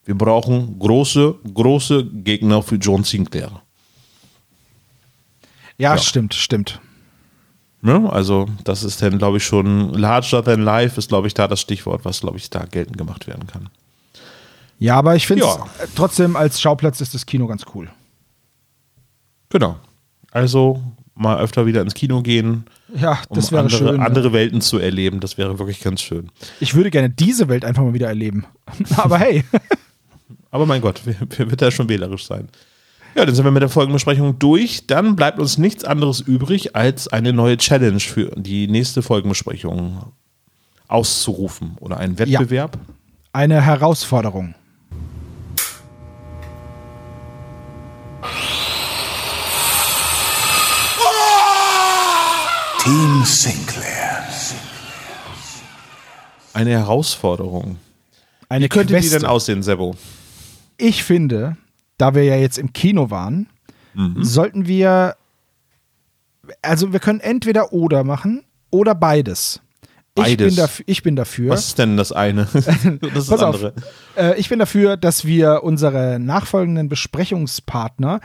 wir 0.04 0.16
brauchen 0.16 0.78
große, 0.80 1.36
große 1.54 2.04
Gegner 2.04 2.62
für 2.62 2.76
John 2.76 3.04
Sinclair. 3.04 3.62
Ja, 5.76 5.94
Ja. 5.94 5.98
stimmt, 5.98 6.34
stimmt. 6.34 6.80
Ne? 7.80 8.10
Also 8.12 8.46
das 8.64 8.82
ist 8.82 9.00
dann, 9.02 9.18
glaube 9.18 9.36
ich, 9.36 9.44
schon 9.44 9.94
larger 9.94 10.42
than 10.42 10.62
life 10.62 10.98
ist, 10.98 11.08
glaube 11.08 11.28
ich, 11.28 11.34
da 11.34 11.46
das 11.46 11.60
Stichwort, 11.60 12.04
was, 12.04 12.20
glaube 12.20 12.36
ich, 12.36 12.50
da 12.50 12.64
geltend 12.64 12.98
gemacht 12.98 13.26
werden 13.26 13.46
kann. 13.46 13.68
Ja, 14.80 14.96
aber 14.96 15.14
ich 15.16 15.26
finde 15.26 15.44
Ja. 15.44 15.66
es 15.82 15.94
trotzdem 15.94 16.36
als 16.36 16.60
Schauplatz 16.60 17.00
ist 17.00 17.14
das 17.14 17.26
Kino 17.26 17.46
ganz 17.46 17.64
cool. 17.74 17.88
Genau. 19.50 19.76
Also 20.30 20.82
mal 21.14 21.38
öfter 21.40 21.66
wieder 21.66 21.80
ins 21.82 21.94
Kino 21.94 22.22
gehen, 22.22 22.64
Ja, 22.94 23.18
um 23.28 23.36
das 23.36 23.50
wäre 23.50 23.62
andere, 23.62 23.78
schön. 23.78 24.00
andere 24.00 24.32
Welten 24.32 24.60
zu 24.60 24.78
erleben. 24.78 25.20
Das 25.20 25.36
wäre 25.38 25.58
wirklich 25.58 25.80
ganz 25.80 26.00
schön. 26.00 26.30
Ich 26.60 26.74
würde 26.74 26.90
gerne 26.90 27.10
diese 27.10 27.48
Welt 27.48 27.64
einfach 27.64 27.82
mal 27.82 27.94
wieder 27.94 28.08
erleben. 28.08 28.44
aber 28.96 29.18
hey, 29.18 29.44
Aber 30.50 30.64
mein 30.66 30.80
Gott, 30.80 31.00
wer, 31.04 31.16
wer 31.36 31.50
wird 31.50 31.60
da 31.62 31.70
schon 31.70 31.88
wählerisch 31.88 32.26
sein? 32.26 32.48
Ja, 33.18 33.26
dann 33.26 33.34
sind 33.34 33.44
wir 33.44 33.50
mit 33.50 33.62
der 33.62 33.68
Folgenbesprechung 33.68 34.38
durch. 34.38 34.86
Dann 34.86 35.16
bleibt 35.16 35.40
uns 35.40 35.58
nichts 35.58 35.82
anderes 35.82 36.20
übrig, 36.20 36.76
als 36.76 37.08
eine 37.08 37.32
neue 37.32 37.56
Challenge 37.56 37.98
für 37.98 38.30
die 38.36 38.68
nächste 38.68 39.02
Folgenbesprechung 39.02 40.04
auszurufen 40.86 41.76
oder 41.80 41.96
einen 41.96 42.16
Wettbewerb. 42.20 42.78
eine 43.32 43.60
Herausforderung. 43.60 44.54
Team 52.82 53.22
Sinclair. 53.24 54.24
Eine 56.54 56.70
Herausforderung. 56.70 57.76
Eine 58.48 58.64
Wie 58.64 58.68
könnte 58.68 58.94
die 58.94 59.00
Queste. 59.00 59.18
denn 59.20 59.28
aussehen, 59.28 59.62
Sebo? 59.62 59.94
ich 60.80 61.02
finde, 61.04 61.56
da 61.98 62.14
wir 62.14 62.24
ja 62.24 62.36
jetzt 62.36 62.58
im 62.58 62.72
Kino 62.72 63.10
waren, 63.10 63.48
Mhm. 63.94 64.22
sollten 64.22 64.66
wir, 64.68 65.16
also 66.62 66.92
wir 66.92 67.00
können 67.00 67.20
entweder 67.20 67.72
oder 67.72 68.04
machen 68.04 68.44
oder 68.70 68.94
beides. 68.94 69.60
Ich 70.26 70.36
bin, 70.36 70.54
dafür, 70.56 70.84
ich 70.88 71.02
bin 71.02 71.14
dafür. 71.16 71.50
Was 71.50 71.66
ist 71.68 71.78
denn 71.78 71.96
das 71.96 72.10
eine? 72.12 72.44
das 72.52 72.66
ist 72.66 72.84
das 73.14 73.26
Pass 73.28 73.42
auf. 73.42 73.54
andere. 73.56 73.72
Äh, 74.16 74.38
ich 74.38 74.48
bin 74.48 74.58
dafür, 74.58 74.96
dass 74.96 75.24
wir 75.24 75.62
unsere 75.64 76.18
nachfolgenden 76.20 76.88
Besprechungspartner 76.88 78.20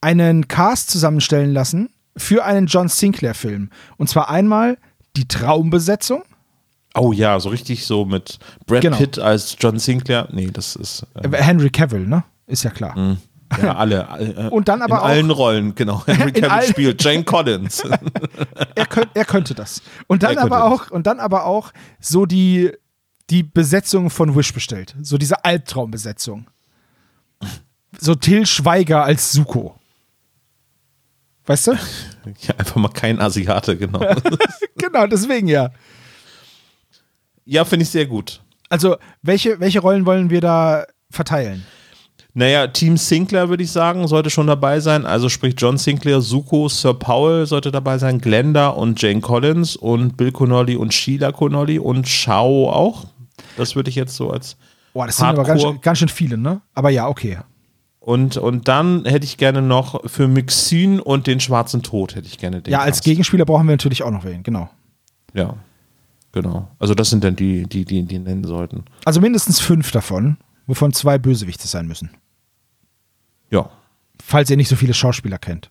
einen 0.00 0.48
Cast 0.48 0.90
zusammenstellen 0.90 1.52
lassen 1.52 1.90
für 2.16 2.44
einen 2.44 2.66
John 2.66 2.88
Sinclair-Film. 2.88 3.70
Und 3.96 4.08
zwar 4.08 4.28
einmal 4.30 4.78
die 5.16 5.26
Traumbesetzung. 5.26 6.22
Oh 6.96 7.12
ja, 7.12 7.40
so 7.40 7.48
richtig 7.48 7.84
so 7.86 8.04
mit 8.04 8.38
Brad 8.66 8.82
Genau. 8.82 8.96
Pitt 8.96 9.18
als 9.18 9.56
John 9.58 9.78
Sinclair. 9.78 10.28
Nee, 10.32 10.50
das 10.52 10.76
ist 10.76 11.04
äh, 11.22 11.26
Äh, 11.28 11.42
Henry 11.42 11.70
Cavill, 11.70 12.06
ne? 12.06 12.22
Ist 12.46 12.62
ja 12.62 12.70
klar. 12.70 13.16
ja, 13.60 13.74
alle. 13.76 14.06
Äh, 14.18 14.48
Und 14.50 14.68
dann 14.68 14.80
aber 14.80 14.96
in 14.96 15.00
auch- 15.00 15.04
allen 15.04 15.30
Rollen, 15.30 15.74
genau. 15.74 16.02
Henry 16.06 16.32
Cavill 16.32 16.68
spielt 16.68 17.02
Jane 17.02 17.24
Collins. 17.24 17.82
Er, 18.76 18.86
könnt, 18.86 19.08
er 19.14 19.24
könnte 19.24 19.54
das. 19.54 19.82
Und 20.08 20.22
dann 20.22 20.36
Er 20.36 20.42
aber 20.42 20.58
das. 20.58 20.64
auch, 20.64 20.90
und 20.90 21.06
dann 21.06 21.18
aber 21.20 21.46
auch 21.46 21.72
so 22.00 22.26
die, 22.26 22.72
die 23.30 23.42
Besetzung 23.42 24.10
von 24.10 24.34
Wish 24.36 24.52
bestellt. 24.52 24.94
So 25.02 25.16
diese 25.18 25.44
Albtraumbesetzung. 25.44 26.46
So 27.98 28.14
Till 28.14 28.46
Schweiger 28.46 29.04
als 29.04 29.32
Suko. 29.32 29.76
Weißt 31.46 31.68
du? 31.68 31.72
ja, 31.72 32.54
einfach 32.56 32.76
mal 32.76 32.88
kein 32.88 33.20
Asiate, 33.20 33.76
genau. 33.76 34.00
genau, 34.76 35.06
deswegen 35.06 35.46
ja. 35.48 35.70
Ja, 37.44 37.64
finde 37.64 37.84
ich 37.84 37.90
sehr 37.90 38.06
gut. 38.06 38.40
Also, 38.68 38.96
welche, 39.22 39.60
welche 39.60 39.80
Rollen 39.80 40.06
wollen 40.06 40.30
wir 40.30 40.40
da 40.40 40.84
verteilen? 41.10 41.64
Naja, 42.36 42.66
Team 42.66 42.96
Sinclair 42.96 43.48
würde 43.48 43.62
ich 43.62 43.70
sagen, 43.70 44.08
sollte 44.08 44.28
schon 44.28 44.48
dabei 44.48 44.80
sein. 44.80 45.06
Also 45.06 45.28
sprich 45.28 45.54
John 45.56 45.78
Sinclair, 45.78 46.20
Zuko, 46.20 46.68
Sir 46.68 46.94
Powell 46.94 47.46
sollte 47.46 47.70
dabei 47.70 47.96
sein, 47.98 48.20
Glenda 48.20 48.68
und 48.68 49.00
Jane 49.00 49.20
Collins 49.20 49.76
und 49.76 50.16
Bill 50.16 50.32
Connolly 50.32 50.74
und 50.74 50.92
Sheila 50.92 51.30
Connolly 51.30 51.78
und 51.78 52.08
Shao 52.08 52.70
auch. 52.70 53.04
Das 53.56 53.76
würde 53.76 53.88
ich 53.88 53.94
jetzt 53.94 54.16
so 54.16 54.30
als. 54.30 54.56
Boah, 54.92 55.06
das 55.06 55.16
sind 55.16 55.26
aber 55.26 55.44
ganz, 55.44 55.62
ganz 55.80 55.98
schön 55.98 56.08
viele, 56.08 56.36
ne? 56.36 56.60
Aber 56.74 56.90
ja, 56.90 57.06
okay. 57.06 57.38
Und, 58.00 58.36
und 58.36 58.66
dann 58.66 59.04
hätte 59.04 59.24
ich 59.24 59.36
gerne 59.36 59.62
noch 59.62 60.08
für 60.10 60.26
Mixin 60.26 60.98
und 61.00 61.28
den 61.28 61.38
Schwarzen 61.38 61.82
Tod 61.82 62.16
hätte 62.16 62.26
ich 62.26 62.38
gerne 62.38 62.60
den. 62.62 62.72
Ja, 62.72 62.80
als. 62.80 63.00
Gegenspieler 63.00 63.44
brauchen 63.44 63.66
wir 63.66 63.72
natürlich 63.72 64.02
auch 64.02 64.10
noch 64.10 64.24
wen, 64.24 64.42
genau. 64.42 64.68
Ja, 65.34 65.54
genau. 66.34 66.68
Also 66.78 66.94
das 66.94 67.08
sind 67.08 67.24
dann 67.24 67.36
die, 67.36 67.66
die, 67.66 67.84
die, 67.84 68.02
die 68.02 68.18
nennen 68.18 68.44
sollten. 68.44 68.84
Also 69.04 69.20
mindestens 69.20 69.60
fünf 69.60 69.90
davon, 69.90 70.36
wovon 70.66 70.92
zwei 70.92 71.16
Bösewichte 71.16 71.66
sein 71.66 71.86
müssen. 71.86 72.10
Ja. 73.50 73.70
Falls 74.22 74.50
ihr 74.50 74.56
nicht 74.56 74.68
so 74.68 74.76
viele 74.76 74.92
Schauspieler 74.94 75.38
kennt. 75.38 75.70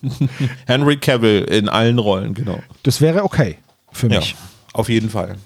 Henry 0.66 0.96
Cavill 0.98 1.44
in 1.44 1.68
allen 1.68 1.98
Rollen, 1.98 2.34
genau. 2.34 2.60
Das 2.84 3.00
wäre 3.00 3.24
okay 3.24 3.58
für 3.90 4.08
mich. 4.08 4.32
Ja, 4.32 4.36
auf 4.74 4.88
jeden 4.88 5.10
Fall. 5.10 5.36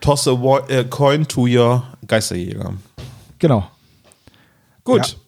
Toss 0.00 0.28
a 0.28 0.84
coin 0.84 1.26
to 1.26 1.46
your 1.48 1.82
Geisterjäger. 2.06 2.74
Genau. 3.38 3.68
Gut. 4.84 5.08
Ja. 5.08 5.25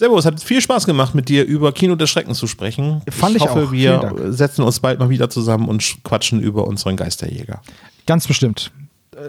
Servus, 0.00 0.24
hat 0.24 0.42
viel 0.42 0.62
Spaß 0.62 0.86
gemacht, 0.86 1.14
mit 1.14 1.28
dir 1.28 1.44
über 1.44 1.72
Kino 1.72 1.94
des 1.94 2.08
Schreckens 2.08 2.38
zu 2.38 2.46
sprechen. 2.46 3.02
Fand 3.10 3.36
ich, 3.36 3.42
ich 3.42 3.50
hoffe, 3.50 3.64
auch. 3.64 3.72
wir 3.72 4.32
setzen 4.32 4.62
uns 4.62 4.80
bald 4.80 4.98
mal 4.98 5.10
wieder 5.10 5.28
zusammen 5.28 5.68
und 5.68 5.98
quatschen 6.04 6.40
über 6.40 6.66
unseren 6.66 6.96
Geisterjäger. 6.96 7.60
Ganz 8.06 8.26
bestimmt. 8.26 8.72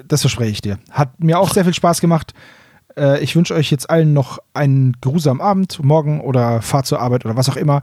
Das 0.07 0.21
verspreche 0.21 0.51
ich 0.51 0.61
dir. 0.61 0.79
Hat 0.89 1.21
mir 1.21 1.39
auch 1.39 1.53
sehr 1.53 1.65
viel 1.65 1.73
Spaß 1.73 1.99
gemacht. 1.99 2.33
Äh, 2.95 3.21
ich 3.21 3.35
wünsche 3.35 3.53
euch 3.53 3.69
jetzt 3.69 3.89
allen 3.89 4.13
noch 4.13 4.39
einen 4.53 4.95
geruhsamen 5.01 5.41
Abend, 5.41 5.83
morgen 5.83 6.21
oder 6.21 6.61
Fahrt 6.61 6.85
zur 6.85 7.01
Arbeit 7.01 7.25
oder 7.25 7.35
was 7.35 7.49
auch 7.49 7.57
immer. 7.57 7.81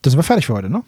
Dann 0.00 0.10
sind 0.10 0.18
wir 0.18 0.22
fertig 0.22 0.46
für 0.46 0.54
heute, 0.54 0.70
ne? 0.70 0.82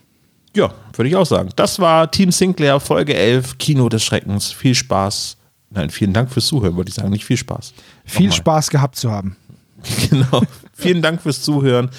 Ja, 0.57 0.73
würde 0.95 1.11
ich 1.11 1.17
auch 1.17 1.27
sagen. 1.27 1.51
Das 1.57 1.79
war 1.79 2.11
Team 2.11 2.33
Sinclair, 2.33 2.81
Folge 2.81 3.15
11, 3.15 3.59
Kino 3.59 3.91
des 3.91 4.03
Schreckens. 4.03 4.51
Viel 4.51 4.75
Spaß. 4.75 5.37
Nein, 5.69 5.91
vielen 5.91 6.15
Dank 6.15 6.31
fürs 6.31 6.47
Zuhören, 6.47 6.75
würde 6.75 6.89
ich 6.89 6.95
sagen. 6.95 7.11
Nicht 7.11 7.27
viel 7.27 7.37
Spaß. 7.37 7.75
Viel 8.07 8.29
Nochmal. 8.29 8.37
Spaß 8.39 8.71
gehabt 8.71 8.97
zu 8.97 9.11
haben. 9.11 9.37
genau. 10.11 10.43
Vielen 10.75 11.03
Dank 11.03 11.23
fürs 11.23 11.43
Zuhören. 11.43 11.91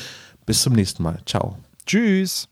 Bis 0.46 0.62
zum 0.62 0.74
nächsten 0.74 1.04
Mal. 1.04 1.20
Ciao. 1.26 1.58
Tschüss. 1.86 2.48